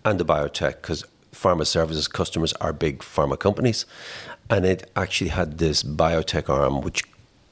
and 0.04 0.18
the 0.18 0.24
biotech 0.24 0.82
because 0.82 1.04
pharma 1.32 1.66
services 1.66 2.08
customers 2.08 2.52
are 2.54 2.72
big 2.72 2.98
pharma 2.98 3.38
companies, 3.38 3.86
and 4.50 4.64
it 4.64 4.90
actually 4.96 5.30
had 5.30 5.58
this 5.58 5.82
biotech 5.82 6.48
arm 6.48 6.80
which 6.80 7.02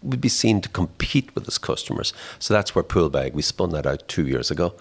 would 0.03 0.21
be 0.21 0.29
seen 0.29 0.61
to 0.61 0.69
compete 0.69 1.35
with 1.35 1.47
its 1.47 1.59
customers. 1.59 2.13
So 2.39 2.55
that's 2.55 2.75
where 2.75 2.85
Poolbeg, 2.85 3.33
we 3.33 3.43
spun 3.43 3.71
that 3.71 3.87
out 3.87 4.07
two 4.09 4.27
years 4.27 4.51
ago. 4.51 4.75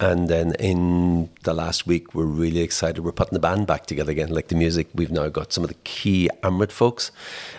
And 0.00 0.28
then 0.28 0.54
in 0.60 1.28
the 1.42 1.52
last 1.52 1.86
week, 1.86 2.14
we're 2.14 2.24
really 2.24 2.60
excited. 2.60 3.00
We're 3.00 3.10
putting 3.10 3.34
the 3.34 3.40
band 3.40 3.66
back 3.66 3.86
together 3.86 4.12
again, 4.12 4.28
like 4.28 4.46
the 4.46 4.54
music. 4.54 4.86
We've 4.94 5.10
now 5.10 5.28
got 5.28 5.52
some 5.52 5.64
of 5.64 5.68
the 5.68 5.76
key 5.82 6.30
Amryt 6.44 6.70
folks. 6.70 7.10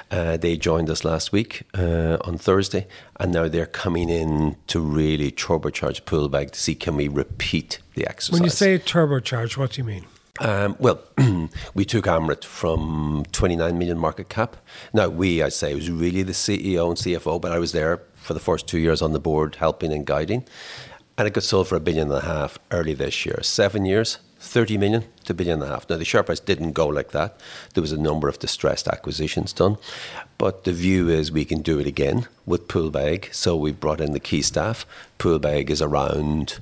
Uh, 0.10 0.38
they 0.38 0.56
joined 0.56 0.90
us 0.90 1.04
last 1.04 1.34
week 1.34 1.64
uh, 1.78 2.18
on 2.22 2.38
Thursday, 2.38 2.88
and 3.20 3.34
now 3.34 3.50
they're 3.50 3.66
coming 3.66 4.08
in 4.08 4.56
to 4.68 4.80
really 4.80 5.32
turbocharge 5.32 6.04
Poolbeg 6.04 6.52
to 6.52 6.60
see 6.60 6.76
can 6.76 6.96
we 6.96 7.10
repeat 7.10 7.80
the 7.96 8.08
exercise. 8.08 8.40
When 8.40 8.46
you 8.46 8.50
say 8.50 8.80
turbocharge, 8.80 9.58
what 9.58 9.74
do 9.74 9.82
you 9.82 9.86
mean? 9.86 10.06
Um, 10.40 10.78
well, 10.80 11.02
we 11.74 11.84
took 11.84 12.06
Amryt 12.06 12.46
from 12.46 13.26
29 13.32 13.78
million 13.78 13.98
market 13.98 14.30
cap. 14.30 14.56
Now, 14.94 15.10
we, 15.10 15.44
I 15.44 15.50
say, 15.50 15.76
was 15.76 15.92
really 15.92 16.24
the 16.24 16.32
CEO 16.32 16.88
and 16.88 16.98
CFO, 16.98 17.42
but 17.42 17.52
I 17.52 17.60
was 17.60 17.74
there 17.74 18.02
for 18.16 18.34
the 18.34 18.40
first 18.40 18.68
two 18.68 18.80
years 18.80 19.02
on 19.02 19.12
the 19.12 19.20
board 19.20 19.56
helping 19.56 19.92
and 19.92 20.06
guiding. 20.06 20.46
And 21.18 21.28
it 21.28 21.34
got 21.34 21.44
sold 21.44 21.68
for 21.68 21.76
a 21.76 21.82
billion 21.82 22.10
and 22.10 22.24
a 22.24 22.26
half 22.26 22.58
early 22.72 22.94
this 22.94 23.26
year. 23.26 23.44
Seven 23.44 23.84
years, 23.84 24.20
30 24.40 24.78
million 24.78 25.04
to 25.26 25.34
a 25.34 25.36
billion 25.36 25.62
and 25.62 25.70
a 25.70 25.74
half. 25.74 25.90
Now, 25.90 25.98
the 25.98 26.06
share 26.06 26.24
price 26.24 26.40
didn't 26.40 26.72
go 26.72 26.88
like 26.88 27.12
that. 27.12 27.42
There 27.74 27.82
was 27.82 27.92
a 27.92 27.98
number 27.98 28.30
of 28.30 28.40
distressed 28.40 28.88
acquisitions 28.88 29.52
done. 29.52 29.78
But 30.38 30.64
the 30.64 30.72
view 30.72 31.10
is 31.10 31.34
we 31.34 31.44
can 31.44 31.62
do 31.62 31.80
it 31.80 31.88
again 31.88 32.28
with 32.46 32.70
Poolbeg. 32.70 33.34
So 33.34 33.58
we 33.58 33.74
brought 33.74 34.00
in 34.00 34.14
the 34.14 34.20
key 34.22 34.42
staff. 34.42 34.86
Poolbeg 35.18 35.70
is 35.70 35.82
around, 35.82 36.60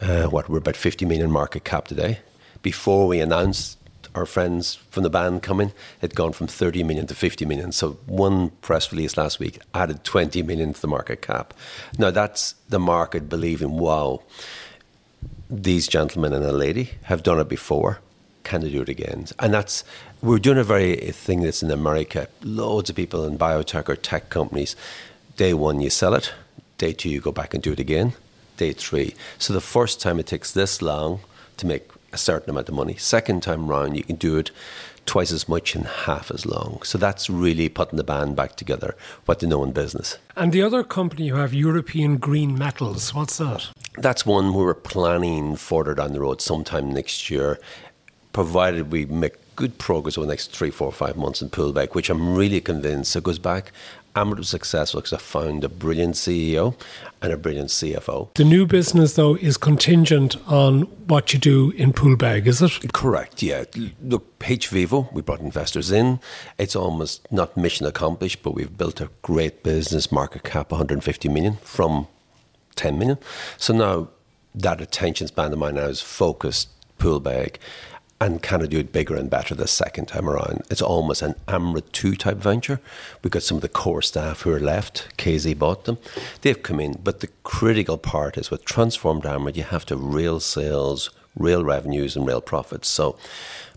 uh, 0.00 0.28
what, 0.28 0.48
we're 0.48 0.56
about 0.56 0.76
50 0.76 1.04
million 1.04 1.30
market 1.30 1.64
cap 1.64 1.86
today. 1.86 2.20
Before 2.68 3.06
we 3.06 3.18
announced 3.20 3.78
our 4.14 4.26
friends 4.26 4.74
from 4.90 5.02
the 5.02 5.08
band 5.08 5.42
coming, 5.42 5.72
had 6.02 6.14
gone 6.14 6.34
from 6.34 6.48
30 6.48 6.82
million 6.82 7.06
to 7.06 7.14
50 7.14 7.46
million. 7.46 7.72
So 7.72 7.92
one 8.04 8.50
press 8.60 8.92
release 8.92 9.16
last 9.16 9.40
week 9.40 9.58
added 9.72 10.04
20 10.04 10.42
million 10.42 10.74
to 10.74 10.80
the 10.82 10.86
market 10.86 11.22
cap. 11.22 11.54
Now 11.96 12.10
that's 12.10 12.56
the 12.68 12.78
market 12.78 13.26
believing, 13.30 13.78
wow, 13.78 14.20
these 15.48 15.88
gentlemen 15.88 16.34
and 16.34 16.44
a 16.44 16.52
lady 16.52 16.90
have 17.04 17.22
done 17.22 17.40
it 17.40 17.48
before. 17.48 18.00
Can 18.44 18.60
they 18.60 18.70
do 18.70 18.82
it 18.82 18.90
again? 18.90 19.24
And 19.38 19.54
that's 19.54 19.82
we're 20.20 20.38
doing 20.38 20.58
a 20.58 20.62
very 20.62 20.94
thing 20.96 21.40
that's 21.40 21.62
in 21.62 21.70
America. 21.70 22.28
Loads 22.42 22.90
of 22.90 22.96
people 22.96 23.24
in 23.24 23.38
biotech 23.38 23.88
or 23.88 23.96
tech 23.96 24.28
companies. 24.28 24.76
Day 25.38 25.54
one, 25.54 25.80
you 25.80 25.88
sell 25.88 26.12
it. 26.12 26.34
Day 26.76 26.92
two, 26.92 27.08
you 27.08 27.22
go 27.22 27.32
back 27.32 27.54
and 27.54 27.62
do 27.62 27.72
it 27.72 27.80
again. 27.80 28.12
Day 28.58 28.74
three. 28.74 29.14
So 29.38 29.54
the 29.54 29.62
first 29.62 30.02
time 30.02 30.18
it 30.18 30.26
takes 30.26 30.52
this 30.52 30.82
long 30.82 31.20
to 31.56 31.66
make 31.66 31.92
a 32.12 32.18
certain 32.18 32.50
amount 32.50 32.68
of 32.68 32.74
money. 32.74 32.96
Second 32.96 33.42
time 33.42 33.68
round, 33.68 33.96
you 33.96 34.02
can 34.02 34.16
do 34.16 34.36
it 34.36 34.50
twice 35.06 35.32
as 35.32 35.48
much 35.48 35.74
in 35.74 35.84
half 35.84 36.30
as 36.30 36.44
long. 36.44 36.82
So 36.82 36.98
that's 36.98 37.30
really 37.30 37.68
putting 37.68 37.96
the 37.96 38.04
band 38.04 38.36
back 38.36 38.56
together, 38.56 38.94
what 39.24 39.40
they 39.40 39.46
know 39.46 39.64
in 39.64 39.72
business. 39.72 40.18
And 40.36 40.52
the 40.52 40.62
other 40.62 40.84
company 40.84 41.26
you 41.26 41.36
have, 41.36 41.54
European 41.54 42.18
Green 42.18 42.56
Metals, 42.58 43.14
what's 43.14 43.38
that? 43.38 43.68
That's 43.96 44.26
one 44.26 44.52
we 44.52 44.62
were 44.62 44.74
planning 44.74 45.56
further 45.56 45.94
down 45.94 46.12
the 46.12 46.20
road 46.20 46.42
sometime 46.42 46.92
next 46.92 47.30
year, 47.30 47.58
provided 48.32 48.92
we 48.92 49.06
make 49.06 49.34
good 49.56 49.78
progress 49.78 50.16
over 50.16 50.26
the 50.26 50.32
next 50.32 50.54
three, 50.54 50.70
four, 50.70 50.92
five 50.92 51.16
months 51.16 51.42
in 51.42 51.50
Poolbeg, 51.50 51.94
which 51.94 52.10
I'm 52.10 52.36
really 52.36 52.60
convinced 52.60 53.16
it 53.16 53.24
goes 53.24 53.40
back 53.40 53.72
Amryt 54.14 54.38
was 54.38 54.48
successful 54.48 55.00
because 55.00 55.12
I 55.12 55.18
found 55.18 55.64
a 55.64 55.68
brilliant 55.68 56.14
CEO 56.14 56.74
and 57.22 57.32
a 57.32 57.36
brilliant 57.36 57.70
CFO. 57.70 58.34
The 58.34 58.44
new 58.44 58.66
business, 58.66 59.14
though, 59.14 59.34
is 59.36 59.56
contingent 59.56 60.36
on 60.46 60.82
what 61.06 61.32
you 61.32 61.38
do 61.38 61.70
in 61.72 61.92
Poolbeg, 61.92 62.46
is 62.46 62.62
it? 62.62 62.92
Correct, 62.92 63.42
yeah. 63.42 63.64
Look, 64.02 64.38
hVIVO, 64.40 65.12
we 65.12 65.22
brought 65.22 65.40
investors 65.40 65.90
in. 65.90 66.20
It's 66.58 66.76
almost 66.76 67.30
not 67.32 67.56
mission 67.56 67.86
accomplished, 67.86 68.42
but 68.42 68.54
we've 68.54 68.76
built 68.76 69.00
a 69.00 69.10
great 69.22 69.62
business, 69.62 70.10
market 70.10 70.44
cap 70.44 70.70
150 70.70 71.28
million 71.28 71.56
from 71.56 72.08
10 72.76 72.98
million. 72.98 73.18
So 73.56 73.74
now 73.74 74.08
that 74.54 74.80
attention 74.80 75.26
span 75.26 75.52
of 75.52 75.58
mine 75.58 75.74
now 75.74 75.86
is 75.86 76.00
focused 76.00 76.68
Poolbeg 76.98 77.56
and 78.20 78.42
kind 78.42 78.62
of 78.62 78.70
do 78.70 78.78
it 78.78 78.92
bigger 78.92 79.14
and 79.14 79.30
better 79.30 79.54
the 79.54 79.68
second 79.68 80.06
time 80.06 80.28
around. 80.28 80.62
It's 80.70 80.82
almost 80.82 81.22
an 81.22 81.34
Amryt 81.46 81.92
2 81.92 82.16
type 82.16 82.38
venture. 82.38 82.80
We've 83.22 83.30
got 83.30 83.44
some 83.44 83.58
of 83.58 83.62
the 83.62 83.68
core 83.68 84.02
staff 84.02 84.42
who 84.42 84.52
are 84.52 84.60
left. 84.60 85.16
Chiesi 85.16 85.56
bought 85.56 85.84
them. 85.84 85.98
They've 86.42 86.60
come 86.60 86.80
in. 86.80 86.94
But 87.02 87.20
the 87.20 87.28
critical 87.44 87.96
part 87.96 88.36
is 88.36 88.50
with 88.50 88.64
transformed 88.64 89.22
Amryt, 89.22 89.56
you 89.56 89.62
have 89.62 89.86
to 89.86 89.96
real 89.96 90.40
sales, 90.40 91.10
real 91.36 91.64
revenues, 91.64 92.16
and 92.16 92.26
real 92.26 92.40
profits. 92.40 92.88
So, 92.88 93.16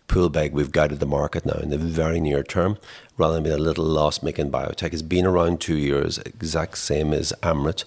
Poolbeg, 0.07 0.51
we've 0.51 0.71
guided 0.71 0.99
the 0.99 1.05
market 1.05 1.45
now 1.45 1.59
in 1.59 1.69
the 1.69 1.77
very 1.77 2.19
near 2.19 2.43
term, 2.43 2.77
rather 3.17 3.35
than 3.35 3.43
being 3.43 3.55
a 3.55 3.59
little 3.59 3.85
loss 3.85 4.21
making 4.21 4.51
biotech. 4.51 4.91
It's 4.91 5.01
been 5.01 5.25
around 5.25 5.61
two 5.61 5.77
years, 5.77 6.17
exact 6.17 6.79
same 6.79 7.13
as 7.13 7.31
Amryt, 7.43 7.85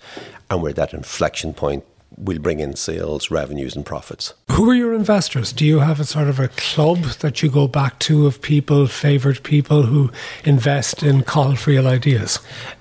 and 0.48 0.62
we're 0.62 0.70
at 0.70 0.76
that 0.76 0.94
inflection 0.94 1.52
point 1.52 1.84
will 2.16 2.38
bring 2.38 2.60
in 2.60 2.76
sales, 2.76 3.30
revenues, 3.30 3.76
and 3.76 3.84
profits. 3.84 4.34
Who 4.50 4.70
are 4.70 4.74
your 4.74 4.94
investors? 4.94 5.52
Do 5.52 5.64
you 5.64 5.80
have 5.80 6.00
a 6.00 6.04
sort 6.04 6.28
of 6.28 6.38
a 6.38 6.48
club 6.48 7.02
that 7.20 7.42
you 7.42 7.50
go 7.50 7.66
back 7.66 7.98
to 8.00 8.26
of 8.26 8.40
people, 8.40 8.86
favoured 8.86 9.42
people 9.42 9.82
who 9.84 10.10
invest 10.44 11.02
in 11.02 11.22
Cathal 11.22 11.52
Friel 11.52 11.86
ideas? 11.86 12.38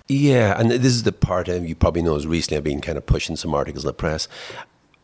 Yeah, 0.08 0.60
and 0.60 0.70
this 0.70 0.94
is 0.94 1.04
the 1.04 1.12
part 1.12 1.50
um, 1.50 1.66
you 1.66 1.76
probably 1.76 2.02
know 2.02 2.16
is 2.16 2.28
recently 2.28 2.58
I've 2.58 2.64
been 2.64 2.82
kind 2.82 2.98
of 2.98 3.06
pushing 3.06 3.36
some 3.36 3.54
articles 3.54 3.84
in 3.84 3.88
the 3.88 3.94
press. 3.94 4.28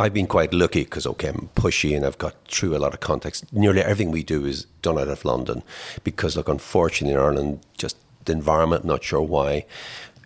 I've 0.02 0.14
been 0.14 0.28
quite 0.28 0.54
lucky 0.54 0.84
because, 0.84 1.06
okay, 1.06 1.28
I'm 1.28 1.50
pushy 1.56 1.96
and 1.96 2.06
I've 2.06 2.18
got 2.18 2.36
through 2.48 2.76
a 2.76 2.80
lot 2.80 2.94
of 2.94 3.02
context. 3.02 3.52
Nearly 3.52 3.82
everything 3.82 4.12
we 4.12 4.24
do 4.24 4.46
is 4.46 4.66
done 4.82 4.98
out 4.98 5.10
of 5.10 5.26
London 5.26 5.62
because, 6.06 6.38
look, 6.38 6.48
unfortunately 6.48 7.16
in 7.16 7.20
Ireland, 7.20 7.60
just 7.78 7.98
the 8.24 8.32
environment, 8.32 8.86
not 8.86 9.04
sure 9.04 9.22
why 9.22 9.66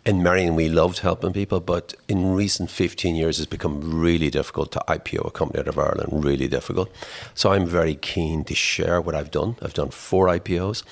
in 0.05 0.21
Merrion, 0.21 0.55
we 0.55 0.67
loved 0.67 0.99
helping 0.99 1.31
people, 1.31 1.61
but 1.61 1.93
in 2.09 2.33
recent 2.33 2.69
15 2.69 3.15
years, 3.15 3.39
it's 3.39 3.49
become 3.49 4.01
really 4.01 4.29
difficult 4.29 4.71
to 4.73 4.83
IPO 4.87 5.27
a 5.27 5.31
company 5.31 5.61
out 5.61 5.67
of 5.69 5.79
Ireland, 5.79 6.25
really 6.25 6.47
difficult. 6.47 6.91
So 7.33 7.53
I'm 7.53 7.65
very 7.65 7.95
keen 7.95 8.43
to 8.45 8.55
share 8.55 8.99
what 8.99 9.15
I've 9.15 9.31
done. 9.31 9.55
I've 9.61 9.73
done 9.73 9.91
four 9.91 10.27
IPOs. 10.27 10.83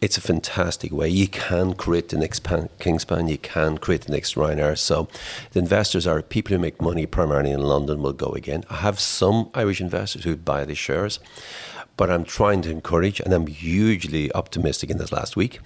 It's 0.00 0.16
a 0.16 0.20
fantastic 0.20 0.90
way. 0.90 1.08
You 1.08 1.28
can 1.28 1.74
create 1.74 2.08
the 2.08 2.18
next 2.18 2.42
Kingspan, 2.42 3.30
you 3.30 3.38
can 3.38 3.78
create 3.78 4.02
the 4.02 4.12
next 4.12 4.34
Ryanair. 4.34 4.76
So 4.76 5.06
the 5.52 5.60
investors 5.60 6.08
are 6.08 6.20
people 6.20 6.56
who 6.56 6.60
make 6.60 6.82
money 6.82 7.06
primarily 7.06 7.52
in 7.52 7.60
London 7.60 8.02
will 8.02 8.12
go 8.12 8.32
again. 8.32 8.64
I 8.68 8.76
have 8.78 8.98
some 8.98 9.50
Irish 9.54 9.80
investors 9.80 10.24
who 10.24 10.34
buy 10.34 10.64
the 10.64 10.74
shares, 10.74 11.20
but 11.96 12.10
I'm 12.10 12.24
trying 12.24 12.62
to 12.62 12.70
encourage, 12.70 13.20
and 13.20 13.32
I'm 13.32 13.46
hugely 13.46 14.32
optimistic 14.34 14.90
in 14.90 14.98
this 14.98 15.12
last 15.12 15.36
week. 15.36 15.60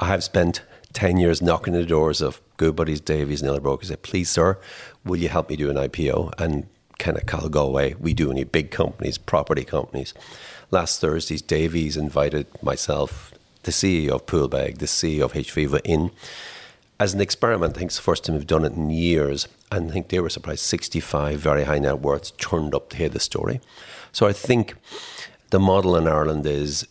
I 0.00 0.06
have 0.06 0.24
spent 0.24 0.62
10 0.96 1.18
years 1.18 1.42
knocking 1.42 1.74
the 1.74 1.84
doors 1.84 2.22
of 2.22 2.40
good 2.56 2.74
buddies 2.74 3.02
Davys, 3.02 3.42
and 3.42 3.50
other 3.50 3.60
brokers. 3.60 3.88
said, 3.88 4.00
please, 4.00 4.30
sir, 4.30 4.58
will 5.04 5.18
you 5.18 5.28
help 5.28 5.50
me 5.50 5.56
do 5.56 5.68
an 5.68 5.76
IPO? 5.76 6.32
And 6.38 6.68
kind 6.98 7.18
of 7.18 7.26
Cal 7.26 7.50
Galway, 7.50 7.92
we 8.00 8.14
do 8.14 8.30
any 8.30 8.44
big 8.44 8.70
companies, 8.70 9.18
property 9.18 9.62
companies. 9.62 10.14
Last 10.70 10.98
Thursday, 11.02 11.36
Davys 11.36 11.98
invited 11.98 12.46
myself, 12.62 13.34
the 13.64 13.72
CEO 13.72 14.12
of 14.12 14.24
Poolbeg, 14.24 14.78
the 14.78 14.86
CEO 14.86 15.24
of 15.24 15.34
hVIVO 15.34 15.82
in 15.84 16.12
as 16.98 17.12
an 17.12 17.20
experiment. 17.20 17.76
I 17.76 17.80
think 17.80 17.90
it's 17.90 17.96
the 17.96 18.02
first 18.02 18.24
time 18.24 18.36
we've 18.36 18.46
done 18.46 18.64
it 18.64 18.72
in 18.72 18.88
years. 18.88 19.48
And 19.70 19.90
I 19.90 19.92
think 19.92 20.08
they 20.08 20.20
were 20.20 20.30
surprised 20.30 20.60
65 20.60 21.38
very 21.38 21.64
high 21.64 21.78
net 21.78 22.00
worths 22.00 22.30
turned 22.38 22.74
up 22.74 22.88
to 22.88 22.96
hear 22.96 23.10
the 23.10 23.20
story. 23.20 23.60
So 24.12 24.26
I 24.26 24.32
think 24.32 24.72
the 25.50 25.60
model 25.60 25.94
in 25.94 26.08
Ireland 26.08 26.46
is 26.46 26.88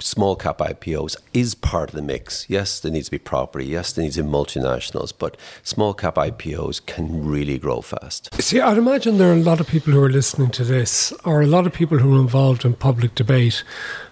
small 0.00 0.36
cap 0.36 0.58
IPOs 0.58 1.16
is 1.34 1.54
part 1.54 1.90
of 1.90 1.94
the 1.96 2.02
mix. 2.02 2.46
Yes, 2.48 2.78
there 2.78 2.92
needs 2.92 3.06
to 3.06 3.10
be 3.10 3.18
property. 3.18 3.66
Yes, 3.66 3.92
there 3.92 4.04
needs 4.04 4.16
to 4.16 4.22
be 4.22 4.28
multinationals, 4.28 5.12
but 5.16 5.36
small 5.62 5.94
cap 5.94 6.14
IPOs 6.14 6.84
can 6.84 7.26
really 7.26 7.58
grow 7.58 7.80
fast. 7.80 8.32
See, 8.40 8.60
I'd 8.60 8.78
imagine 8.78 9.18
there 9.18 9.30
are 9.30 9.34
a 9.34 9.42
lot 9.42 9.60
of 9.60 9.66
people 9.66 9.92
who 9.92 10.02
are 10.02 10.10
listening 10.10 10.50
to 10.52 10.64
this, 10.64 11.12
or 11.24 11.42
a 11.42 11.46
lot 11.46 11.66
of 11.66 11.72
people 11.72 11.98
who 11.98 12.16
are 12.16 12.20
involved 12.20 12.64
in 12.64 12.74
public 12.74 13.14
debate, 13.14 13.64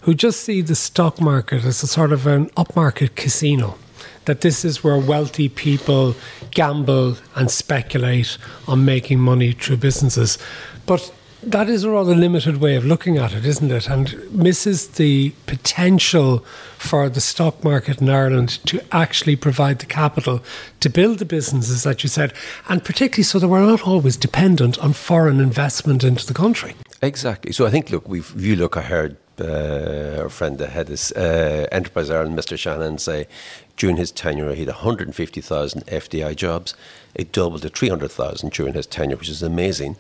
who 0.03 0.15
just 0.15 0.41
see 0.41 0.61
the 0.61 0.75
stock 0.75 1.21
market 1.21 1.65
as 1.65 1.83
a 1.83 1.87
sort 1.87 2.13
of 2.13 2.27
an 2.27 2.47
upmarket 2.51 3.15
casino. 3.15 3.79
That 4.25 4.41
this 4.41 4.65
is 4.65 4.83
where 4.83 4.99
wealthy 4.99 5.49
people 5.49 6.17
gamble 6.51 7.17
and 7.37 7.49
speculate 7.49 8.39
on 8.67 8.85
making 8.85 9.21
money 9.21 9.53
through 9.53 9.77
businesses. 9.77 10.37
But 10.85 11.13
that 11.47 11.69
is 11.69 11.85
a 11.85 11.91
rather 11.91 12.15
limited 12.15 12.59
way 12.59 12.75
of 12.75 12.85
looking 12.85 13.17
at 13.17 13.33
it, 13.33 13.47
isn't 13.47 13.71
it? 13.71 13.89
And 13.89 14.31
misses 14.33 14.89
the 14.89 15.33
potential 15.47 16.41
for 16.77 17.09
the 17.09 17.21
stock 17.21 17.63
market 17.63 18.01
in 18.01 18.11
Ireland 18.11 18.59
to 18.67 18.81
actually 18.93 19.37
provide 19.37 19.79
the 19.79 19.87
capital 19.87 20.43
to 20.81 20.91
build 20.91 21.19
the 21.19 21.25
businesses 21.25 21.85
that 21.85 22.03
you 22.03 22.09
said, 22.09 22.33
and 22.69 22.85
particularly 22.85 23.23
so 23.23 23.39
that 23.39 23.49
we're 23.49 23.65
not 23.65 23.87
always 23.87 24.17
dependent 24.17 24.79
on 24.79 24.93
foreign 24.93 25.41
investment 25.41 26.03
into 26.03 26.27
the 26.27 26.35
country. 26.35 26.75
Exactly. 27.01 27.53
So 27.53 27.65
I 27.65 27.71
think, 27.71 27.91
look, 27.91 28.09
we've, 28.09 28.33
you 28.37 28.57
look, 28.57 28.77
I 28.77 28.83
heard 28.83 29.17
uh, 29.41 30.23
our 30.23 30.29
friend 30.29 30.59
that 30.59 30.71
had 30.71 30.89
this 30.89 31.13
uh, 31.13 31.67
Enterprise 31.71 32.11
Ireland, 32.11 32.39
Mr. 32.39 32.59
Shannon, 32.59 32.99
say 32.99 33.29
during 33.77 33.97
his 33.97 34.11
tenure 34.11 34.55
he 34.55 34.61
had 34.61 34.69
150,000 34.69 35.87
FDI 35.87 36.35
jobs. 36.35 36.75
It 37.15 37.33
doubled 37.33 37.63
to 37.63 37.69
300,000 37.69 38.53
during 38.53 38.75
his 38.75 38.87
tenure, 38.87 39.17
which 39.17 39.29
is 39.29 39.43
amazing. 39.43 39.97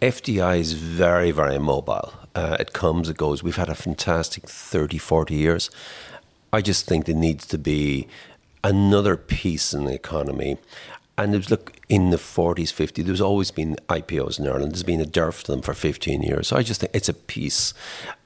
FDI 0.00 0.60
is 0.60 0.74
very, 0.74 1.32
very 1.32 1.58
mobile. 1.58 2.12
Uh, 2.34 2.56
it 2.60 2.72
comes, 2.72 3.08
it 3.08 3.16
goes. 3.16 3.42
We've 3.42 3.56
had 3.56 3.68
a 3.68 3.74
fantastic 3.74 4.48
30, 4.48 4.98
40 4.98 5.34
years. 5.34 5.70
I 6.52 6.62
just 6.62 6.86
think 6.86 7.06
there 7.06 7.16
needs 7.16 7.46
to 7.46 7.58
be 7.58 8.06
another 8.62 9.16
piece 9.16 9.74
in 9.74 9.86
the 9.86 9.94
economy. 9.94 10.58
And 11.16 11.34
it 11.34 11.38
was 11.38 11.50
look 11.50 11.80
in 11.88 12.10
the 12.10 12.16
40s, 12.16 12.72
50s. 12.72 13.04
There's 13.04 13.20
always 13.20 13.50
been 13.50 13.76
IPOs 13.88 14.38
in 14.38 14.46
Ireland. 14.46 14.72
There's 14.72 14.84
been 14.84 15.00
a 15.00 15.06
dearth 15.06 15.40
of 15.40 15.46
them 15.46 15.62
for 15.62 15.74
15 15.74 16.22
years. 16.22 16.46
So 16.46 16.56
I 16.56 16.62
just 16.62 16.80
think 16.80 16.94
it's 16.94 17.08
a 17.08 17.14
piece. 17.14 17.74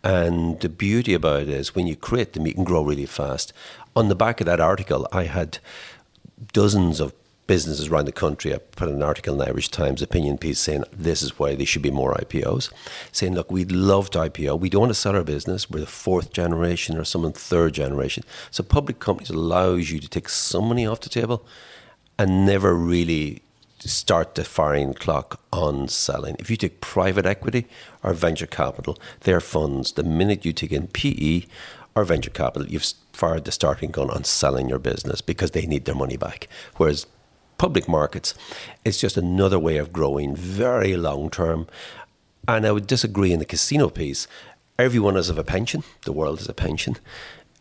And 0.05 0.61
the 0.61 0.69
beauty 0.69 1.15
about 1.15 1.43
it 1.43 1.49
is 1.49 1.75
when 1.75 1.87
you 1.87 1.97
create 1.97 2.35
them, 2.35 2.47
you 2.47 2.53
can 2.53 2.65
grow 2.65 2.83
really 2.83 3.07
fast. 3.07 3.55
On 3.97 4.09
the 4.09 4.15
back 4.15 4.43
of 4.43 4.47
that 4.47 4.61
article, 4.61 5.09
I 5.11 5.25
had 5.25 5.59
dozens 6.53 7.01
of 7.01 7.15
businesses 7.53 7.89
around 7.89 8.07
the 8.07 8.13
country. 8.13 8.55
I 8.55 8.57
put 8.57 8.89
an 8.89 9.03
article 9.03 9.35
in 9.35 9.39
the 9.39 9.47
Irish 9.47 9.69
Times 9.69 10.01
opinion 10.01 10.39
piece 10.39 10.59
saying 10.59 10.85
this 10.91 11.21
is 11.21 11.39
why 11.39 11.55
there 11.55 11.67
should 11.67 11.83
be 11.83 11.91
more 11.91 12.15
IPOs. 12.15 12.73
Saying, 13.13 13.35
look, 13.35 13.51
we'd 13.51 13.71
love 13.71 14.09
to 14.13 14.21
IPO. 14.21 14.59
We 14.59 14.71
don't 14.71 14.81
want 14.81 14.91
to 14.91 14.95
sell 14.99 15.15
our 15.15 15.23
business. 15.23 15.69
We're 15.69 15.81
the 15.81 15.87
fourth 15.87 16.33
generation 16.33 16.97
or 16.97 17.05
some 17.05 17.31
third 17.31 17.75
generation. 17.75 18.25
So 18.51 18.63
public 18.63 19.01
companies 19.01 19.29
allows 19.29 19.91
you 19.91 20.01
to 20.01 20.09
take 20.09 20.31
some 20.31 20.69
money 20.69 20.87
off 20.87 21.03
the 21.03 21.11
table 21.11 21.45
and 22.19 22.47
never 22.47 22.75
really 22.75 23.43
start 23.81 24.35
the 24.35 24.45
firing 24.45 24.95
clock 24.95 25.39
on 25.53 25.89
selling. 25.89 26.37
If 26.39 26.49
you 26.49 26.57
take 26.57 26.81
private 26.81 27.27
equity 27.27 27.67
or 28.03 28.15
venture 28.15 28.47
capital, 28.47 28.99
their 29.21 29.41
funds, 29.41 29.93
the 29.93 30.05
minute 30.05 30.47
you 30.47 30.55
take 30.55 30.73
in 30.73 30.87
PE 30.87 31.43
or 31.95 32.05
venture 32.05 32.31
capital, 32.31 32.67
you've 32.67 32.95
fired 33.13 33.45
the 33.45 33.53
starting 33.53 33.91
gun 33.91 34.09
on 34.09 34.25
selling 34.25 34.71
your 34.71 34.79
business 34.79 35.21
because 35.21 35.51
they 35.51 35.67
need 35.67 35.85
their 35.85 35.95
money 35.95 36.17
back. 36.17 36.49
Whereas 36.79 37.07
public 37.63 37.87
markets, 37.87 38.35
it's 38.85 38.99
just 38.99 39.17
another 39.17 39.57
way 39.57 39.77
of 39.77 39.93
growing 39.93 40.35
very 40.35 40.97
long 40.97 41.31
term. 41.31 41.69
And 42.49 42.67
I 42.67 42.73
would 42.73 42.89
disagree 42.89 43.33
in 43.33 43.39
the 43.39 43.45
casino 43.45 43.89
piece. 43.89 44.27
Everyone 44.81 45.15
has 45.15 45.29
a 45.31 45.45
pension, 45.45 45.85
the 46.05 46.13
world 46.13 46.39
has 46.41 46.49
a 46.49 46.55
pension 46.55 46.97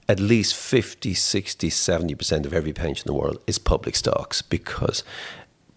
at 0.09 0.19
least 0.19 0.55
50, 0.55 1.13
60, 1.13 1.69
70% 1.69 2.45
of 2.45 2.53
every 2.53 2.73
pension 2.73 3.07
in 3.07 3.13
the 3.13 3.19
world 3.21 3.37
is 3.47 3.57
public 3.57 3.95
stocks 3.95 4.41
because 4.41 5.03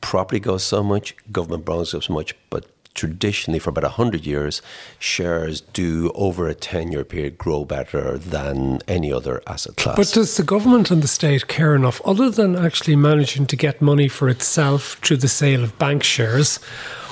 property 0.01 0.41
goes 0.41 0.65
so 0.65 0.83
much, 0.83 1.15
government 1.31 1.65
bonds 1.65 1.93
go 1.93 2.01
so 2.01 2.13
much, 2.13 2.35
but 2.51 2.65
traditionally 2.95 3.59
for 3.59 3.71
about 3.71 3.85
100 3.85 4.25
years, 4.25 4.63
shares 4.99 5.61
do 5.61 6.13
over 6.15 6.49
a 6.49 6.55
10 6.55 6.93
year 6.93 7.05
period 7.05 7.37
grow 7.37 7.65
better 7.65 8.17
than 8.17 8.81
any 8.89 9.13
other 9.13 9.43
asset 9.47 9.77
class. 9.77 9.97
But 9.97 10.13
does 10.13 10.37
the 10.37 10.43
government 10.43 10.91
and 10.91 11.03
the 11.03 11.09
state 11.09 11.49
care 11.49 11.75
enough, 11.75 12.01
other 12.05 12.31
than 12.31 12.57
actually 12.57 12.97
managing 12.97 13.47
to 13.47 13.57
get 13.57 13.83
money 13.83 14.09
for 14.09 14.29
itself 14.29 14.99
through 15.03 15.19
the 15.19 15.29
sale 15.29 15.63
of 15.63 15.79
bank 15.79 16.03
shares? 16.03 16.61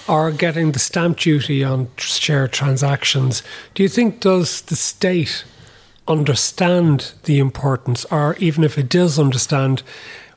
Or 0.08 0.32
getting 0.32 0.72
the 0.72 0.80
stamp 0.80 1.18
duty 1.18 1.62
on 1.62 1.88
share 1.96 2.48
transactions. 2.48 3.44
Do 3.74 3.84
you 3.84 3.88
think 3.88 4.18
does 4.18 4.62
the 4.62 4.74
state 4.74 5.44
understand 6.08 7.12
the 7.22 7.38
importance, 7.38 8.04
or 8.06 8.34
even 8.38 8.64
if 8.64 8.76
it 8.76 8.88
does 8.88 9.18
understand, 9.18 9.82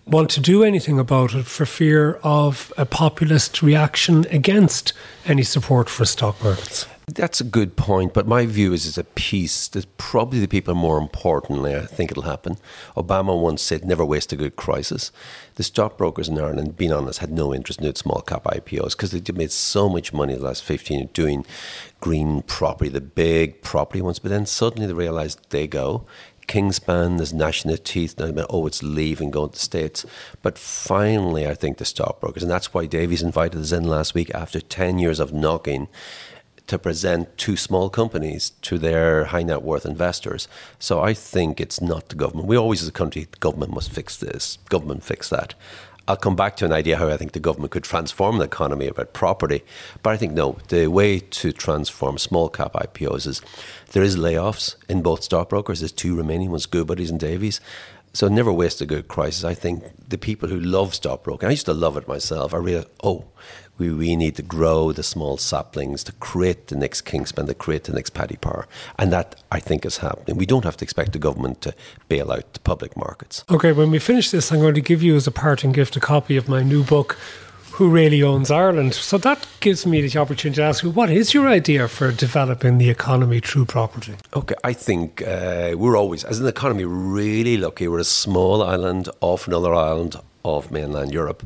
want 0.05 0.29
to 0.31 0.39
do 0.39 0.63
anything 0.63 0.99
about 0.99 1.33
it 1.33 1.45
for 1.45 1.65
fear 1.65 2.19
of 2.23 2.71
a 2.77 2.85
populist 2.85 3.61
reaction 3.61 4.25
against 4.29 4.93
any 5.25 5.43
support 5.43 5.89
for 5.89 6.05
stock 6.05 6.41
markets? 6.43 6.85
That's 7.07 7.39
a 7.39 7.43
good 7.43 7.75
point, 7.75 8.15
but 8.15 8.27
my 8.27 8.47
view 8.47 8.73
is 8.73 8.87
it's 8.87 8.97
a 8.97 9.03
piece 9.03 9.67
that 9.69 9.95
probably 9.97 10.39
the 10.39 10.47
people 10.47 10.73
more 10.73 10.97
importantly, 10.97 11.75
I 11.75 11.85
think 11.85 12.09
it'll 12.09 12.23
happen. 12.23 12.57
Obama 12.97 13.39
once 13.39 13.61
said, 13.61 13.85
never 13.85 14.03
waste 14.03 14.33
a 14.33 14.35
good 14.35 14.55
crisis. 14.55 15.11
The 15.53 15.61
stockbrokers 15.61 16.29
in 16.29 16.39
Ireland, 16.39 16.75
being 16.75 16.91
honest, 16.91 17.19
had 17.19 17.31
no 17.31 17.53
interest 17.53 17.79
in 17.79 17.83
doing 17.83 17.95
small 17.95 18.21
cap 18.21 18.45
IPOs 18.45 18.97
because 18.97 19.11
they 19.11 19.21
made 19.33 19.51
so 19.51 19.87
much 19.87 20.13
money 20.13 20.33
the 20.33 20.43
last 20.43 20.63
15 20.63 20.97
years 20.97 21.09
doing 21.13 21.45
green 21.99 22.41
property, 22.41 22.89
the 22.89 23.01
big 23.01 23.61
property 23.61 24.01
ones, 24.01 24.17
but 24.17 24.31
then 24.31 24.47
suddenly 24.47 24.87
they 24.87 24.93
realised 24.93 25.39
they 25.51 25.67
go. 25.67 26.05
Kingspan, 26.47 27.17
there's 27.17 27.33
National 27.33 27.77
Teeth, 27.77 28.19
now, 28.19 28.45
oh, 28.49 28.67
it's 28.67 28.83
leaving, 28.83 29.31
going 29.31 29.49
to 29.49 29.53
the 29.53 29.59
States. 29.59 30.05
But 30.41 30.57
finally, 30.57 31.47
I 31.47 31.55
think 31.55 31.77
the 31.77 31.85
stockbrokers, 31.85 32.43
and 32.43 32.51
that's 32.51 32.73
why 32.73 32.85
Davys 32.85 33.23
invited 33.23 33.61
us 33.61 33.71
in 33.71 33.83
last 33.83 34.13
week 34.13 34.33
after 34.33 34.59
10 34.59 34.99
years 34.99 35.19
of 35.19 35.33
knocking 35.33 35.87
to 36.67 36.79
present 36.79 37.37
two 37.37 37.55
small 37.55 37.89
companies 37.89 38.51
to 38.61 38.77
their 38.77 39.25
high 39.25 39.43
net 39.43 39.61
worth 39.61 39.85
investors. 39.85 40.47
So 40.79 41.01
I 41.01 41.13
think 41.13 41.61
it's 41.61 41.79
not 41.79 42.09
the 42.09 42.15
government. 42.15 42.47
We 42.47 42.57
always, 42.57 42.81
as 42.81 42.87
a 42.87 42.93
country, 42.93 43.27
government 43.39 43.73
must 43.73 43.91
fix 43.91 44.17
this, 44.17 44.57
government 44.69 45.03
fix 45.03 45.29
that. 45.29 45.53
I'll 46.07 46.15
come 46.15 46.35
back 46.35 46.55
to 46.57 46.65
an 46.65 46.71
idea 46.71 46.97
how 46.97 47.09
I 47.09 47.17
think 47.17 47.31
the 47.31 47.39
government 47.39 47.71
could 47.71 47.83
transform 47.83 48.37
the 48.37 48.43
economy 48.43 48.87
about 48.87 49.13
property. 49.13 49.63
But 50.03 50.13
I 50.13 50.17
think 50.17 50.33
no, 50.33 50.57
the 50.67 50.87
way 50.87 51.19
to 51.19 51.51
transform 51.51 52.19
small 52.19 52.49
cap 52.49 52.73
IPOs 52.73 53.25
is 53.25 53.41
there 53.91 54.03
is 54.03 54.15
layoffs 54.15 54.75
in 54.87 55.01
both 55.01 55.23
stockbrokers. 55.23 55.79
There's 55.79 55.91
two 55.91 56.15
remaining 56.15 56.51
ones, 56.51 56.67
Goodbody's 56.67 57.09
and 57.09 57.19
Davys. 57.19 57.59
So 58.13 58.27
never 58.27 58.53
waste 58.53 58.81
a 58.81 58.85
good 58.85 59.07
crisis. 59.07 59.43
I 59.43 59.55
think 59.55 59.83
the 60.07 60.17
people 60.17 60.47
who 60.47 60.59
love 60.59 60.93
stockbroking, 60.93 61.47
I 61.47 61.51
used 61.51 61.65
to 61.65 61.73
love 61.73 61.97
it 61.97 62.07
myself. 62.07 62.53
I 62.53 62.57
realized, 62.57 62.89
oh, 63.03 63.25
we 63.77 63.89
really 63.89 64.15
need 64.15 64.35
to 64.37 64.41
grow 64.41 64.91
the 64.91 65.03
small 65.03 65.37
saplings 65.37 66.03
to 66.05 66.11
create 66.13 66.67
the 66.67 66.75
next 66.75 67.05
Kingspan, 67.05 67.47
to 67.47 67.53
create 67.53 67.83
the 67.83 67.93
next 67.93 68.11
Paddy 68.11 68.37
Power. 68.37 68.67
And 68.97 69.11
that, 69.11 69.35
I 69.51 69.59
think, 69.59 69.85
is 69.85 69.97
happening. 69.97 70.37
We 70.37 70.45
don't 70.45 70.63
have 70.63 70.77
to 70.77 70.85
expect 70.85 71.11
the 71.13 71.19
government 71.19 71.61
to 71.61 71.73
bail 72.07 72.31
out 72.31 72.53
the 72.53 72.59
public 72.59 72.95
markets. 72.95 73.43
Okay, 73.49 73.71
when 73.71 73.91
we 73.91 73.99
finish 73.99 74.31
this, 74.31 74.51
I'm 74.51 74.59
going 74.59 74.75
to 74.75 74.81
give 74.81 75.03
you 75.03 75.15
as 75.15 75.27
a 75.27 75.31
parting 75.31 75.71
gift 75.71 75.95
a 75.95 75.99
copy 75.99 76.37
of 76.37 76.47
my 76.47 76.63
new 76.63 76.83
book, 76.83 77.17
Who 77.71 77.89
Really 77.89 78.23
Owns 78.23 78.49
Ireland. 78.49 78.93
So 78.93 79.17
that 79.17 79.45
gives 79.59 79.85
me 79.85 80.07
the 80.07 80.19
opportunity 80.19 80.61
to 80.61 80.63
ask 80.63 80.83
you, 80.83 80.89
what 80.89 81.09
is 81.09 81.33
your 81.33 81.47
idea 81.47 81.89
for 81.89 82.11
developing 82.11 82.77
the 82.77 82.89
economy 82.89 83.41
through 83.41 83.65
property? 83.65 84.15
Okay, 84.33 84.55
I 84.63 84.71
think 84.71 85.21
uh, 85.21 85.73
we're 85.75 85.97
always, 85.97 86.23
as 86.23 86.39
an 86.39 86.47
economy, 86.47 86.85
really 86.85 87.57
lucky. 87.57 87.89
We're 87.89 87.99
a 87.99 88.05
small 88.05 88.63
island 88.63 89.09
off 89.19 89.47
another 89.47 89.73
island 89.73 90.15
of 90.45 90.71
mainland 90.71 91.11
Europe 91.11 91.43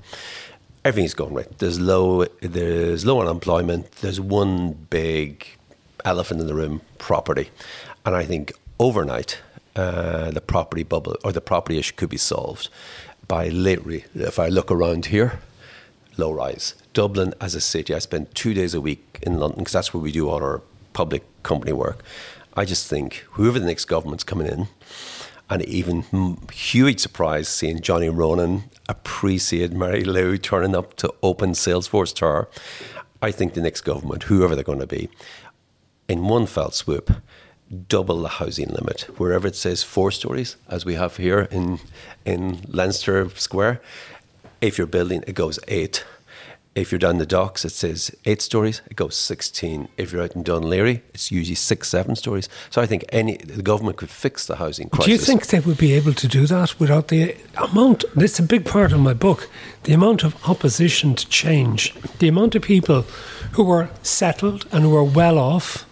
everything's 0.85 1.13
going 1.13 1.33
right. 1.33 1.57
There's 1.57 1.79
low 1.79 2.25
there's 2.41 3.05
low 3.05 3.21
unemployment. 3.21 3.91
There's 3.93 4.19
one 4.19 4.73
big 4.89 5.45
elephant 6.05 6.41
in 6.41 6.47
the 6.47 6.55
room: 6.55 6.81
property, 6.97 7.49
and 8.05 8.15
I 8.15 8.25
think 8.25 8.53
overnight 8.79 9.39
uh, 9.75 10.31
the 10.31 10.41
property 10.41 10.83
bubble 10.83 11.15
or 11.23 11.31
the 11.31 11.41
property 11.41 11.77
issue 11.77 11.95
could 11.95 12.09
be 12.09 12.17
solved 12.17 12.69
by 13.27 13.49
literally. 13.49 14.05
If 14.15 14.39
I 14.39 14.47
look 14.47 14.71
around 14.71 15.07
here, 15.07 15.39
low 16.17 16.31
rise. 16.31 16.75
Dublin 16.93 17.33
as 17.39 17.55
a 17.55 17.61
city, 17.61 17.93
I 17.93 17.99
spend 17.99 18.33
two 18.35 18.53
days 18.53 18.73
a 18.73 18.81
week 18.81 19.19
in 19.21 19.39
London 19.39 19.59
because 19.59 19.73
that's 19.73 19.93
where 19.93 20.01
we 20.01 20.11
do 20.11 20.29
all 20.29 20.43
our 20.43 20.61
public 20.93 21.23
company 21.43 21.71
work. 21.71 22.03
I 22.55 22.65
just 22.65 22.87
think 22.87 23.25
whoever 23.31 23.59
the 23.59 23.65
next 23.65 23.85
government's 23.85 24.23
coming 24.23 24.47
in, 24.47 24.67
and 25.49 25.63
even 25.63 26.37
huge 26.51 26.99
surprise 26.99 27.47
seeing 27.47 27.81
Johnny 27.81 28.09
Ronan 28.09 28.63
appreciate 28.87 29.71
Mary 29.71 30.03
Lou 30.03 30.37
turning 30.37 30.75
up 30.75 30.95
to 30.97 31.13
open 31.23 31.51
Salesforce 31.51 32.13
Tower. 32.13 32.47
I 33.21 33.31
think 33.31 33.53
the 33.53 33.61
next 33.61 33.81
government, 33.81 34.23
whoever 34.23 34.55
they're 34.55 34.63
going 34.63 34.79
to 34.79 34.87
be, 34.87 35.09
in 36.07 36.27
one 36.27 36.45
fell 36.45 36.71
swoop, 36.71 37.11
double 37.87 38.21
the 38.21 38.29
housing 38.29 38.69
limit. 38.69 39.01
Wherever 39.17 39.47
it 39.47 39.55
says 39.55 39.83
four 39.83 40.11
stories, 40.11 40.55
as 40.67 40.85
we 40.85 40.95
have 40.95 41.17
here 41.17 41.47
in 41.51 41.79
in 42.25 42.61
Leinster 42.67 43.29
Square, 43.35 43.81
if 44.61 44.77
you're 44.77 44.87
building, 44.87 45.23
it 45.27 45.35
goes 45.35 45.59
eight. 45.67 46.05
If 46.75 46.91
you're 46.91 46.99
down 46.99 47.17
the 47.17 47.25
docks, 47.25 47.65
it 47.65 47.71
says 47.71 48.15
eight 48.25 48.41
stories, 48.41 48.81
it 48.89 48.95
goes 48.95 49.15
16. 49.15 49.89
If 49.97 50.13
you're 50.13 50.21
out 50.21 50.35
in 50.35 50.43
Dún 50.43 50.65
Laoghaire, 50.65 51.01
it's 51.13 51.31
usually 51.31 51.55
six, 51.55 51.89
seven 51.89 52.15
stories. 52.15 52.47
So 52.69 52.81
I 52.81 52.85
think 52.85 53.05
any 53.09 53.37
the 53.37 53.63
government 53.63 53.97
could 53.97 54.09
fix 54.09 54.45
the 54.45 54.57
housing 54.57 54.87
crisis. 54.87 55.05
Do 55.05 55.11
you 55.11 55.17
think 55.17 55.47
they 55.47 55.59
would 55.59 55.79
be 55.79 55.93
able 55.93 56.13
to 56.13 56.27
do 56.27 56.45
that 56.45 56.79
without 56.79 57.07
the 57.07 57.35
amount? 57.57 58.05
This 58.15 58.33
is 58.33 58.39
a 58.39 58.43
big 58.43 58.65
part 58.65 58.91
of 58.91 58.99
my 58.99 59.13
book 59.13 59.49
the 59.83 59.93
amount 59.93 60.23
of 60.23 60.35
opposition 60.47 61.15
to 61.15 61.27
change, 61.27 61.93
the 62.19 62.27
amount 62.27 62.53
of 62.53 62.61
people 62.61 63.01
who 63.53 63.69
are 63.71 63.89
settled 64.03 64.67
and 64.71 64.83
who 64.83 64.95
are 64.95 65.03
well 65.03 65.39
off, 65.39 65.85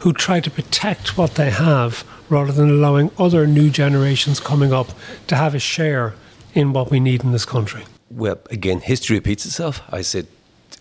who 0.00 0.12
try 0.12 0.38
to 0.38 0.50
protect 0.50 1.18
what 1.18 1.34
they 1.34 1.50
have 1.50 2.04
rather 2.28 2.52
than 2.52 2.70
allowing 2.70 3.10
other 3.18 3.46
new 3.46 3.68
generations 3.68 4.38
coming 4.38 4.72
up 4.72 4.88
to 5.26 5.34
have 5.34 5.54
a 5.54 5.58
share 5.58 6.14
in 6.54 6.72
what 6.72 6.90
we 6.90 7.00
need 7.00 7.24
in 7.24 7.32
this 7.32 7.44
country 7.44 7.84
well, 8.14 8.40
again, 8.50 8.80
history 8.80 9.16
repeats 9.16 9.46
itself. 9.46 9.82
I 9.90 10.02
said 10.02 10.26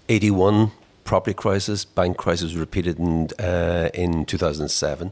81 0.09 0.71
property 1.03 1.33
crisis, 1.33 1.85
bank 1.85 2.17
crisis 2.17 2.53
repeated 2.53 2.99
in, 2.99 3.29
uh, 3.39 3.89
in 3.93 4.25
2007. 4.25 5.11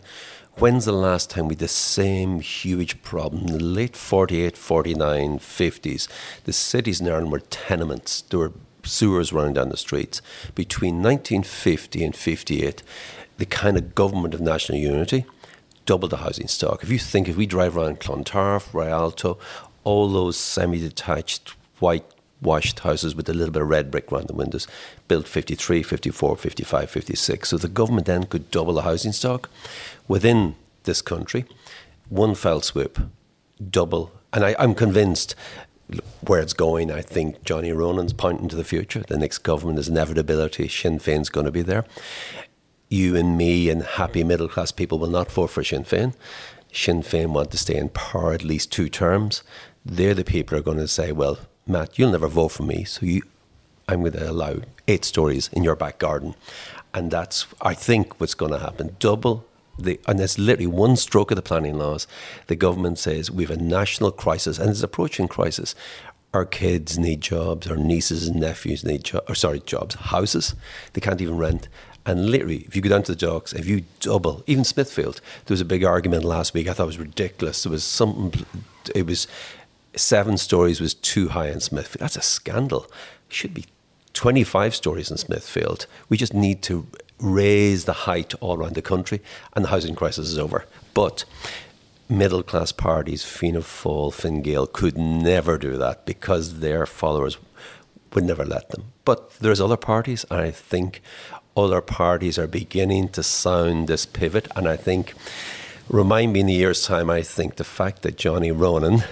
When's 0.56 0.86
the 0.86 0.92
last 0.92 1.30
time 1.30 1.48
we 1.48 1.54
had 1.54 1.60
the 1.60 1.68
same 1.70 2.42
huge 2.42 3.02
problem? 3.02 3.48
In 3.48 3.58
the 3.58 3.64
late 3.64 3.96
48, 3.96 4.58
49, 4.58 5.40
50s, 5.40 6.08
the 6.44 6.54
cities 6.54 7.00
in 7.00 7.08
Ireland 7.08 7.32
were 7.32 7.40
tenements. 7.40 8.22
There 8.22 8.40
were 8.40 8.52
sewers 8.84 9.32
running 9.32 9.54
down 9.54 9.70
the 9.70 9.78
streets. 9.78 10.22
Between 10.56 11.02
1950 11.02 12.04
and 12.04 12.16
58, 12.16 12.84
the 13.38 13.46
kind 13.46 13.78
of 13.78 13.96
government 13.96 14.34
of 14.34 14.42
national 14.42 14.80
unity 14.80 15.26
doubled 15.86 16.12
the 16.12 16.18
housing 16.18 16.48
stock. 16.48 16.84
If 16.84 16.90
you 16.90 17.00
think, 17.00 17.30
if 17.30 17.38
we 17.38 17.46
drive 17.46 17.78
around 17.78 18.02
Clontarf, 18.02 18.74
Rialto, 18.74 19.40
all 19.86 20.10
those 20.10 20.36
semi 20.36 20.80
detached 20.80 21.56
white 21.80 22.06
washed 22.42 22.80
houses 22.80 23.16
with 23.16 23.28
a 23.28 23.34
little 23.34 23.52
bit 23.52 23.62
of 23.62 23.68
red 23.68 23.92
brick 23.92 24.12
around 24.12 24.28
the 24.28 24.34
windows, 24.34 24.68
built 25.08 25.28
53, 25.28 25.84
54, 25.84 26.38
55, 26.38 26.90
56. 26.90 27.50
So 27.50 27.58
the 27.58 27.68
government 27.68 28.08
then 28.08 28.24
could 28.26 28.50
double 28.52 28.74
the 28.74 28.84
housing 28.84 29.12
stock 29.12 29.50
within 30.08 30.56
this 30.84 31.02
country, 31.02 31.46
one 32.10 32.36
fell 32.36 32.62
swoop, 32.62 33.00
double. 33.70 34.12
And 34.32 34.44
I, 34.44 34.56
I'm 34.58 34.74
convinced 34.76 35.36
where 36.22 36.40
it's 36.40 36.54
going, 36.54 36.92
I 36.92 37.02
think 37.02 37.44
Johnny 37.44 37.72
Ronan's 37.72 38.14
pointing 38.14 38.48
to 38.50 38.56
the 38.56 38.64
future. 38.64 39.04
The 39.08 39.18
next 39.18 39.40
government 39.40 39.80
is 39.80 39.90
inevitability. 39.90 40.68
Sinn 40.68 41.00
Féin's 41.00 41.30
going 41.30 41.46
to 41.46 41.52
be 41.52 41.64
there. 41.64 41.86
You 42.90 43.16
and 43.16 43.38
me 43.38 43.70
and 43.70 43.84
happy 43.84 44.24
middle 44.24 44.48
class 44.48 44.72
people 44.72 45.00
will 45.00 45.10
not 45.10 45.32
vote 45.32 45.50
for 45.50 45.64
Sinn 45.64 45.84
Féin. 45.84 46.14
Sinn 46.72 47.02
Féin 47.02 47.28
want 47.28 47.52
to 47.52 47.58
stay 47.58 47.76
in 47.76 47.90
power 47.90 48.34
at 48.34 48.44
least 48.44 48.72
two 48.72 48.90
terms. 48.90 49.42
They're 49.84 50.14
the 50.14 50.24
people 50.24 50.56
who 50.56 50.62
are 50.62 50.64
going 50.64 50.78
to 50.78 50.88
say, 50.88 51.12
well, 51.12 51.40
Matt, 51.70 52.00
you'll 52.00 52.12
never 52.12 52.28
vote 52.28 52.50
for 52.50 52.64
me, 52.64 52.84
so 52.84 53.06
you, 53.06 53.22
I'm 53.88 54.02
going 54.02 54.14
to 54.14 54.30
allow 54.30 54.56
eight 54.88 55.06
stories 55.06 55.50
in 55.54 55.64
your 55.64 55.76
back 55.76 56.00
garden. 56.00 56.36
And 56.94 57.12
that's, 57.12 57.46
I 57.62 57.76
think, 57.76 58.20
what's 58.20 58.34
going 58.34 58.52
to 58.52 58.60
happen. 58.60 58.96
Double 59.00 59.46
the, 59.78 60.00
and 60.08 60.20
it's 60.20 60.38
literally 60.38 60.68
one 60.68 60.96
stroke 60.96 61.32
of 61.32 61.36
the 61.36 61.42
planning 61.42 61.78
laws. 61.78 62.08
The 62.48 62.56
government 62.56 63.00
says 63.00 63.32
we 63.32 63.44
have 63.46 63.58
a 63.58 63.62
national 63.62 64.12
crisis, 64.12 64.58
and 64.58 64.70
it's 64.70 64.84
approaching 64.84 65.28
crisis. 65.28 65.76
Our 66.34 66.46
kids 66.46 66.98
need 66.98 67.22
jobs, 67.22 67.68
our 67.68 67.78
nieces 67.78 68.28
and 68.28 68.40
nephews 68.40 68.84
need 68.84 69.04
jobs, 69.04 69.30
or 69.30 69.36
sorry, 69.36 69.62
jobs, 69.62 69.96
houses. 69.96 70.56
They 70.94 71.02
can't 71.02 71.22
even 71.22 71.38
rent. 71.38 71.70
And 72.06 72.30
literally, 72.30 72.66
if 72.68 72.76
you 72.76 72.82
go 72.82 72.90
down 72.90 73.04
to 73.04 73.12
the 73.12 73.26
docks, 73.26 73.54
if 73.54 73.68
you 73.68 73.84
double, 74.00 74.44
even 74.48 74.64
Smithfield, 74.64 75.22
there 75.46 75.54
was 75.54 75.62
a 75.62 75.66
big 75.66 75.84
argument 75.84 76.24
last 76.24 76.54
week. 76.54 76.68
I 76.68 76.74
thought 76.74 76.84
it 76.84 76.88
was 76.88 77.00
ridiculous. 77.00 77.64
There 77.64 77.72
was 77.72 77.84
something, 77.84 78.46
it 78.96 79.06
was 79.06 79.28
seven 80.00 80.38
stories 80.38 80.82
was 80.82 80.94
too 80.94 81.30
high 81.30 81.50
in 81.50 81.60
Smithfield. 81.60 82.02
That's 82.02 82.16
a 82.16 82.22
scandal. 82.22 82.86
It 83.30 83.36
should 83.36 83.54
be 83.54 83.66
25 84.14 84.76
stories 84.76 85.12
in 85.12 85.18
Smithfield. 85.18 85.86
We 86.10 86.18
just 86.18 86.34
need 86.34 86.62
to 86.64 86.88
raise 87.20 87.86
the 87.86 87.94
height 87.94 88.34
all 88.42 88.58
around 88.58 88.76
the 88.76 88.82
country, 88.82 89.22
and 89.54 89.66
the 89.66 89.70
housing 89.70 89.96
crisis 89.96 90.30
is 90.30 90.40
over. 90.40 90.66
But 90.94 91.26
middle 92.08 92.44
class 92.44 92.72
parties, 92.72 93.24
Fianna 93.24 93.60
Fáil, 93.60 94.14
Fine 94.14 94.42
Gael, 94.42 94.68
could 94.68 94.98
never 94.98 95.58
do 95.58 95.78
that 95.78 96.06
because 96.06 96.60
their 96.60 96.86
followers 96.86 97.38
would 98.14 98.24
never 98.24 98.46
let 98.46 98.70
them. 98.70 98.86
But 99.06 99.40
there's 99.40 99.62
other 99.62 99.78
parties, 99.78 100.26
and 100.32 100.40
I 100.40 100.52
think 100.52 101.02
other 101.56 101.82
parties 101.82 102.40
are 102.40 102.48
beginning 102.48 103.10
to 103.10 103.24
sound 103.24 103.88
this 103.88 104.06
pivot. 104.06 104.48
And 104.56 104.68
I 104.68 104.76
think, 104.76 105.14
remind 105.90 106.34
me 106.34 106.40
in 106.40 106.50
a 106.50 106.54
year's 106.54 106.86
time, 106.86 107.10
I 107.10 107.22
think 107.22 107.56
the 107.56 107.64
fact 107.64 108.02
that 108.02 108.18
Johnny 108.18 108.52
Ronan 108.52 109.04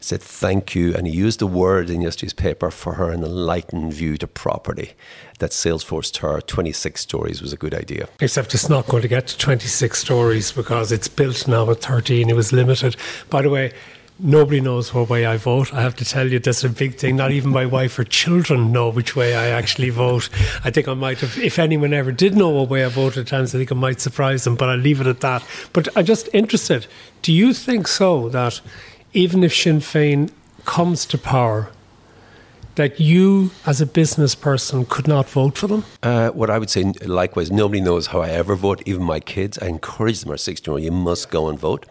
said 0.00 0.22
thank 0.22 0.74
you, 0.74 0.94
and 0.94 1.06
he 1.06 1.12
used 1.12 1.38
the 1.38 1.46
word 1.46 1.90
in 1.90 2.00
yesterday's 2.00 2.32
paper 2.32 2.70
for 2.70 2.94
her 2.94 3.10
an 3.10 3.24
enlightened 3.24 3.92
view 3.92 4.16
to 4.18 4.26
property. 4.26 4.92
That 5.38 5.50
Salesforce 5.50 6.12
Tower 6.12 6.40
26 6.40 7.00
stories 7.00 7.42
was 7.42 7.52
a 7.52 7.56
good 7.56 7.74
idea. 7.74 8.08
Except 8.20 8.54
it's 8.54 8.68
not 8.68 8.86
going 8.86 9.02
to 9.02 9.08
get 9.08 9.26
to 9.28 9.38
26 9.38 9.98
stories 9.98 10.52
because 10.52 10.92
it's 10.92 11.08
built 11.08 11.46
now 11.46 11.70
at 11.70 11.82
13. 11.82 12.30
It 12.30 12.36
was 12.36 12.52
limited. 12.52 12.96
By 13.28 13.42
the 13.42 13.50
way, 13.50 13.72
nobody 14.18 14.60
knows 14.60 14.94
what 14.94 15.10
way 15.10 15.26
I 15.26 15.36
vote. 15.36 15.74
I 15.74 15.82
have 15.82 15.96
to 15.96 16.04
tell 16.04 16.26
you, 16.26 16.38
that's 16.38 16.64
a 16.64 16.68
big 16.68 16.96
thing. 16.96 17.16
Not 17.16 17.32
even 17.32 17.50
my 17.50 17.66
wife 17.66 17.98
or 17.98 18.04
children 18.04 18.72
know 18.72 18.88
which 18.88 19.14
way 19.14 19.34
I 19.34 19.48
actually 19.48 19.90
vote. 19.90 20.30
I 20.64 20.70
think 20.70 20.88
I 20.88 20.94
might 20.94 21.20
have, 21.20 21.38
if 21.38 21.58
anyone 21.58 21.92
ever 21.92 22.12
did 22.12 22.34
know 22.34 22.50
what 22.50 22.70
way 22.70 22.84
I 22.84 22.88
voted 22.88 23.20
at 23.20 23.26
times, 23.26 23.54
I 23.54 23.58
think 23.58 23.70
it 23.70 23.74
might 23.74 24.00
surprise 24.00 24.44
them, 24.44 24.56
but 24.56 24.68
I'll 24.68 24.78
leave 24.78 25.00
it 25.00 25.06
at 25.06 25.20
that. 25.20 25.44
But 25.72 25.88
I'm 25.96 26.04
just 26.04 26.28
interested. 26.32 26.86
Do 27.22 27.32
you 27.32 27.52
think 27.52 27.88
so 27.88 28.28
that 28.30 28.60
even 29.16 29.42
if 29.42 29.54
Sinn 29.54 29.80
Féin 29.80 30.30
comes 30.66 31.06
to 31.06 31.16
power, 31.16 31.70
that 32.74 33.00
you 33.00 33.50
as 33.64 33.80
a 33.80 33.86
business 33.86 34.34
person 34.34 34.84
could 34.84 35.08
not 35.08 35.28
vote 35.28 35.56
for 35.56 35.66
them? 35.66 35.84
Uh, 36.02 36.28
what 36.28 36.50
I 36.50 36.58
would 36.58 36.68
say, 36.68 36.84
likewise, 37.06 37.50
nobody 37.50 37.80
knows 37.80 38.08
how 38.08 38.20
I 38.20 38.28
ever 38.28 38.54
vote, 38.54 38.82
even 38.84 39.02
my 39.02 39.20
kids. 39.20 39.58
I 39.58 39.68
encourage 39.68 40.20
them, 40.20 40.30
our 40.30 40.36
16 40.36 40.70
year 40.70 40.74
old, 40.74 40.84
you 40.84 40.92
must 40.92 41.30
go 41.30 41.48
and 41.48 41.58
vote. 41.58 41.86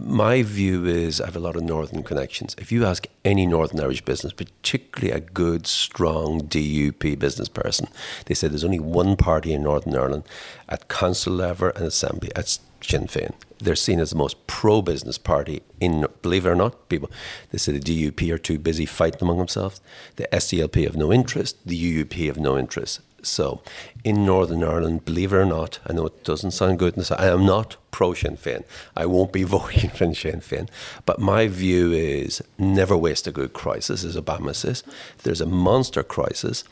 My 0.00 0.42
view 0.42 0.86
is 0.86 1.20
I 1.20 1.26
have 1.26 1.36
a 1.36 1.40
lot 1.40 1.56
of 1.56 1.62
northern 1.62 2.02
connections. 2.02 2.54
If 2.58 2.72
you 2.72 2.84
ask 2.86 3.06
any 3.24 3.46
Northern 3.46 3.80
Irish 3.80 4.02
business, 4.02 4.32
particularly 4.32 5.12
a 5.12 5.20
good, 5.20 5.66
strong 5.66 6.42
DUP 6.42 7.18
business 7.18 7.48
person, 7.48 7.88
they 8.26 8.34
say 8.34 8.48
there's 8.48 8.64
only 8.64 8.80
one 8.80 9.16
party 9.16 9.52
in 9.52 9.62
Northern 9.62 9.94
Ireland 9.94 10.24
at 10.68 10.88
council 10.88 11.34
level 11.34 11.72
and 11.76 11.84
assembly. 11.84 12.30
That's 12.34 12.60
Sinn 12.82 13.06
Féin. 13.06 13.34
They're 13.58 13.74
seen 13.74 14.00
as 14.00 14.10
the 14.10 14.16
most 14.16 14.46
pro 14.46 14.82
business 14.82 15.18
party 15.18 15.62
in, 15.80 16.06
believe 16.22 16.46
it 16.46 16.50
or 16.50 16.54
not, 16.54 16.88
people. 16.88 17.10
They 17.50 17.58
say 17.58 17.72
the 17.72 17.80
DUP 18.10 18.30
are 18.32 18.38
too 18.38 18.58
busy 18.58 18.86
fighting 18.86 19.22
among 19.22 19.38
themselves. 19.38 19.80
The 20.16 20.28
SDLP 20.32 20.84
have 20.84 20.96
no 20.96 21.12
interest. 21.12 21.56
The 21.66 22.04
UUP 22.04 22.26
have 22.26 22.38
no 22.38 22.58
interest. 22.58 23.00
So, 23.22 23.60
in 24.04 24.24
Northern 24.24 24.62
Ireland, 24.62 25.04
believe 25.04 25.32
it 25.32 25.36
or 25.36 25.44
not, 25.44 25.80
I 25.86 25.92
know 25.92 26.06
it 26.06 26.22
doesn't 26.22 26.52
sound 26.52 26.78
good, 26.78 26.94
I 27.18 27.26
am 27.26 27.44
not 27.44 27.76
pro 27.90 28.14
Sinn 28.14 28.36
Féin. 28.36 28.62
I 28.96 29.06
won't 29.06 29.32
be 29.32 29.42
voting 29.56 29.90
for 29.90 30.14
Sinn 30.14 30.40
Féin. 30.40 30.68
But 31.06 31.18
my 31.18 31.48
view 31.48 31.92
is 31.92 32.42
never 32.58 32.96
waste 32.96 33.26
a 33.26 33.32
good 33.32 33.52
crisis, 33.52 34.04
as 34.04 34.16
Obama 34.16 34.54
says. 34.54 34.84
There's 35.24 35.40
a 35.40 35.46
monster 35.46 36.02
crisis. 36.02 36.62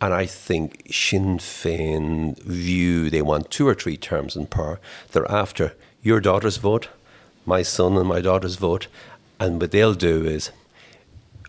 And 0.00 0.12
I 0.12 0.26
think 0.26 0.88
Sinn 0.90 1.38
Féin 1.38 2.36
view 2.40 3.08
they 3.08 3.22
want 3.22 3.50
two 3.50 3.68
or 3.68 3.74
three 3.74 3.96
terms 3.96 4.34
in 4.36 4.46
power. 4.46 4.80
They're 5.12 5.30
after 5.30 5.74
your 6.04 6.20
daughter's 6.20 6.58
vote, 6.58 6.88
my 7.44 7.62
son 7.62 7.96
and 7.96 8.06
my 8.06 8.20
daughter's 8.20 8.56
vote, 8.56 8.86
and 9.40 9.60
what 9.60 9.72
they'll 9.72 9.94
do 9.94 10.24
is, 10.24 10.52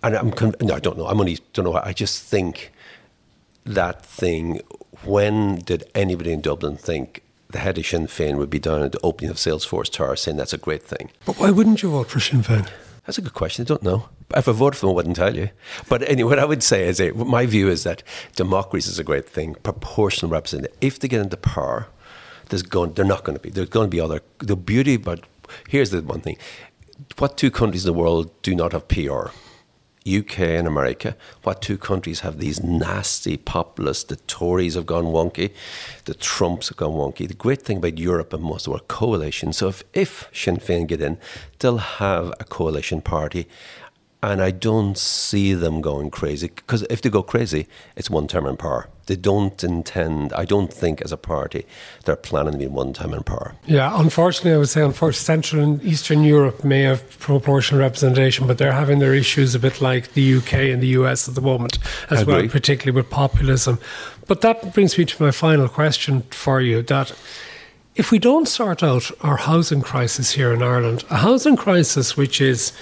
and 0.02 0.16
I'm 0.16 0.34
no, 0.62 0.74
I 0.74 0.80
don't 0.80 0.98
know. 0.98 1.08
I'm 1.08 1.20
only 1.20 1.38
don't 1.54 1.66
know. 1.66 1.80
I 1.84 1.94
just 1.94 2.24
think 2.24 2.72
that 3.66 4.04
thing. 4.04 4.62
When 5.04 5.58
did 5.58 5.84
anybody 5.94 6.32
in 6.32 6.42
Dublin 6.42 6.78
think 6.78 7.22
the 7.50 7.60
head 7.60 7.78
of 7.78 7.86
Sinn 7.86 8.08
Féin 8.08 8.38
would 8.38 8.50
be 8.50 8.60
down 8.60 8.82
at 8.82 8.94
the 8.94 9.00
opening 9.04 9.30
of 9.30 9.38
Salesforce 9.38 9.92
Tower 9.92 10.16
saying 10.16 10.38
that's 10.38 10.54
a 10.54 10.58
great 10.58 10.84
thing? 10.84 11.12
But 11.26 11.38
why 11.38 11.52
wouldn't 11.52 11.84
you 11.84 11.92
vote 11.92 12.10
for 12.10 12.20
Sinn 12.20 12.42
Féin? 12.42 12.70
That's 13.06 13.18
a 13.18 13.22
good 13.22 13.34
question. 13.34 13.64
I 13.64 13.68
don't 13.68 13.84
know. 13.84 14.10
If 14.36 14.48
I 14.48 14.52
voted 14.52 14.80
for 14.80 14.88
them, 14.88 14.94
I 14.94 14.96
wouldn't 14.96 15.18
tell 15.18 15.36
you. 15.36 15.50
But 15.90 16.02
anyway, 16.10 16.30
what 16.30 16.40
I 16.40 16.46
would 16.46 16.64
say 16.64 16.88
is, 16.88 17.00
uh, 17.00 17.12
my 17.14 17.46
view 17.46 17.70
is 17.70 17.84
that 17.84 18.02
democracy 18.36 18.90
is 18.90 18.98
a 18.98 19.04
great 19.04 19.30
thing, 19.30 19.56
proportional 19.62 20.32
representation. 20.32 20.76
If 20.82 21.00
they 21.00 21.08
get 21.08 21.22
into 21.22 21.38
power, 21.38 21.88
there's 22.50 22.64
going, 22.64 22.94
they're 22.94 23.06
not 23.06 23.24
going 23.24 23.38
to 23.38 23.42
be. 23.42 23.50
There's 23.50 23.70
going 23.70 23.88
to 23.88 23.92
be 23.92 24.00
other. 24.00 24.22
The 24.40 24.56
beauty, 24.56 24.98
but 24.98 25.22
here's 25.70 25.92
the 25.92 26.02
one 26.02 26.22
thing: 26.22 26.38
what 27.18 27.38
two 27.38 27.52
countries 27.52 27.86
in 27.86 27.94
the 27.94 27.98
world 27.98 28.32
do 28.42 28.56
not 28.56 28.72
have 28.74 28.88
PR? 28.88 29.30
UK 30.08 30.40
and 30.40 30.68
America, 30.68 31.16
what 31.42 31.64
two 31.64 31.78
countries 31.78 32.20
have 32.20 32.38
these 32.38 32.64
nasty 32.64 33.38
populists? 33.38 34.04
The 34.04 34.18
Tories 34.18 34.76
have 34.76 34.86
gone 34.86 35.06
wonky, 35.06 35.52
the 36.06 36.14
Trumps 36.14 36.70
have 36.70 36.78
gone 36.78 36.92
wonky. 36.92 37.28
The 37.28 37.34
great 37.34 37.64
thing 37.64 37.78
about 37.78 37.98
Europe 37.98 38.32
and 38.32 38.44
most 38.44 38.68
of 38.68 38.74
our 38.74 38.80
coalition, 38.82 39.52
so 39.52 39.70
if, 39.70 39.84
if 39.94 40.30
Sinn 40.32 40.58
Féin 40.58 40.86
get 40.86 41.02
in, 41.02 41.18
they'll 41.58 41.78
have 41.78 42.32
a 42.40 42.44
coalition 42.44 43.02
party. 43.02 43.48
And 44.26 44.42
I 44.42 44.50
don't 44.50 44.98
see 44.98 45.54
them 45.54 45.82
going 45.82 46.10
crazy 46.10 46.48
because 46.48 46.82
if 46.90 47.00
they 47.00 47.12
go 47.12 47.22
crazy, 47.22 47.68
it's 47.96 48.10
one 48.10 48.28
term 48.28 48.48
in 48.48 48.58
power. 48.58 48.90
They 49.06 49.16
don't 49.16 49.64
intend, 49.64 50.34
I 50.34 50.46
don't 50.46 50.74
think 50.74 51.00
as 51.04 51.12
a 51.12 51.18
party, 51.18 51.68
they're 52.06 52.16
planning 52.16 52.54
to 52.54 52.58
be 52.58 52.66
one 52.66 52.92
term 52.94 53.14
in 53.14 53.22
power. 53.22 53.54
Yeah, 53.68 53.92
unfortunately, 54.00 54.54
I 54.54 54.58
would 54.58 54.70
say, 54.70 54.82
unfortunately, 54.82 55.24
Central 55.24 55.62
and 55.62 55.84
Eastern 55.84 56.24
Europe 56.24 56.64
may 56.64 56.82
have 56.82 57.08
proportional 57.20 57.82
representation, 57.82 58.48
but 58.48 58.58
they're 58.58 58.72
having 58.72 58.98
their 58.98 59.14
issues 59.14 59.54
a 59.54 59.60
bit 59.60 59.80
like 59.80 60.14
the 60.14 60.38
UK 60.38 60.54
and 60.74 60.82
the 60.82 60.98
US 61.00 61.30
at 61.30 61.36
the 61.36 61.42
moment 61.42 61.78
as 62.10 62.26
well, 62.26 62.48
particularly 62.48 62.96
with 62.96 63.12
populism. 63.12 63.78
But 64.26 64.42
that 64.42 64.74
brings 64.74 64.98
me 64.98 65.06
to 65.06 65.24
my 65.24 65.30
final 65.30 65.70
question 65.70 66.24
for 66.32 66.62
you 66.62 66.82
that 66.82 67.14
if 67.96 68.12
we 68.12 68.20
don't 68.20 68.48
sort 68.48 68.84
out 68.84 69.10
our 69.22 69.38
housing 69.38 69.82
crisis 69.82 70.32
here 70.32 70.54
in 70.54 70.62
Ireland, 70.62 71.06
a 71.10 71.18
housing 71.18 71.56
crisis 71.56 72.18
which 72.18 72.42
is 72.42 72.74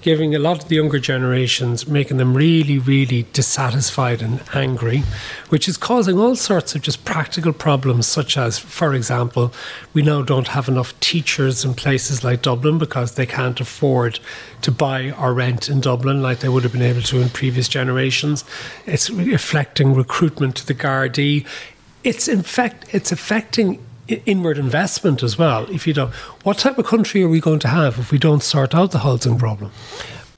giving 0.00 0.34
a 0.34 0.38
lot 0.38 0.62
of 0.62 0.68
the 0.68 0.76
younger 0.76 0.98
generations, 0.98 1.86
making 1.86 2.16
them 2.16 2.34
really, 2.34 2.78
really 2.78 3.24
dissatisfied 3.34 4.22
and 4.22 4.42
angry, 4.54 5.04
which 5.50 5.68
is 5.68 5.76
causing 5.76 6.18
all 6.18 6.34
sorts 6.34 6.74
of 6.74 6.80
just 6.80 7.04
practical 7.04 7.52
problems, 7.52 8.06
such 8.06 8.36
as, 8.36 8.58
for 8.58 8.94
example, 8.94 9.52
we 9.92 10.02
now 10.02 10.22
don't 10.22 10.48
have 10.48 10.68
enough 10.68 10.98
teachers 11.00 11.64
in 11.64 11.74
places 11.74 12.24
like 12.24 12.42
Dublin 12.42 12.78
because 12.78 13.14
they 13.14 13.26
can't 13.26 13.60
afford 13.60 14.18
to 14.62 14.72
buy 14.72 15.12
or 15.12 15.34
rent 15.34 15.68
in 15.68 15.80
Dublin 15.80 16.22
like 16.22 16.40
they 16.40 16.48
would 16.48 16.62
have 16.62 16.72
been 16.72 16.82
able 16.82 17.02
to 17.02 17.20
in 17.20 17.28
previous 17.28 17.68
generations. 17.68 18.44
It's 18.86 19.10
reflecting 19.10 19.94
recruitment 19.94 20.56
to 20.56 20.66
the 20.66 20.74
Gardaí. 20.74 21.46
It's 22.02 22.26
in 22.26 22.42
fact 22.42 22.86
it's 22.92 23.12
affecting 23.12 23.78
inward 24.08 24.58
investment 24.58 25.22
as 25.22 25.38
well. 25.38 25.68
If 25.70 25.86
you 25.86 25.92
don't, 25.92 26.12
what 26.42 26.58
type 26.58 26.78
of 26.78 26.86
country 26.86 27.22
are 27.22 27.28
we 27.28 27.40
going 27.40 27.60
to 27.60 27.68
have 27.68 27.98
if 27.98 28.10
we 28.10 28.18
don't 28.18 28.42
sort 28.42 28.74
out 28.74 28.90
the 28.90 29.00
housing 29.00 29.38
problem? 29.38 29.72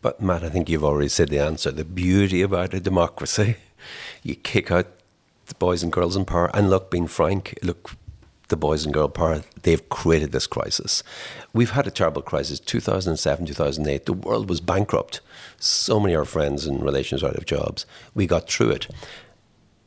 But 0.02 0.20
Matt, 0.20 0.44
I 0.44 0.50
think 0.50 0.68
you've 0.68 0.84
already 0.84 1.08
said 1.08 1.30
the 1.30 1.38
answer. 1.38 1.70
The 1.70 1.84
beauty 1.84 2.42
about 2.42 2.74
a 2.74 2.80
democracy, 2.80 3.56
you 4.22 4.34
kick 4.34 4.70
out 4.70 4.86
the 5.46 5.54
boys 5.54 5.82
and 5.82 5.92
girls 5.92 6.16
in 6.16 6.24
power. 6.24 6.50
And 6.54 6.70
look, 6.70 6.90
being 6.90 7.06
frank, 7.06 7.58
look, 7.62 7.92
the 8.48 8.56
boys 8.56 8.84
and 8.84 8.92
girl 8.92 9.08
power, 9.08 9.42
they've 9.62 9.88
created 9.88 10.32
this 10.32 10.46
crisis. 10.46 11.02
We've 11.52 11.70
had 11.70 11.86
a 11.86 11.90
terrible 11.90 12.22
crisis. 12.22 12.60
2007, 12.60 13.46
2008, 13.46 14.06
the 14.06 14.12
world 14.12 14.48
was 14.48 14.60
bankrupt. 14.60 15.20
So 15.58 15.98
many 15.98 16.14
of 16.14 16.20
our 16.20 16.24
friends 16.24 16.66
and 16.66 16.82
relations 16.82 17.22
were 17.22 17.30
out 17.30 17.36
of 17.36 17.46
jobs. 17.46 17.86
We 18.14 18.26
got 18.26 18.48
through 18.48 18.70
it 18.70 18.88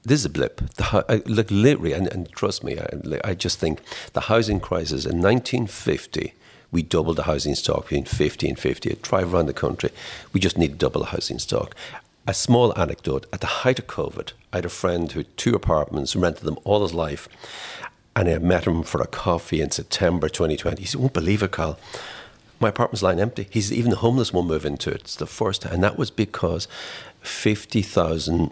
this 0.08 0.22
is 0.22 0.26
a 0.26 0.30
blip. 0.30 0.62
The, 0.76 1.06
uh, 1.10 1.20
look, 1.26 1.52
literally, 1.52 1.94
and, 1.94 2.08
and 2.14 2.30
trust 2.30 2.64
me, 2.64 2.80
I, 2.80 3.20
I, 3.24 3.34
just 3.34 3.60
think 3.60 3.82
the 4.14 4.22
housing 4.22 4.60
crisis 4.60 5.06
in 5.06 5.22
1950 5.22 6.34
we 6.72 6.82
doubled 6.82 7.16
the 7.16 7.24
housing 7.24 7.56
stock 7.56 7.84
between 7.84 8.06
50 8.06 8.50
and 8.50 8.60
50. 8.60 8.92
I 8.92 8.96
drive 9.02 9.34
around 9.34 9.46
the 9.46 9.54
country. 9.54 9.90
We 10.34 10.40
just 10.40 10.58
need 10.58 10.72
to 10.72 10.76
double 10.76 11.02
the 11.02 11.08
housing 11.08 11.40
stock. 11.40 11.76
A 12.28 12.34
small 12.34 12.78
anecdote 12.78 13.26
at 13.32 13.40
the 13.40 13.48
height 13.48 13.80
of 13.80 13.88
COVID, 13.88 14.34
I 14.52 14.58
had 14.58 14.66
a 14.66 14.70
friend 14.70 15.10
who 15.10 15.22
had 15.22 15.38
two 15.38 15.56
apartments, 15.56 16.16
rented 16.16 16.44
them 16.44 16.60
all 16.66 16.82
his 16.82 16.94
life, 16.94 17.30
and 18.16 18.28
I 18.28 18.38
met 18.40 18.66
him 18.66 18.84
for 18.84 19.02
a 19.02 19.08
coffee 19.08 19.62
in 19.62 19.72
September 19.72 20.28
2020. 20.28 20.82
He 20.82 20.88
said, 20.88 21.00
Won't 21.00 21.14
believe 21.14 21.42
it, 21.42 21.54
Cathal. 21.54 21.80
My 22.60 22.70
apartment's 22.70 23.04
lying 23.04 23.20
empty. 23.20 23.48
He's 23.50 23.72
even 23.72 23.92
the 23.92 23.98
homeless 23.98 24.34
won't 24.34 24.48
move 24.48 24.66
into 24.66 24.90
it. 24.90 25.02
It's 25.02 25.16
the 25.16 25.28
first, 25.28 25.64
and 25.64 25.84
that 25.84 25.98
was 25.98 26.12
because 26.12 26.68
50,000 27.22 28.52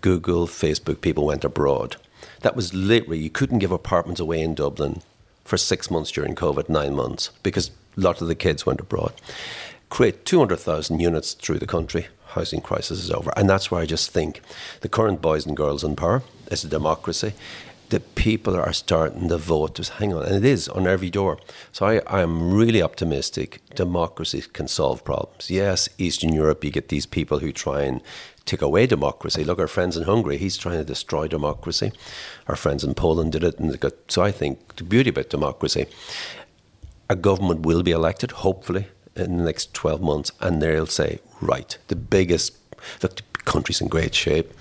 Google, 0.00 0.46
Facebook 0.46 1.00
people 1.00 1.26
went 1.26 1.44
abroad. 1.44 1.96
That 2.40 2.56
was 2.56 2.74
literally, 2.74 3.18
you 3.18 3.30
couldn't 3.30 3.58
give 3.60 3.72
apartments 3.72 4.20
away 4.20 4.40
in 4.40 4.54
Dublin 4.54 5.02
for 5.44 5.56
six 5.56 5.90
months 5.90 6.10
during 6.10 6.34
COVID, 6.34 6.68
nine 6.68 6.94
months, 6.94 7.30
because 7.42 7.70
a 7.96 8.00
lot 8.00 8.20
of 8.20 8.28
the 8.28 8.34
kids 8.34 8.64
went 8.64 8.80
abroad. 8.80 9.12
Create 9.90 10.24
200,000 10.24 11.00
units 11.00 11.34
through 11.34 11.58
the 11.58 11.66
country. 11.66 12.06
Housing 12.28 12.62
crisis 12.62 13.04
is 13.04 13.10
over. 13.10 13.32
And 13.36 13.48
that's 13.48 13.70
where 13.70 13.82
I 13.82 13.86
just 13.86 14.10
think 14.10 14.40
the 14.80 14.88
current 14.88 15.20
boys 15.20 15.44
and 15.44 15.56
girls 15.56 15.84
in 15.84 15.96
power 15.96 16.22
is 16.50 16.64
a 16.64 16.68
democracy 16.68 17.34
the 17.92 18.00
people 18.00 18.56
are 18.56 18.72
starting 18.72 19.28
to 19.28 19.36
vote. 19.36 19.74
Just 19.74 19.92
hang 19.92 20.14
on, 20.14 20.24
and 20.24 20.34
it 20.34 20.44
is 20.46 20.66
on 20.66 20.86
every 20.86 21.10
door. 21.10 21.38
So 21.72 21.84
I, 21.84 22.22
am 22.22 22.50
really 22.50 22.80
optimistic. 22.80 23.60
Democracy 23.74 24.42
can 24.54 24.66
solve 24.66 25.04
problems. 25.04 25.50
Yes, 25.50 25.90
Eastern 25.98 26.32
Europe, 26.32 26.64
you 26.64 26.70
get 26.70 26.88
these 26.88 27.04
people 27.04 27.40
who 27.40 27.52
try 27.52 27.82
and 27.82 28.00
take 28.44 28.62
away 28.62 28.86
democracy. 28.86 29.44
Look, 29.44 29.58
our 29.58 29.68
friends 29.68 29.96
in 29.96 30.04
Hungary, 30.04 30.38
he's 30.38 30.56
trying 30.56 30.78
to 30.78 30.84
destroy 30.84 31.28
democracy. 31.28 31.92
Our 32.48 32.56
friends 32.56 32.84
in 32.84 32.94
Poland 32.94 33.32
did 33.32 33.44
it, 33.44 33.58
and 33.58 33.78
got, 33.78 33.94
so 34.08 34.22
I 34.22 34.32
think 34.32 34.76
the 34.76 34.84
beauty 34.84 35.10
about 35.10 35.30
democracy, 35.30 35.86
a 37.08 37.16
government 37.16 37.66
will 37.66 37.82
be 37.82 37.92
elected, 37.92 38.30
hopefully, 38.30 38.88
in 39.14 39.36
the 39.36 39.44
next 39.44 39.74
12 39.74 40.00
months, 40.00 40.32
and 40.40 40.62
they'll 40.62 40.86
say, 40.86 41.20
right, 41.40 41.76
the 41.88 41.96
biggest, 41.96 42.56
look, 43.02 43.16
the 43.16 43.22
country's 43.44 43.80
in 43.80 43.88
great 43.88 44.14
shape 44.14 44.52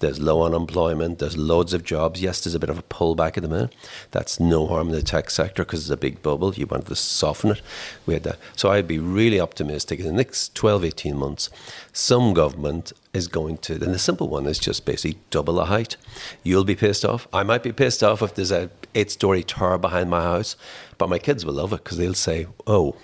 there's 0.00 0.18
low 0.18 0.42
unemployment. 0.42 1.18
There's 1.18 1.36
loads 1.36 1.72
of 1.72 1.84
jobs. 1.84 2.20
Yes, 2.20 2.42
there's 2.42 2.54
a 2.54 2.58
bit 2.58 2.70
of 2.70 2.78
a 2.78 2.82
pullback 2.82 3.36
at 3.36 3.42
the 3.42 3.48
minute. 3.48 3.74
That's 4.10 4.40
no 4.40 4.66
harm 4.66 4.88
in 4.88 4.94
the 4.94 5.02
tech 5.02 5.30
sector 5.30 5.64
because 5.64 5.80
it's 5.80 5.90
a 5.90 5.96
big 5.96 6.22
bubble. 6.22 6.54
You 6.54 6.66
want 6.66 6.86
to 6.86 6.96
soften 6.96 7.52
it. 7.52 7.62
We 8.06 8.14
had 8.14 8.24
that. 8.24 8.38
So 8.56 8.70
I'd 8.70 8.88
be 8.88 8.98
really 8.98 9.38
optimistic 9.38 10.00
in 10.00 10.06
the 10.06 10.12
next 10.12 10.54
12, 10.54 10.86
18 10.86 11.16
months. 11.16 11.50
Some 11.92 12.34
government 12.34 12.92
is 13.12 13.28
going 13.28 13.58
to, 13.58 13.74
and 13.74 13.94
the 13.94 13.98
simple 13.98 14.28
one 14.28 14.46
is 14.46 14.58
just 14.58 14.86
basically 14.86 15.18
double 15.30 15.54
the 15.54 15.66
height. 15.66 15.96
You'll 16.42 16.64
be 16.64 16.76
pissed 16.76 17.04
off. 17.04 17.28
I 17.32 17.42
might 17.42 17.62
be 17.62 17.72
pissed 17.72 18.02
off 18.02 18.22
if 18.22 18.34
there's 18.34 18.52
a 18.52 18.70
eight 18.94 19.10
story 19.10 19.42
tower 19.42 19.78
behind 19.78 20.10
my 20.10 20.22
house, 20.22 20.56
but 20.98 21.08
my 21.08 21.18
kids 21.18 21.44
will 21.44 21.54
love 21.54 21.72
it 21.72 21.84
because 21.84 21.98
they'll 21.98 22.14
say, 22.14 22.46
oh, 22.66 22.96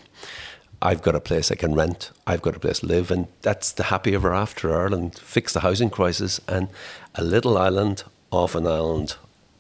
I've 0.83 1.03
got 1.03 1.15
a 1.15 1.21
place 1.21 1.51
I 1.51 1.55
can 1.55 1.75
rent, 1.75 2.11
I've 2.27 2.43
got 2.43 2.57
a 2.57 2.61
place 2.61 2.81
to 2.81 2.87
live, 2.87 3.11
and 3.11 3.27
that's 3.43 3.73
the 3.73 3.85
happy 3.85 4.15
ever 4.15 4.33
after 4.33 4.75
Ireland. 4.75 5.19
Fix 5.19 5.53
the 5.53 5.61
housing 5.61 5.91
crisis, 5.91 6.41
and 6.49 6.69
a 7.15 7.25
little 7.25 7.57
island 7.57 8.05
off 8.31 8.55
an 8.55 8.67
island 8.67 9.17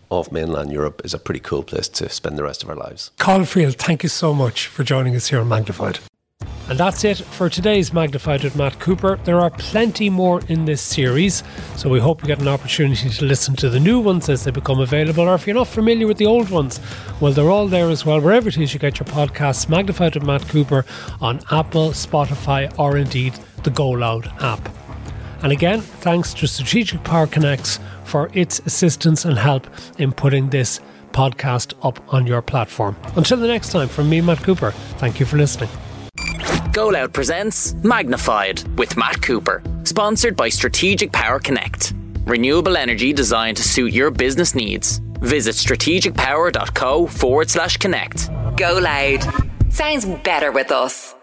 off 0.08 0.30
mainland 0.30 0.72
Europe 0.72 1.02
is 1.04 1.14
a 1.14 1.18
pretty 1.18 1.40
cool 1.40 1.62
place 1.62 1.88
to 1.88 2.08
spend 2.08 2.38
the 2.38 2.44
rest 2.44 2.62
of 2.62 2.68
our 2.68 2.76
lives. 2.76 3.10
Cathal 3.18 3.44
Friel, 3.44 3.74
thank 3.74 4.02
you 4.02 4.08
so 4.08 4.32
much 4.32 4.66
for 4.66 4.84
joining 4.84 5.16
us 5.16 5.28
here 5.28 5.40
on 5.40 5.48
Magnified. 5.48 5.98
And 6.68 6.80
that's 6.80 7.04
it 7.04 7.18
for 7.18 7.48
today's 7.48 7.92
Magnified 7.92 8.42
with 8.42 8.56
Matt 8.56 8.80
Cooper. 8.80 9.20
There 9.22 9.40
are 9.40 9.50
plenty 9.50 10.10
more 10.10 10.40
in 10.48 10.64
this 10.64 10.82
series, 10.82 11.44
so 11.76 11.88
we 11.88 12.00
hope 12.00 12.22
you 12.22 12.26
get 12.26 12.40
an 12.40 12.48
opportunity 12.48 13.08
to 13.08 13.24
listen 13.24 13.54
to 13.56 13.70
the 13.70 13.78
new 13.78 14.00
ones 14.00 14.28
as 14.28 14.42
they 14.42 14.50
become 14.50 14.80
available. 14.80 15.28
Or 15.28 15.36
if 15.36 15.46
you're 15.46 15.54
not 15.54 15.68
familiar 15.68 16.08
with 16.08 16.18
the 16.18 16.26
old 16.26 16.50
ones, 16.50 16.80
well, 17.20 17.32
they're 17.32 17.50
all 17.50 17.68
there 17.68 17.88
as 17.88 18.04
well, 18.04 18.20
wherever 18.20 18.48
it 18.48 18.58
is 18.58 18.74
you 18.74 18.80
get 18.80 18.98
your 18.98 19.06
podcasts, 19.06 19.68
Magnified 19.68 20.16
with 20.16 20.24
Matt 20.24 20.48
Cooper 20.48 20.84
on 21.20 21.40
Apple, 21.52 21.90
Spotify, 21.90 22.76
or 22.80 22.96
indeed 22.96 23.34
the 23.62 23.70
Go 23.70 23.90
Loud 23.90 24.26
app. 24.40 24.68
And 25.44 25.52
again, 25.52 25.82
thanks 25.82 26.34
to 26.34 26.48
Strategic 26.48 27.04
Power 27.04 27.28
Connects 27.28 27.78
for 28.02 28.28
its 28.32 28.58
assistance 28.60 29.24
and 29.24 29.38
help 29.38 29.68
in 29.98 30.10
putting 30.10 30.50
this 30.50 30.80
podcast 31.12 31.74
up 31.86 32.12
on 32.12 32.26
your 32.26 32.42
platform. 32.42 32.96
Until 33.14 33.36
the 33.36 33.46
next 33.46 33.70
time, 33.70 33.86
from 33.86 34.10
me, 34.10 34.20
Matt 34.20 34.42
Cooper, 34.42 34.72
thank 34.98 35.20
you 35.20 35.26
for 35.26 35.36
listening. 35.36 35.70
Go 36.76 36.88
Loud 36.88 37.14
presents 37.14 37.72
Magnified 37.82 38.62
with 38.76 38.98
Matt 38.98 39.22
Cooper, 39.22 39.62
sponsored 39.84 40.36
by 40.36 40.50
Strategic 40.50 41.10
Power 41.10 41.38
Connect. 41.38 41.94
Renewable 42.26 42.76
energy 42.76 43.14
designed 43.14 43.56
to 43.56 43.62
suit 43.62 43.94
your 43.94 44.10
business 44.10 44.54
needs. 44.54 44.98
Visit 45.22 45.54
strategicpower.co 45.54 47.06
forward 47.06 47.48
slash 47.48 47.78
connect. 47.78 48.28
Go 48.58 48.78
Loud. 48.78 49.24
Sounds 49.72 50.04
better 50.04 50.52
with 50.52 50.70
us. 50.70 51.15